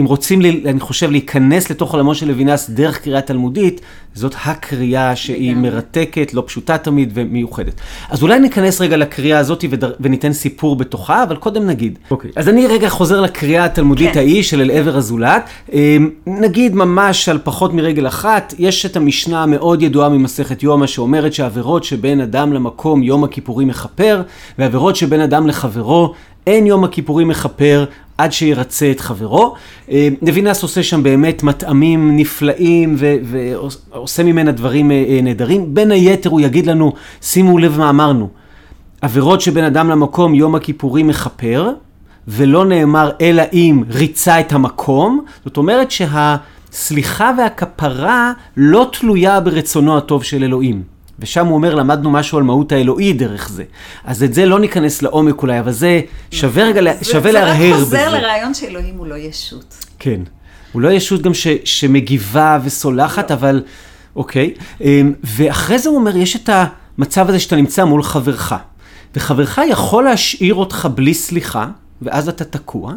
אם 0.00 0.04
רוצים, 0.04 0.40
לי, 0.40 0.62
אני 0.66 0.80
חושב, 0.80 1.10
להיכנס 1.10 1.70
לתוך 1.70 1.92
עולמו 1.92 2.14
של 2.14 2.28
לוינס 2.28 2.70
דרך 2.70 2.98
קריאה 2.98 3.20
תלמודית, 3.20 3.80
זאת 4.16 4.34
הקריאה 4.44 5.16
שהיא 5.16 5.56
מרתקת, 5.56 6.34
לא 6.34 6.42
פשוטה 6.46 6.78
תמיד 6.78 7.10
ומיוחדת. 7.14 7.74
אז 8.10 8.22
אולי 8.22 8.40
ניכנס 8.40 8.80
רגע 8.80 8.96
לקריאה 8.96 9.38
הזאת 9.38 9.64
ודר... 9.70 9.92
וניתן 10.00 10.32
סיפור 10.32 10.76
בתוכה, 10.76 11.22
אבל 11.22 11.36
קודם 11.36 11.66
נגיד. 11.66 11.98
אוקיי. 12.10 12.30
אז 12.36 12.48
אני 12.48 12.66
רגע 12.66 12.88
חוזר 12.88 13.20
לקריאה 13.20 13.64
התלמודית 13.64 14.12
כן. 14.12 14.18
ההיא 14.18 14.42
של 14.42 14.60
אל 14.60 14.70
עבר 14.70 14.96
הזולת. 14.96 15.48
אמ, 15.72 16.10
נגיד 16.26 16.74
ממש 16.74 17.28
על 17.28 17.38
פחות 17.44 17.74
מרגל 17.74 18.06
אחת, 18.06 18.54
יש 18.58 18.86
את 18.86 18.96
המשנה 18.96 19.42
המאוד 19.42 19.82
ידועה 19.82 20.08
ממסכת 20.08 20.62
יומא 20.62 20.86
שאומרת 20.86 21.32
שעבירות 21.32 21.84
שבין 21.84 22.20
אדם 22.20 22.52
למקום 22.52 23.02
יום 23.02 23.24
הכיפורים 23.24 23.68
מכפר, 23.68 24.22
ועבירות 24.58 24.96
שבין 24.96 25.20
אדם 25.20 25.46
לחברו 25.46 26.14
אין 26.46 26.66
יום 26.66 26.84
הכיפורים 26.84 27.28
מכפר 27.28 27.84
עד 28.18 28.32
שירצה 28.32 28.90
את 28.90 29.00
חברו. 29.00 29.54
אה, 29.90 30.08
נבינס 30.22 30.62
עושה 30.62 30.82
שם 30.82 31.02
באמת 31.02 31.42
מטעמים 31.42 32.16
נפלאים 32.16 32.96
ועושה 32.98 34.22
ממנה 34.22 34.52
דברים 34.52 34.90
אה, 34.90 35.04
אה, 35.08 35.20
נהדרים. 35.22 35.74
בין 35.74 35.90
היתר 35.90 36.30
הוא 36.30 36.40
יגיד 36.40 36.66
לנו, 36.66 36.92
שימו 37.22 37.58
לב 37.58 37.78
מה 37.78 37.90
אמרנו, 37.90 38.28
עבירות 39.02 39.40
שבין 39.40 39.64
אדם 39.64 39.90
למקום 39.90 40.34
יום 40.34 40.54
הכיפורים 40.54 41.06
מכפר, 41.06 41.70
ולא 42.28 42.64
נאמר 42.64 43.10
אלא 43.20 43.42
אם 43.52 43.82
ריצה 43.90 44.40
את 44.40 44.52
המקום. 44.52 45.24
זאת 45.44 45.56
אומרת 45.56 45.88
שהסליחה 45.90 47.32
והכפרה 47.38 48.32
לא 48.56 48.90
תלויה 48.92 49.40
ברצונו 49.40 49.96
הטוב 49.96 50.22
של 50.22 50.44
אלוהים. 50.44 50.95
ושם 51.18 51.46
הוא 51.46 51.54
אומר, 51.54 51.74
למדנו 51.74 52.10
משהו 52.10 52.38
על 52.38 52.44
מהות 52.44 52.72
האלוהי 52.72 53.12
דרך 53.12 53.48
זה. 53.48 53.64
אז 54.04 54.22
את 54.22 54.34
זה 54.34 54.46
לא 54.46 54.60
ניכנס 54.60 55.02
לעומק 55.02 55.42
אולי, 55.42 55.60
אבל 55.60 55.72
זה 55.72 56.00
שווה 56.30 56.64
רגע, 56.64 56.92
שווה 57.02 57.32
להרהר 57.32 57.74
בזה. 57.74 57.84
זה 57.84 57.98
רק 57.98 58.08
חוזר 58.08 58.18
לרעיון 58.18 58.54
שאלוהים 58.54 58.94
הוא 58.98 59.06
לא 59.06 59.14
ישות. 59.14 59.84
כן. 59.98 60.20
הוא 60.72 60.82
לא 60.82 60.88
ישות 60.88 61.22
גם 61.22 61.34
ש, 61.34 61.46
שמגיבה 61.64 62.58
וסולחת, 62.64 63.30
לא. 63.30 63.36
אבל 63.36 63.62
אוקיי. 64.16 64.54
אמ, 64.80 65.12
ואחרי 65.24 65.78
זה 65.78 65.88
הוא 65.88 65.98
אומר, 65.98 66.16
יש 66.16 66.36
את 66.36 66.50
המצב 66.98 67.28
הזה 67.28 67.38
שאתה 67.38 67.56
נמצא 67.56 67.84
מול 67.84 68.02
חברך. 68.02 68.54
וחברך 69.14 69.58
יכול 69.68 70.04
להשאיר 70.04 70.54
אותך 70.54 70.88
בלי 70.94 71.14
סליחה, 71.14 71.66
ואז 72.02 72.28
אתה 72.28 72.44
תקוע. 72.44 72.92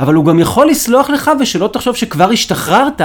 אבל 0.00 0.14
הוא 0.14 0.24
גם 0.24 0.38
יכול 0.38 0.70
לסלוח 0.70 1.10
לך, 1.10 1.30
ושלא 1.40 1.70
תחשוב 1.72 1.96
שכבר 1.96 2.30
השתחררת, 2.30 3.00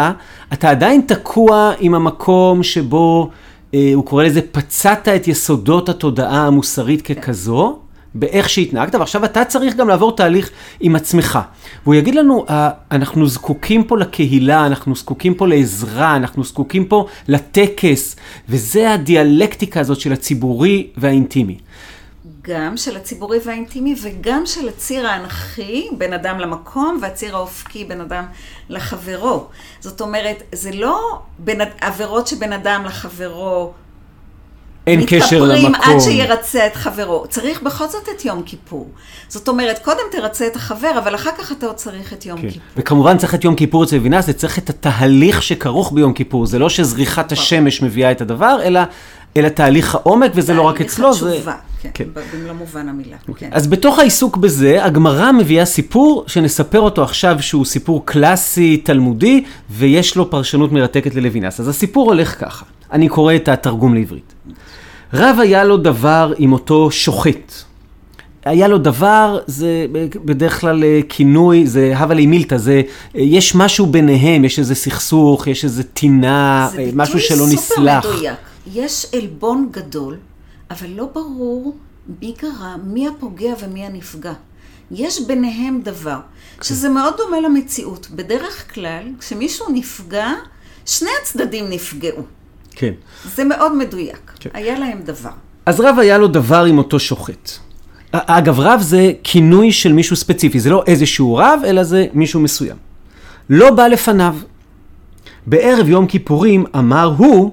אתה 0.54 0.70
עדיין 0.70 1.02
תקוע 1.08 1.72
עם 1.80 1.96
המקום 1.96 2.64
שבו 2.64 3.30
הוא 3.72 4.06
קורא 4.06 4.24
לזה, 4.24 4.42
פצעת 4.52 5.08
את 5.08 5.28
יסודות 5.28 5.90
התודעה 5.90 6.48
המוסרית 6.48 7.02
ככזו, 7.02 7.80
באיך 8.16 8.50
שהתנהגת, 8.50 8.96
ועכשיו 8.96 9.26
אתה 9.26 9.46
צריך 9.46 9.76
גם 9.76 9.88
לעבור 9.88 10.16
תהליך 10.16 10.50
עם 10.80 10.96
עצמך. 10.96 11.40
והוא 11.84 11.96
יגיד 11.96 12.16
לנו, 12.16 12.46
אה, 12.50 12.70
אנחנו 12.92 13.28
זקוקים 13.28 13.84
פה 13.84 13.98
לקהילה, 13.98 14.66
אנחנו 14.66 14.96
זקוקים 14.96 15.34
פה 15.34 15.48
לעזרה, 15.48 16.16
אנחנו 16.16 16.44
זקוקים 16.44 16.86
פה 16.86 17.06
לטקס, 17.28 18.16
וזה 18.50 18.94
הדיאלקטיקה 18.94 19.80
הזאת 19.80 20.00
של 20.00 20.14
הציבורי 20.14 20.88
והאינטימי. 20.98 21.58
גם 22.50 22.78
של 22.78 22.97
הציבורי 22.97 23.39
והאינטימי 23.45 23.95
וגם 24.02 24.45
של 24.45 24.70
הציר 24.70 25.08
האנכי 25.08 25.89
בין 25.97 26.14
אדם 26.14 26.39
למקום 26.39 27.00
והציר 27.02 27.36
האופקי 27.36 27.86
בין 27.86 28.02
אדם 28.02 28.26
לחברו. 28.70 29.45
זאת 29.80 30.02
אומרת, 30.02 30.43
זה 30.52 30.72
לא 30.74 31.20
בין, 31.39 31.62
עבירות 31.82 32.28
שבין 32.28 32.54
אדם 32.54 32.86
לחברו 32.86 33.72
אין 34.88 35.06
קשר 35.08 35.43
למקום. 35.43 35.72
מתכפרים 35.72 35.95
עד 35.95 36.00
שירצה 36.00 36.68
את 36.68 36.76
חברו. 36.76 37.26
צריך 37.30 37.62
בכל 37.62 37.88
זאת 37.88 38.10
את 38.16 38.26
יום 38.26 38.43
כיפור. 38.43 38.89
זאת 39.28 39.47
אומרת, 39.47 39.80
קודם 39.84 40.04
תרצה 40.12 40.47
את 40.47 40.56
החבר, 40.56 40.91
אבל 40.97 41.16
אחר 41.16 41.30
כך 41.38 41.52
אתה 41.52 41.66
עוד 41.66 41.76
צריך 41.76 42.14
את 42.14 42.26
יום 42.26 42.41
כן. 42.41 42.50
כיפור. 42.50 42.64
וכמובן 42.78 43.18
צריך 43.18 43.36
את 43.36 43.43
יום 43.43 43.56
כיפור 43.56 43.84
אצל 43.84 43.97
וינה, 43.97 44.22
זה 44.22 44.34
צריך 44.34 44.58
את 44.58 44.70
התהליך 44.70 45.43
שכרוך 45.43 45.93
ביום 45.93 46.14
כיפור. 46.14 46.45
זה 46.45 46.60
לא 46.60 46.70
שזריחת 46.70 47.32
השמש 47.32 47.82
מביאה 47.82 48.12
את 48.12 48.22
הדבר, 48.22 48.60
אלא 48.64 48.80
אלא 49.38 49.50
תהליך 49.50 49.95
העומק, 49.95 50.32
וזה 50.36 50.54
לא 50.54 50.62
רק 50.62 50.82
אצלו, 50.82 51.14
זה... 51.14 51.20
תהליך 51.20 51.38
התשובה, 51.38 51.54
כן, 51.54 51.69
כן. 51.94 52.04
במלוא 52.34 52.54
מובן 52.54 52.90
המילה. 52.90 53.18
אוקיי. 53.28 53.50
כן. 53.50 53.56
אז 53.58 53.68
בתוך 53.68 54.00
העיסוק 54.00 54.38
בזה, 54.38 54.86
הגמרא 54.86 55.32
מביאה 55.32 55.66
סיפור 55.66 56.24
שנספר 56.28 56.80
אותו 56.80 57.04
עכשיו, 57.04 57.36
שהוא 57.40 57.66
סיפור 57.66 58.06
קלאסי, 58.06 58.78
תלמודי, 58.78 59.44
ויש 59.70 60.16
לו 60.16 60.30
פרשנות 60.30 60.72
מרתקת 60.72 61.16
ללוינס. 61.16 61.60
אז 61.60 61.68
הסיפור 61.68 62.06
הולך 62.10 62.40
ככה, 62.40 62.66
אני 62.92 63.10
קורא 63.10 63.36
את 63.36 63.48
התרגום 63.48 63.94
לעברית. 63.94 64.34
רב 65.14 65.38
היה 65.40 65.64
לו 65.64 65.78
דבר 65.78 66.34
עם 66.38 66.54
אותו 66.54 66.92
שוחט. 66.92 67.54
היה 68.46 68.68
לו 68.68 68.78
דבר, 68.78 69.40
זה 69.48 69.86
בדרך 70.26 70.62
כלל 70.62 70.84
אה, 70.84 71.00
כינוי, 71.10 71.68
זה 71.68 71.98
הווה 71.98 72.16
לי 72.16 72.26
מילתא, 72.26 72.58
זה, 72.58 72.82
אה, 73.16 73.22
יש 73.22 73.56
משהו 73.56 73.86
ביניהם, 73.86 74.46
יש 74.46 74.60
איזה 74.60 74.76
סכסוך, 74.76 75.48
יש 75.48 75.64
איזה 75.64 75.84
טינה, 75.84 76.70
אה, 76.78 76.90
משהו 76.94 77.20
שלא 77.20 77.46
נסלח. 77.48 78.04
זה 78.04 78.10
ביטוי 78.10 78.16
סופר 78.16 78.18
מדויק. 78.18 78.38
יש 78.74 79.06
עלבון 79.16 79.68
גדול, 79.72 80.16
אבל 80.72 80.90
לא 80.90 81.10
ברור 81.14 81.78
מי 82.22 82.34
גרם, 82.42 82.80
מי 82.84 83.08
הפוגע 83.08 83.54
ומי 83.60 83.86
הנפגע. 83.86 84.34
יש 84.92 85.22
ביניהם 85.28 85.82
דבר, 85.84 86.20
כן. 86.58 86.64
שזה 86.64 86.90
מאוד 86.90 87.14
דומה 87.18 87.40
למציאות. 87.40 88.08
בדרך 88.10 88.74
כלל, 88.74 89.04
כשמישהו 89.20 89.66
נפגע, 89.74 90.32
שני 90.86 91.10
הצדדים 91.22 91.70
נפגעו. 91.70 92.24
כן. 92.72 92.94
זה 93.36 93.44
מאוד 93.44 93.76
מדויק. 93.76 94.32
כן. 94.40 94.50
היה 94.54 94.80
להם 94.80 95.02
דבר. 95.02 95.30
אז 95.66 95.80
רב 95.80 96.00
היה 96.00 96.18
לו 96.18 96.28
דבר 96.28 96.64
עם 96.64 96.78
אותו 96.78 97.00
שוחט. 97.00 97.50
אגב, 98.12 98.60
רב 98.60 98.82
זה 98.82 99.12
כינוי 99.24 99.72
של 99.72 99.94
מישהו 99.94 100.16
ספציפי, 100.16 100.60
זה 100.60 100.70
לא 100.70 100.84
איזשהו 100.88 101.36
רב, 101.36 101.60
אלא 101.66 101.84
זה 101.84 102.06
מישהו 102.14 102.40
מסוים. 102.40 102.78
לא 103.50 103.72
בא 103.72 103.88
לפניו. 103.88 104.36
בערב 105.48 105.90
יום 105.90 106.08
כיפורים 106.08 106.66
אמר 106.76 107.14
הוא, 107.18 107.52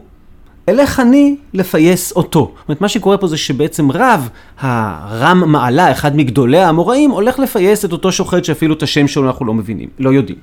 אלך 0.68 1.00
אני 1.00 1.36
לפייס 1.54 2.12
אותו. 2.12 2.52
זאת 2.58 2.68
אומרת, 2.68 2.80
מה 2.80 2.88
שקורה 2.88 3.18
פה 3.18 3.26
זה 3.26 3.36
שבעצם 3.36 3.92
רב, 3.92 4.28
הרם 4.60 5.52
מעלה, 5.52 5.92
אחד 5.92 6.16
מגדולי 6.16 6.58
האמוראים, 6.58 7.10
הולך 7.10 7.38
לפייס 7.38 7.84
את 7.84 7.92
אותו 7.92 8.12
שוחט 8.12 8.44
שאפילו 8.44 8.74
את 8.74 8.82
השם 8.82 9.08
שלו 9.08 9.26
אנחנו 9.26 9.46
לא 9.46 9.54
מבינים, 9.54 9.88
לא 9.98 10.10
יודעים. 10.10 10.38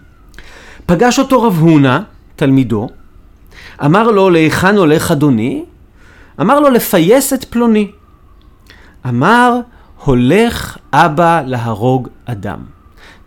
פגש 0.86 1.20
אותו 1.20 1.44
רב 1.44 1.60
הונא, 1.60 2.00
תלמידו, 2.36 2.90
אמר 3.86 4.12
לו, 4.12 4.30
להיכן 4.30 4.78
הולך 4.78 5.12
אדוני? 5.12 5.66
אמר 6.42 6.60
לו, 6.60 6.70
לפייס 6.70 7.34
את 7.34 7.44
פלוני. 7.46 7.92
אמר, 9.08 9.60
הולך 10.04 10.78
אבא 10.94 11.42
להרוג 11.46 12.08
אדם. 12.26 12.73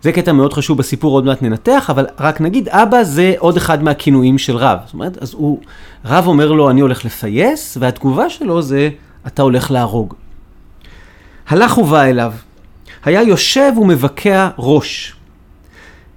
זה 0.01 0.11
קטע 0.11 0.31
מאוד 0.31 0.53
חשוב 0.53 0.77
בסיפור, 0.77 1.13
עוד 1.13 1.25
מעט 1.25 1.41
ננתח, 1.41 1.89
אבל 1.89 2.05
רק 2.19 2.41
נגיד, 2.41 2.69
אבא 2.69 3.03
זה 3.03 3.33
עוד 3.37 3.57
אחד 3.57 3.83
מהכינויים 3.83 4.37
של 4.37 4.57
רב. 4.57 4.79
זאת 4.85 4.93
אומרת, 4.93 5.17
אז 5.17 5.33
הוא, 5.33 5.59
רב 6.05 6.27
אומר 6.27 6.51
לו, 6.51 6.69
אני 6.69 6.81
הולך 6.81 7.05
לפייס, 7.05 7.77
והתגובה 7.79 8.29
שלו 8.29 8.61
זה, 8.61 8.89
אתה 9.27 9.41
הולך 9.41 9.71
להרוג. 9.71 10.13
הלך 11.47 11.77
ובא 11.77 12.03
אליו, 12.03 12.33
היה 13.05 13.21
יושב 13.21 13.71
ומבקע 13.77 14.49
ראש. 14.57 15.15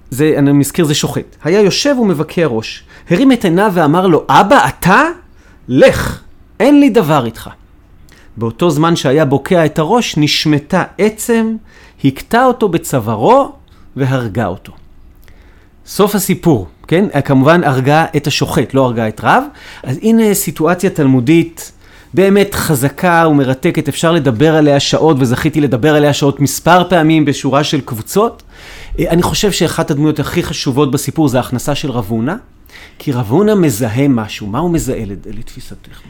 זה, 0.09 0.33
אני 0.37 0.51
מזכיר, 0.51 0.85
זה 0.85 0.95
שוחט. 0.95 1.35
היה 1.43 1.61
יושב 1.61 1.95
ומבקע 1.99 2.45
ראש. 2.45 2.83
הרים 3.09 3.31
את 3.31 3.45
עיניו 3.45 3.71
ואמר 3.73 4.07
לו, 4.07 4.25
אבא, 4.29 4.67
אתה? 4.67 5.03
לך, 5.67 6.21
אין 6.59 6.79
לי 6.79 6.89
דבר 6.89 7.25
איתך. 7.25 7.49
באותו 8.37 8.69
זמן 8.69 8.95
שהיה 8.95 9.25
בוקע 9.25 9.65
את 9.65 9.79
הראש, 9.79 10.17
נשמטה 10.17 10.83
עצם, 10.97 11.55
הכתה 12.03 12.45
אותו 12.45 12.69
בצווארו 12.69 13.51
והרגה 13.95 14.45
אותו. 14.45 14.73
סוף 15.85 16.15
הסיפור, 16.15 16.67
כן? 16.87 17.05
כמובן 17.25 17.63
הרגה 17.63 18.05
את 18.15 18.27
השוחט, 18.27 18.73
לא 18.73 18.85
הרגה 18.85 19.07
את 19.07 19.21
רב. 19.23 19.43
אז 19.83 19.99
הנה 20.01 20.33
סיטואציה 20.33 20.89
תלמודית 20.89 21.71
באמת 22.13 22.55
חזקה 22.55 23.25
ומרתקת, 23.29 23.87
אפשר 23.87 24.11
לדבר 24.11 24.55
עליה 24.55 24.79
שעות, 24.79 25.17
וזכיתי 25.19 25.61
לדבר 25.61 25.95
עליה 25.95 26.13
שעות 26.13 26.39
מספר 26.39 26.89
פעמים 26.89 27.25
בשורה 27.25 27.63
של 27.63 27.81
קבוצות. 27.81 28.43
אה, 28.99 29.09
אני 29.09 29.21
חושב 29.21 29.51
שאחת 29.51 29.91
הדמויות 29.91 30.19
הכי 30.19 30.43
חשובות 30.43 30.91
בסיפור 30.91 31.27
זה 31.27 31.37
ההכנסה 31.37 31.75
של 31.75 31.91
רב 31.91 32.05
הונא, 32.09 32.35
כי 32.99 33.11
רב 33.11 33.29
הונא 33.29 33.55
מזהה 33.55 34.07
משהו. 34.07 34.47
מה 34.47 34.59
הוא 34.59 34.71
מזהה 34.71 35.03
לתפיסתך? 35.25 36.01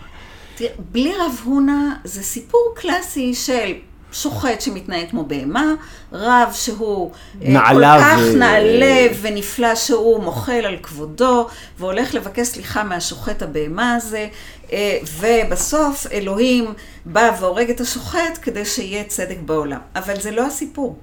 בלי 0.92 1.12
רב 1.16 1.42
הונא 1.44 1.94
זה 2.04 2.24
סיפור 2.24 2.74
קלאסי 2.76 3.34
של 3.34 3.74
שוחט 4.12 4.62
שמתנהג 4.62 5.10
כמו 5.10 5.26
בהמה, 5.26 5.74
רב 6.12 6.52
שהוא 6.54 7.12
אה, 7.46 7.74
כל 7.74 7.84
כך 8.02 8.20
ו... 8.34 8.38
נעלה 8.38 9.08
ונפלא 9.22 9.76
שהוא 9.76 10.24
מוחל 10.24 10.66
על 10.66 10.78
כבודו, 10.84 11.48
והולך 11.80 12.14
לבקש 12.14 12.48
סליחה 12.48 12.84
מהשוחט 12.84 13.42
הבהמה 13.42 13.96
הזה, 13.96 14.28
אה, 14.72 14.98
ובסוף 15.20 16.08
אלוהים 16.12 16.74
בא 17.06 17.32
והורג 17.40 17.70
את 17.70 17.82
השוחט 17.82 18.40
כדי 18.42 18.66
שיהיה 18.66 19.04
צדק 19.04 19.38
בעולם. 19.46 19.80
אבל 19.96 20.20
זה 20.20 20.32
לא 20.32 20.46
הסיפור. 20.46 20.98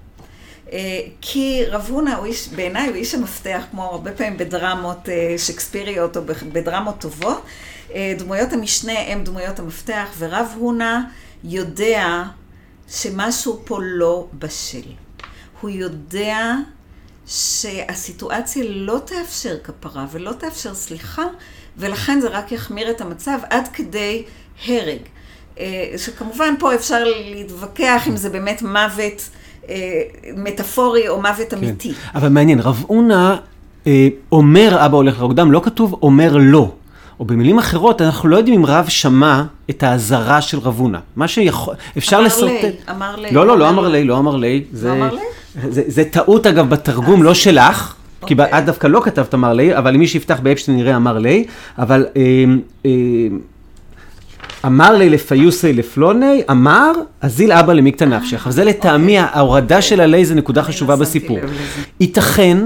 אה, 0.73 1.01
כי 1.21 1.65
רב 1.69 1.87
הונא 1.91 2.15
הוא 2.15 2.27
איש, 2.27 2.49
בעיניי 2.49 2.89
הוא 2.89 2.97
איש 2.97 3.15
המפתח, 3.15 3.63
כמו 3.71 3.85
הרבה 3.85 4.13
פעמים 4.13 4.37
בדרמות 4.37 5.09
שקספיריות 5.37 6.17
או 6.17 6.23
בדרמות 6.53 6.99
טובות. 6.99 7.43
דמויות 8.19 8.53
המשנה 8.53 9.01
הם 9.07 9.25
דמויות 9.25 9.59
המפתח, 9.59 10.07
ורב 10.19 10.55
הונא 10.59 10.99
יודע 11.45 12.23
שמשהו 12.89 13.61
פה 13.65 13.79
לא 13.83 14.27
בשל. 14.39 14.89
הוא 15.61 15.71
יודע 15.71 16.55
שהסיטואציה 17.27 18.65
לא 18.67 18.99
תאפשר 19.05 19.57
כפרה 19.65 20.07
ולא 20.11 20.33
תאפשר 20.33 20.75
סליחה, 20.75 21.25
ולכן 21.77 22.21
זה 22.21 22.29
רק 22.29 22.53
יחמיר 22.53 22.91
את 22.91 23.01
המצב 23.01 23.39
עד 23.51 23.69
כדי 23.73 24.23
הרג. 24.67 24.99
אה, 25.59 25.95
שכמובן 25.97 26.55
פה 26.59 26.75
אפשר 26.75 27.05
להתווכח 27.35 28.03
אם 28.09 28.17
זה 28.17 28.31
באמת 28.31 28.63
מוות 28.63 29.29
אה, 29.69 30.03
מטאפורי 30.37 31.09
או 31.09 31.21
מוות 31.21 31.55
אמיתי. 31.55 31.95
כן. 31.95 32.19
אבל 32.19 32.29
מעניין, 32.29 32.61
רב 32.61 32.85
אונה 32.89 33.37
אה, 33.87 34.09
אומר 34.33 34.87
אבא 34.87 34.97
הולך 34.97 35.19
לרוקדם, 35.19 35.53
לא 35.53 35.61
כתוב 35.65 35.99
אומר 36.03 36.37
לא. 36.41 36.73
או 37.21 37.25
במילים 37.25 37.59
אחרות, 37.59 38.03
אנחנו 38.03 38.29
לא 38.29 38.37
יודעים 38.37 38.61
אם 38.61 38.67
רב 38.67 38.89
שמע 38.89 39.43
את 39.71 39.83
האזהרה 39.83 40.41
של 40.41 40.59
רב 40.59 40.79
הונה. 40.79 41.01
מה 41.17 41.29
שיכול, 41.29 41.75
אפשר 41.99 42.17
אמר 42.17 42.27
לשרטט... 42.27 42.65
לי, 42.65 42.71
אמר 42.91 43.17
לי. 43.17 43.31
לא, 43.31 43.47
לא, 43.47 43.59
לא 43.59 43.69
אמר 43.69 43.89
לי, 43.89 44.05
לא 44.05 44.19
אמר 44.19 44.37
לי. 44.37 44.65
זה, 44.73 44.93
אמר 44.93 45.15
לי? 45.15 45.21
זה, 45.71 46.05
טעות 46.05 46.47
אגב 46.47 46.69
בתרגום, 46.69 47.23
לא 47.23 47.35
שלך. 47.35 47.95
כי 48.27 48.35
אוקיי. 48.35 48.59
את 48.59 48.65
דווקא 48.65 48.87
לא 48.87 49.01
כתבת 49.05 49.35
אמר 49.35 49.53
לי, 49.53 49.79
אבל 49.79 49.97
מי 49.97 50.07
שיפתח 50.07 50.39
באפשטיין 50.43 50.79
יראה 50.79 50.97
אמר 50.97 51.19
לי, 51.19 51.45
אבל 51.79 52.07
אה, 52.17 52.45
אה, 52.87 52.91
אמר 54.67 54.97
לי 54.97 55.11
לפיוסי 55.11 55.73
לפלוני, 55.73 56.43
אמר, 56.51 56.93
אזיל 57.21 57.53
אבא 57.53 57.73
למיקתא 57.73 58.05
נפשך. 58.05 58.47
אבל 58.47 58.53
זה 58.53 58.65
לטעמי, 58.65 59.19
ההורדה 59.19 59.83
של 59.83 60.01
הלי 60.01 60.25
זה 60.25 60.35
נקודה 60.35 60.63
חשובה 60.63 60.95
לא 60.95 61.01
בסיפור. 61.01 61.39
ייתכן 62.01 62.59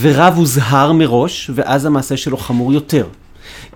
ורב 0.00 0.34
הוזהר 0.36 0.92
מראש, 0.92 1.50
ואז 1.54 1.86
המעשה 1.86 2.16
שלו 2.16 2.36
חמור 2.36 2.72
יותר. 2.72 3.06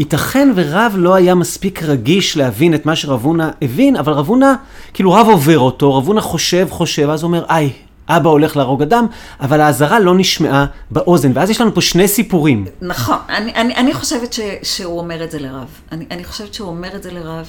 ייתכן 0.01 0.53
ורב 0.55 0.93
לא 0.97 1.15
היה 1.15 1.35
מספיק 1.35 1.83
רגיש 1.83 2.37
להבין 2.37 2.75
את 2.75 2.87
מה 2.87 2.97
שרב 2.97 3.25
הונא 3.25 3.49
הבין, 3.63 3.97
אבל 3.97 4.13
רב 4.13 4.29
הונא, 4.29 4.53
כאילו 4.95 5.13
רב 5.13 5.27
עובר 5.27 5.59
אותו, 5.59 5.95
רב 5.95 6.07
הונא 6.07 6.21
חושב, 6.21 6.67
חושב, 6.71 7.09
אז 7.11 7.23
הוא 7.23 7.29
אומר, 7.29 7.45
איי, 7.51 7.73
אבא 8.09 8.31
הולך 8.31 8.57
להרוג 8.57 8.83
אדם, 8.83 9.07
אבל 9.41 9.61
האזהרה 9.61 10.01
לא 10.01 10.15
נשמעה 10.15 10.67
באוזן. 10.91 11.33
ואז 11.35 11.51
יש 11.51 11.61
לנו 11.61 11.75
פה 11.75 11.81
שני 11.81 12.09
סיפורים. 12.09 12.65
נכון, 12.83 13.17
אני, 13.29 13.55
אני, 13.55 13.75
אני 13.75 13.95
חושבת 13.95 14.33
ש, 14.33 14.41
שהוא 14.63 14.99
אומר 14.99 15.25
את 15.25 15.31
זה 15.31 15.39
לרב. 15.39 15.69
אני, 15.93 16.07
אני 16.11 16.25
חושבת 16.25 16.55
שהוא 16.55 16.69
אומר 16.69 16.97
את 16.97 17.03
זה 17.03 17.11
לרב. 17.11 17.49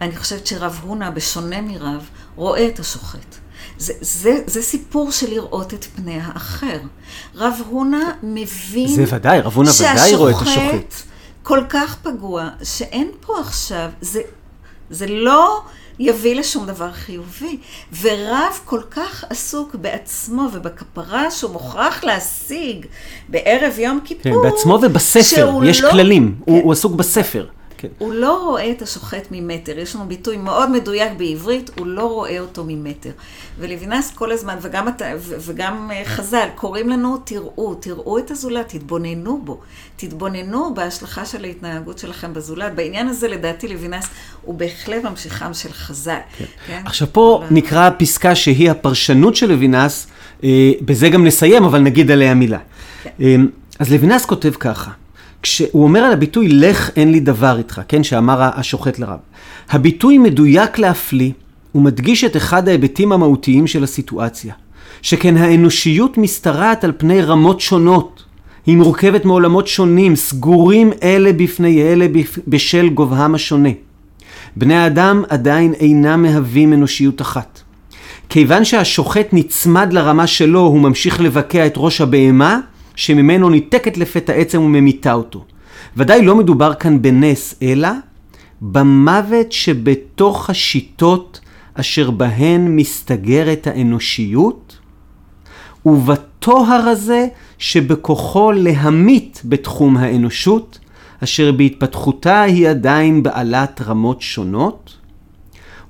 אני 0.00 0.16
חושבת 0.16 0.46
שרב 0.46 0.80
הונא, 0.86 1.10
בשונה 1.10 1.60
מרב, 1.60 2.08
רואה 2.36 2.66
את 2.66 2.78
השוחט. 2.78 3.36
זה, 3.78 3.92
זה, 4.00 4.38
זה 4.46 4.62
סיפור 4.62 5.12
של 5.12 5.30
לראות 5.30 5.74
את 5.74 5.84
פני 5.84 6.18
האחר. 6.22 6.78
רב 7.34 7.54
הונא 7.70 8.04
מבין 8.22 8.88
זה 8.88 9.04
ודאי, 9.16 9.40
רב 9.40 9.52
הונא 9.54 9.70
ודאי 9.80 10.14
רואה 10.14 10.30
את 10.30 10.36
השוחט. 10.42 10.94
כל 11.46 11.60
כך 11.68 11.96
פגוע, 12.02 12.48
שאין 12.62 13.10
פה 13.20 13.38
עכשיו, 13.40 13.88
זה, 14.00 14.20
זה 14.90 15.06
לא 15.06 15.60
יביא 15.98 16.34
לשום 16.36 16.66
דבר 16.66 16.92
חיובי. 16.92 17.58
ורב 18.02 18.60
כל 18.64 18.80
כך 18.90 19.24
עסוק 19.30 19.74
בעצמו 19.74 20.48
ובכפרה 20.52 21.30
שהוא 21.30 21.52
מוכרח 21.52 22.04
להשיג 22.04 22.86
בערב 23.28 23.78
יום 23.78 24.00
כן, 24.00 24.06
כיפור. 24.06 24.42
בעצמו 24.42 24.78
ובספר, 24.82 25.50
יש 25.64 25.80
לא- 25.80 25.90
כללים, 25.90 26.34
הוא, 26.44 26.58
כן. 26.58 26.64
הוא 26.64 26.72
עסוק 26.72 26.92
בספר. 26.92 27.46
כן. 27.78 27.88
הוא 27.98 28.12
לא 28.14 28.42
רואה 28.44 28.70
את 28.70 28.82
השוחט 28.82 29.26
ממטר. 29.30 29.78
יש 29.78 29.94
לנו 29.94 30.04
ביטוי 30.08 30.36
מאוד 30.36 30.70
מדויק 30.70 31.12
בעברית, 31.16 31.70
הוא 31.78 31.86
לא 31.86 32.04
רואה 32.12 32.40
אותו 32.40 32.64
ממטר. 32.66 33.10
ולוינס 33.58 34.10
כל 34.14 34.32
הזמן, 34.32 34.56
וגם, 34.62 34.88
אתה, 34.88 35.04
וגם 35.40 35.90
אה, 35.90 36.02
חז"ל, 36.04 36.48
קוראים 36.54 36.88
לנו, 36.88 37.16
תראו, 37.24 37.74
תראו 37.74 38.18
את 38.18 38.30
הזולת, 38.30 38.68
תתבוננו 38.68 39.40
בו. 39.44 39.60
תתבוננו 39.96 40.74
בהשלכה 40.74 41.24
של 41.26 41.44
ההתנהגות 41.44 41.98
שלכם 41.98 42.34
בזולת. 42.34 42.74
בעניין 42.74 43.08
הזה, 43.08 43.28
לדעתי, 43.28 43.68
לוינס 43.68 44.06
הוא 44.42 44.54
בהחלט 44.54 45.04
ממשיכם 45.04 45.54
של 45.54 45.72
חז"ל. 45.72 46.18
כן. 46.66 46.82
עכשיו 46.84 47.08
פה 47.12 47.40
אבל- 47.44 47.54
נקרא 47.54 47.90
פסקה 47.98 48.34
שהיא 48.34 48.70
הפרשנות 48.70 49.36
של 49.36 49.46
לוינס, 49.52 50.06
אה, 50.44 50.48
בזה 50.80 51.08
גם 51.08 51.24
נסיים, 51.26 51.64
אבל 51.64 51.78
נגיד 51.78 52.10
עליה 52.10 52.34
מילה. 52.34 52.58
כן. 53.02 53.10
אה, 53.20 53.36
אז 53.78 53.92
לוינס 53.92 54.24
כותב 54.26 54.52
ככה, 54.60 54.90
כשהוא 55.46 55.82
אומר 55.84 56.00
על 56.00 56.12
הביטוי 56.12 56.48
לך 56.48 56.90
אין 56.96 57.12
לי 57.12 57.20
דבר 57.20 57.58
איתך, 57.58 57.80
כן, 57.88 58.02
שאמר 58.04 58.42
השוחט 58.42 58.98
לרב. 58.98 59.18
הביטוי 59.70 60.18
מדויק 60.18 60.78
להפליא, 60.78 61.30
ומדגיש 61.74 62.24
את 62.24 62.36
אחד 62.36 62.68
ההיבטים 62.68 63.12
המהותיים 63.12 63.66
של 63.66 63.84
הסיטואציה. 63.84 64.54
שכן 65.02 65.36
האנושיות 65.36 66.18
משתרעת 66.18 66.84
על 66.84 66.92
פני 66.96 67.22
רמות 67.22 67.60
שונות. 67.60 68.24
היא 68.66 68.76
מורכבת 68.76 69.24
מעולמות 69.24 69.66
שונים, 69.66 70.16
סגורים 70.16 70.92
אלה 71.02 71.32
בפני 71.32 71.82
אלה 71.82 72.06
בשל 72.48 72.88
גובהם 72.88 73.34
השונה. 73.34 73.70
בני 74.56 74.74
האדם 74.74 75.22
עדיין 75.28 75.72
אינם 75.72 76.22
מהווים 76.22 76.72
אנושיות 76.72 77.20
אחת. 77.20 77.60
כיוון 78.28 78.64
שהשוחט 78.64 79.28
נצמד 79.32 79.92
לרמה 79.92 80.26
שלו, 80.26 80.60
הוא 80.60 80.80
ממשיך 80.80 81.20
לבקע 81.20 81.66
את 81.66 81.74
ראש 81.76 82.00
הבהמה, 82.00 82.60
שממנו 82.96 83.50
ניתקת 83.50 83.96
לפתע 83.96 84.32
עצם 84.32 84.60
וממיתה 84.62 85.12
אותו. 85.12 85.44
ודאי 85.96 86.22
לא 86.22 86.36
מדובר 86.36 86.74
כאן 86.74 87.02
בנס, 87.02 87.54
אלא 87.62 87.88
במוות 88.60 89.52
שבתוך 89.52 90.50
השיטות 90.50 91.40
אשר 91.74 92.10
בהן 92.10 92.76
מסתגרת 92.76 93.66
האנושיות, 93.66 94.78
ובטוהר 95.86 96.88
הזה 96.88 97.26
שבכוחו 97.58 98.52
להמית 98.52 99.42
בתחום 99.44 99.96
האנושות, 99.96 100.78
אשר 101.24 101.52
בהתפתחותה 101.52 102.42
היא 102.42 102.68
עדיין 102.68 103.22
בעלת 103.22 103.82
רמות 103.86 104.22
שונות, 104.22 104.94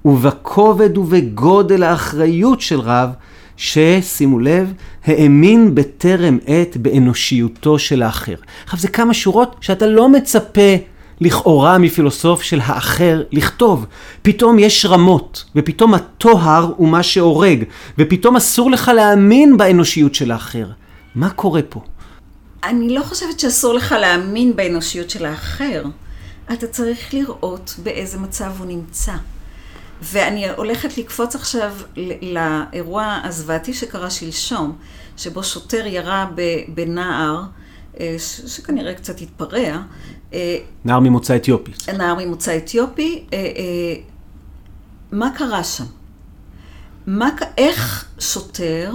ובכובד 0.05 0.99
ובגודל 0.99 1.83
האחריות 1.83 2.61
של 2.61 2.81
רב, 2.81 3.11
ששימו 3.57 4.39
לב, 4.39 4.73
האמין 5.05 5.75
בטרם 5.75 6.39
עת 6.47 6.77
באנושיותו 6.77 7.79
של 7.79 8.03
האחר. 8.03 8.35
עכשיו 8.65 8.81
זה 8.81 8.89
כמה 8.89 9.15
שורות 9.15 9.57
שאתה 9.61 9.87
לא 9.87 10.09
מצפה 10.09 10.77
לכאורה 11.21 11.79
מפילוסוף 11.79 12.43
של 12.43 12.61
האחר 12.63 13.23
לכתוב. 13.33 13.87
פתאום 14.23 14.59
יש 14.59 14.87
רמות, 14.87 15.45
ופתאום 15.57 15.95
הטוהר 15.95 16.73
הוא 16.77 16.89
מה 16.89 17.03
שהורג, 17.03 17.65
ופתאום 17.99 18.37
אסור 18.37 18.71
לך 18.71 18.91
להאמין 18.97 19.57
באנושיות 19.57 20.15
של 20.15 20.31
האחר. 20.31 20.67
מה 21.15 21.31
קורה 21.31 21.63
פה? 21.69 21.81
אני 22.65 22.95
לא 22.95 23.03
חושבת 23.03 23.41
שאסור 23.41 23.75
לך 23.75 23.93
להאמין 24.01 24.57
באנושיות 24.57 25.11
של 25.11 25.25
האחר. 25.25 25.85
אתה 26.53 26.67
צריך 26.67 27.15
לראות 27.15 27.75
באיזה 27.83 28.19
מצב 28.19 28.53
הוא 28.59 28.67
נמצא. 28.67 29.13
ואני 30.03 30.51
הולכת 30.51 30.99
לקפוץ 30.99 31.35
עכשיו 31.35 31.73
לאירוע 32.23 33.21
הזוועתי 33.25 33.75
שקרה 33.75 34.11
שלשום, 34.11 34.77
שבו 35.17 35.43
שוטר 35.43 35.87
ירה 35.87 36.27
בנער, 36.69 37.43
אה, 38.01 38.17
שכנראה 38.47 38.95
קצת 38.95 39.21
התפרע, 39.21 39.83
אה, 40.33 40.59
נער 40.85 41.01
ממוצא 41.01 41.37
אתיופי. 41.37 41.73
נער 41.99 42.15
ממוצא 42.19 42.57
אתיופי, 42.57 43.25
אה, 43.33 43.39
מה 45.13 45.31
קרה 45.37 45.65
שם? 45.65 45.85
מה, 47.07 47.29
איך 47.59 48.05
שוטר 48.19 48.93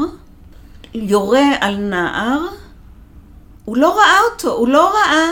יורה 0.93 1.47
על 1.61 1.75
נער, 1.75 2.39
הוא 3.65 3.77
לא 3.77 3.97
ראה 3.97 4.17
אותו, 4.31 4.51
הוא 4.51 4.67
לא 4.67 4.89
ראה 4.89 5.29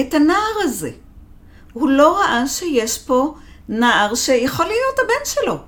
את 0.00 0.14
הנער 0.14 0.56
הזה. 0.62 0.90
הוא 1.72 1.88
לא 1.88 2.18
ראה 2.18 2.46
שיש 2.46 2.98
פה 2.98 3.34
נער 3.68 4.14
שיכול 4.14 4.66
להיות 4.66 4.98
הבן 5.04 5.24
שלו. 5.24 5.58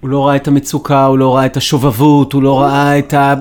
הוא 0.00 0.10
לא 0.10 0.26
ראה 0.26 0.36
את 0.36 0.48
המצוקה, 0.48 1.04
הוא 1.04 1.18
לא 1.18 1.36
ראה 1.36 1.46
את 1.46 1.56
השובבות, 1.56 2.32
הוא 2.32 2.42
לא 2.42 2.60
ראה 2.60 2.98
את 2.98 3.14
ה... 3.14 3.34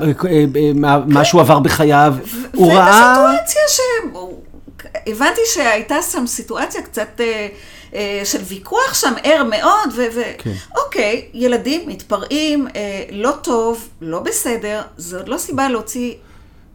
מה- 0.76 1.00
מה 1.08 1.26
שהוא 1.26 1.42
עבר 1.42 1.60
בחייו. 1.60 2.14
הוא 2.56 2.74
ראה... 2.74 3.12
הסיטואציה 3.12 3.62
ש... 3.68 3.80
הבנתי 5.08 5.42
שהייתה 5.54 5.96
שם 6.12 6.28
סיטואציה 6.28 6.82
קצת 6.82 7.08
אה, 7.20 7.48
אה, 7.94 8.22
של 8.26 8.40
ויכוח 8.48 8.94
שם, 8.94 9.14
ער 9.24 9.44
מאוד, 9.44 9.90
ו... 9.96 10.02
ו... 10.16 10.22
כן. 10.38 10.52
אוקיי, 10.86 11.26
ילדים 11.34 11.90
מתפרעים, 11.90 12.68
אה, 12.76 13.04
לא 13.12 13.32
טוב, 13.32 13.88
לא 14.02 14.20
בסדר, 14.20 14.82
זו 14.98 15.18
עוד 15.18 15.28
לא 15.28 15.38
סיבה 15.38 15.70
להוציא... 15.70 16.14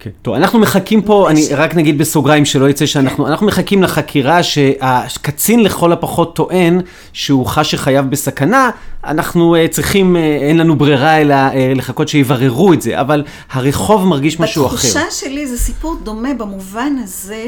כן. 0.04 0.10
טוב, 0.22 0.34
אנחנו 0.34 0.58
מחכים 0.58 1.02
פה, 1.02 1.30
אני 1.30 1.48
רק 1.54 1.74
נגיד 1.74 1.98
בסוגריים 1.98 2.44
שלא 2.44 2.70
יצא 2.70 2.86
שאנחנו, 2.86 3.26
אנחנו 3.26 3.46
מחכים 3.46 3.82
לחקירה 3.82 4.42
שהקצין 4.42 5.62
לכל 5.62 5.92
הפחות 5.92 6.36
טוען 6.36 6.80
שהוא 7.12 7.46
חש 7.46 7.70
שחייו 7.70 8.04
בסכנה, 8.10 8.70
אנחנו 9.04 9.56
uh, 9.56 9.68
צריכים, 9.68 10.16
uh, 10.16 10.18
אין 10.18 10.58
לנו 10.58 10.76
ברירה 10.76 11.20
אלא 11.20 11.34
uh, 11.34 11.54
לחכות 11.74 12.08
שיבררו 12.08 12.72
את 12.72 12.82
זה, 12.82 13.00
אבל 13.00 13.24
הרחוב 13.50 14.06
מרגיש 14.06 14.40
משהו 14.40 14.66
אחר. 14.66 14.74
בתחושה 14.74 15.10
שלי 15.10 15.46
זה 15.46 15.58
סיפור 15.58 15.96
דומה 16.02 16.34
במובן 16.34 16.92
הזה 17.02 17.44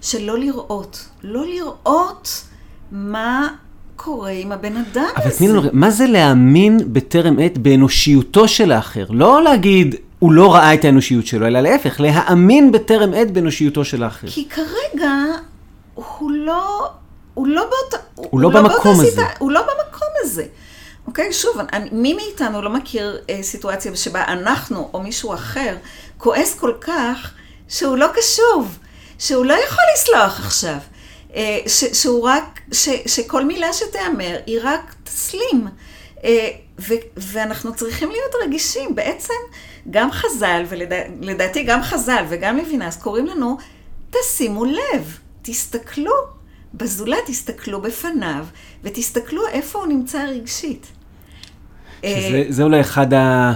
של 0.00 0.24
לא 0.24 0.38
לראות. 0.38 1.04
לא 1.22 1.44
לראות 1.46 2.44
מה 2.92 3.48
קורה 3.96 4.30
עם 4.30 4.52
הבן 4.52 4.76
אדם 4.76 5.04
הזה. 5.16 5.22
אבל 5.24 5.30
תני 5.30 5.48
לנו, 5.48 5.62
מה 5.72 5.90
זה 5.90 6.06
להאמין 6.06 6.78
בטרם 6.86 7.36
עת 7.38 7.58
באנושיותו 7.58 8.48
של 8.48 8.72
האחר? 8.72 9.04
לא 9.10 9.42
להגיד, 9.42 9.94
הוא 10.20 10.32
לא 10.32 10.54
ראה 10.54 10.74
את 10.74 10.84
האנושיות 10.84 11.26
שלו, 11.26 11.46
אלא 11.46 11.60
להפך, 11.60 12.00
להאמין 12.00 12.72
בטרם 12.72 13.14
עת 13.14 13.30
באנושיותו 13.30 13.84
של 13.84 14.02
האחר. 14.02 14.26
כי 14.30 14.48
כרגע 14.48 15.12
הוא 15.94 16.30
לא, 16.30 16.90
הוא 17.34 17.46
לא 17.46 17.62
באותה... 17.70 17.96
הוא 18.14 18.40
לא 18.40 18.48
במקום 18.48 18.68
באותה 18.72 18.88
הזה. 18.90 19.10
סיטה- 19.10 19.22
הוא 19.38 19.52
לא 19.52 19.60
במקום 19.60 20.08
הזה. 20.22 20.44
אוקיי, 21.06 21.32
שוב, 21.32 21.56
אני, 21.72 21.88
מי 21.92 22.14
מאיתנו 22.14 22.62
לא 22.62 22.70
מכיר 22.70 23.18
אה, 23.30 23.42
סיטואציה 23.42 23.96
שבה 23.96 24.24
אנחנו 24.24 24.90
או 24.94 25.02
מישהו 25.02 25.34
אחר 25.34 25.76
כועס 26.18 26.54
כל 26.54 26.72
כך 26.80 27.30
שהוא 27.68 27.96
לא 27.96 28.06
קשוב, 28.14 28.78
שהוא 29.18 29.44
לא 29.46 29.54
יכול 29.54 29.84
לסלוח 29.94 30.40
עכשיו. 30.46 30.76
אה, 31.34 31.58
ש, 31.66 31.84
שהוא 31.84 32.28
רק, 32.28 32.60
ש, 32.72 32.88
שכל 33.06 33.44
מילה 33.44 33.72
שתיאמר 33.72 34.36
היא 34.46 34.58
רק 34.62 34.94
תסלים. 35.04 35.66
אה, 36.24 36.48
ו, 36.80 36.94
ואנחנו 37.16 37.74
צריכים 37.74 38.10
להיות 38.10 38.32
רגישים. 38.44 38.94
בעצם 38.94 39.34
גם 39.90 40.10
חז"ל, 40.12 40.62
ולדעתי 40.68 41.62
גם 41.62 41.82
חז"ל 41.82 42.24
וגם 42.28 42.56
לוינס, 42.56 42.96
קוראים 42.96 43.26
לנו, 43.26 43.58
תשימו 44.10 44.64
לב, 44.64 45.18
תסתכלו 45.42 46.12
בזולת, 46.74 47.18
תסתכלו 47.26 47.80
בפניו, 47.80 48.44
ותסתכלו 48.82 49.42
איפה 49.48 49.78
הוא 49.78 49.86
נמצא 49.86 50.24
רגשית. 50.28 50.86
שזה, 52.02 52.44
זה 52.48 52.62
אולי 52.62 52.80
אחד 52.80 53.14
ה... 53.14 53.52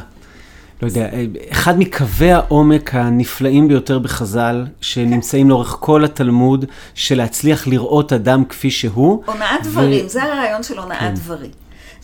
לא 0.83 0.87
יודע, 0.87 1.09
אחד 1.51 1.79
מקווי 1.79 2.33
העומק 2.33 2.95
הנפלאים 2.95 3.68
ביותר 3.68 3.99
בחז"ל, 3.99 4.66
שנמצאים 4.81 5.49
לאורך 5.51 5.77
כל 5.81 6.05
התלמוד, 6.05 6.64
של 6.95 7.18
להצליח 7.18 7.66
לראות 7.66 8.12
אדם 8.12 8.45
כפי 8.45 8.70
שהוא. 8.70 9.22
הונאת 9.27 9.62
דברים, 9.62 10.07
ו... 10.07 10.09
זה 10.09 10.22
הרעיון 10.22 10.62
של 10.62 10.79
הונאת 10.79 11.01
כן. 11.01 11.14
דברים. 11.14 11.51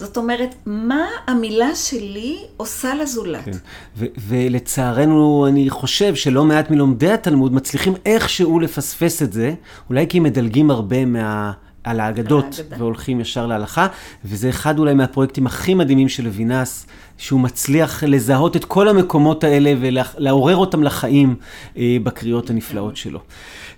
זאת 0.01 0.17
אומרת, 0.17 0.55
מה 0.67 1.07
המילה 1.27 1.75
שלי 1.75 2.39
עושה 2.57 2.95
לזולת? 2.95 3.45
כן. 3.45 3.51
ו- 3.97 4.07
ולצערנו, 4.19 5.47
אני 5.49 5.71
חושב 5.71 6.15
שלא 6.15 6.45
מעט 6.45 6.71
מלומדי 6.71 7.11
התלמוד 7.11 7.53
מצליחים 7.53 7.95
איכשהו 8.07 8.61
לפספס 8.61 9.23
את 9.23 9.33
זה, 9.33 9.55
אולי 9.91 10.07
כי 10.09 10.21
מדלגים 10.21 10.71
הרבה 10.71 11.05
מה... 11.05 11.53
על 11.85 12.01
האגדות, 12.01 12.61
והולכים 12.79 13.21
ישר 13.21 13.47
להלכה, 13.47 13.87
וזה 14.25 14.49
אחד 14.49 14.79
אולי 14.79 14.95
מהפרויקטים 14.95 15.47
הכי 15.47 15.75
מדהימים 15.75 16.09
של 16.09 16.25
לוינס, 16.25 16.87
שהוא 17.19 17.41
מצליח 17.41 18.05
לזהות 18.05 18.57
את 18.57 18.65
כל 18.65 18.89
המקומות 18.89 19.45
האלה 19.45 19.75
ולעורר 19.81 20.57
אותם 20.57 20.83
לחיים 20.83 21.35
אה, 21.77 21.97
בקריאות 22.03 22.51
הנפלאות 22.51 22.97
שלו. 22.97 23.21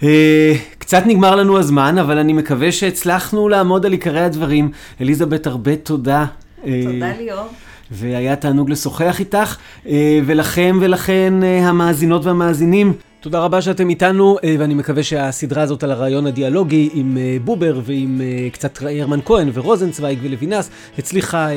אה, 0.02 0.54
קצת 0.78 1.02
נגמר 1.06 1.36
לנו 1.36 1.58
הזמן, 1.58 1.98
אבל 1.98 2.18
אני 2.18 2.32
מקווה 2.32 2.72
שהצלחנו 2.72 3.48
לעמוד 3.48 3.86
על 3.86 3.92
עיקרי 3.92 4.20
הדברים. 4.20 4.70
אליזבת, 5.00 5.46
הרבה 5.46 5.76
תודה. 5.76 6.24
אה, 6.66 6.82
תודה 6.84 7.12
ליאור. 7.18 7.46
והיה 7.90 8.36
תענוג 8.36 8.70
לשוחח 8.70 9.20
איתך, 9.20 9.56
אה, 9.86 10.20
ולכם 10.26 10.78
ולכן 10.80 11.34
אה, 11.42 11.68
המאזינות 11.68 12.24
והמאזינים. 12.24 12.92
תודה 13.22 13.38
רבה 13.38 13.62
שאתם 13.62 13.88
איתנו, 13.88 14.36
אה, 14.44 14.56
ואני 14.58 14.74
מקווה 14.74 15.02
שהסדרה 15.02 15.62
הזאת 15.62 15.84
על 15.84 15.90
הרעיון 15.90 16.26
הדיאלוגי 16.26 16.90
עם 16.94 17.18
אה, 17.20 17.36
בובר 17.44 17.80
ועם 17.84 18.20
אה, 18.20 18.50
קצת 18.50 18.78
הרמן 18.82 19.20
כהן 19.24 19.50
ורוזנצוויג 19.52 20.18
ולוינס 20.22 20.70
הצליחה 20.98 21.48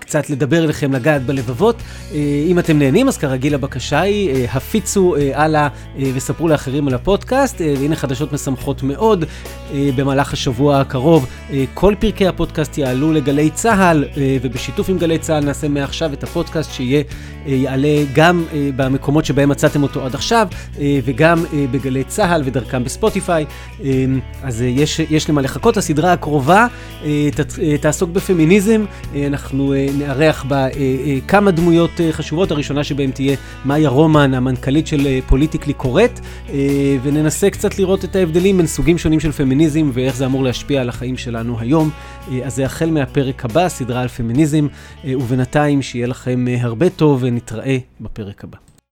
קצת 0.00 0.30
לדבר 0.30 0.64
אליכם, 0.64 0.92
לגעת 0.92 1.22
בלבבות. 1.22 1.76
אם 2.48 2.58
אתם 2.58 2.78
נהנים, 2.78 3.08
אז 3.08 3.18
כרגיל 3.18 3.54
הבקשה 3.54 4.00
היא, 4.00 4.48
הפיצו 4.52 5.14
הלאה 5.34 5.68
וספרו 6.14 6.48
לאחרים 6.48 6.88
על 6.88 6.94
הפודקאסט. 6.94 7.60
והנה 7.60 7.96
חדשות 7.96 8.32
משמחות 8.32 8.82
מאוד, 8.82 9.24
במהלך 9.74 10.32
השבוע 10.32 10.80
הקרוב 10.80 11.26
כל 11.74 11.94
פרקי 11.98 12.26
הפודקאסט 12.26 12.78
יעלו 12.78 13.12
לגלי 13.12 13.50
צה"ל, 13.50 14.04
ובשיתוף 14.42 14.88
עם 14.88 14.98
גלי 14.98 15.18
צה"ל 15.18 15.44
נעשה 15.44 15.68
מעכשיו 15.68 16.12
את 16.12 16.24
הפודקאסט 16.24 16.72
שיהיה, 16.72 17.02
יעלה 17.46 18.04
גם 18.14 18.44
במקומות 18.76 19.24
שבהם 19.24 19.48
מצאתם 19.48 19.82
אותו 19.82 20.04
עד 20.04 20.14
עכשיו. 20.14 20.48
וגם 21.04 21.44
אה, 21.52 21.64
בגלי 21.70 22.04
צה"ל 22.04 22.42
ודרכם 22.44 22.84
בספוטיפיי. 22.84 23.44
אה, 23.84 24.04
אז 24.42 24.62
אה, 24.62 24.66
יש, 24.66 25.00
יש 25.10 25.30
למה 25.30 25.42
לחכות. 25.42 25.76
הסדרה 25.76 26.12
הקרובה 26.12 26.66
תעסוק 27.80 28.10
בפמיניזם. 28.10 28.84
אנחנו 29.26 29.74
נארח 29.98 30.44
בה 30.44 30.66
כמה 31.28 31.50
דמויות 31.50 31.90
חשובות. 32.10 32.50
הראשונה 32.50 32.84
שבהן 32.84 33.10
תהיה 33.10 33.36
מאיה 33.64 33.88
רומן, 33.88 34.34
המנכ"לית 34.34 34.86
של 34.86 35.20
פוליטיקלי 35.26 35.72
קורט, 35.72 36.20
וננסה 37.02 37.50
קצת 37.50 37.78
לראות 37.78 38.04
את 38.04 38.16
ההבדלים 38.16 38.56
בין 38.56 38.66
סוגים 38.66 38.98
שונים 38.98 39.20
של 39.20 39.32
פמיניזם 39.32 39.90
ואיך 39.92 40.16
זה 40.16 40.26
אמור 40.26 40.44
להשפיע 40.44 40.80
על 40.80 40.88
החיים 40.88 41.16
שלנו 41.16 41.60
היום. 41.60 41.90
אז 42.44 42.54
זה 42.54 42.64
החל 42.64 42.90
מהפרק 42.90 43.44
הבא, 43.44 43.68
סדרה 43.68 44.02
על 44.02 44.08
פמיניזם, 44.08 44.66
ובינתיים 45.04 45.82
שיהיה 45.82 46.06
לכם 46.06 46.44
הרבה 46.60 46.90
טוב 46.90 47.18
ונתראה 47.22 47.78
בפרק 48.00 48.44
הבא. 48.44 48.69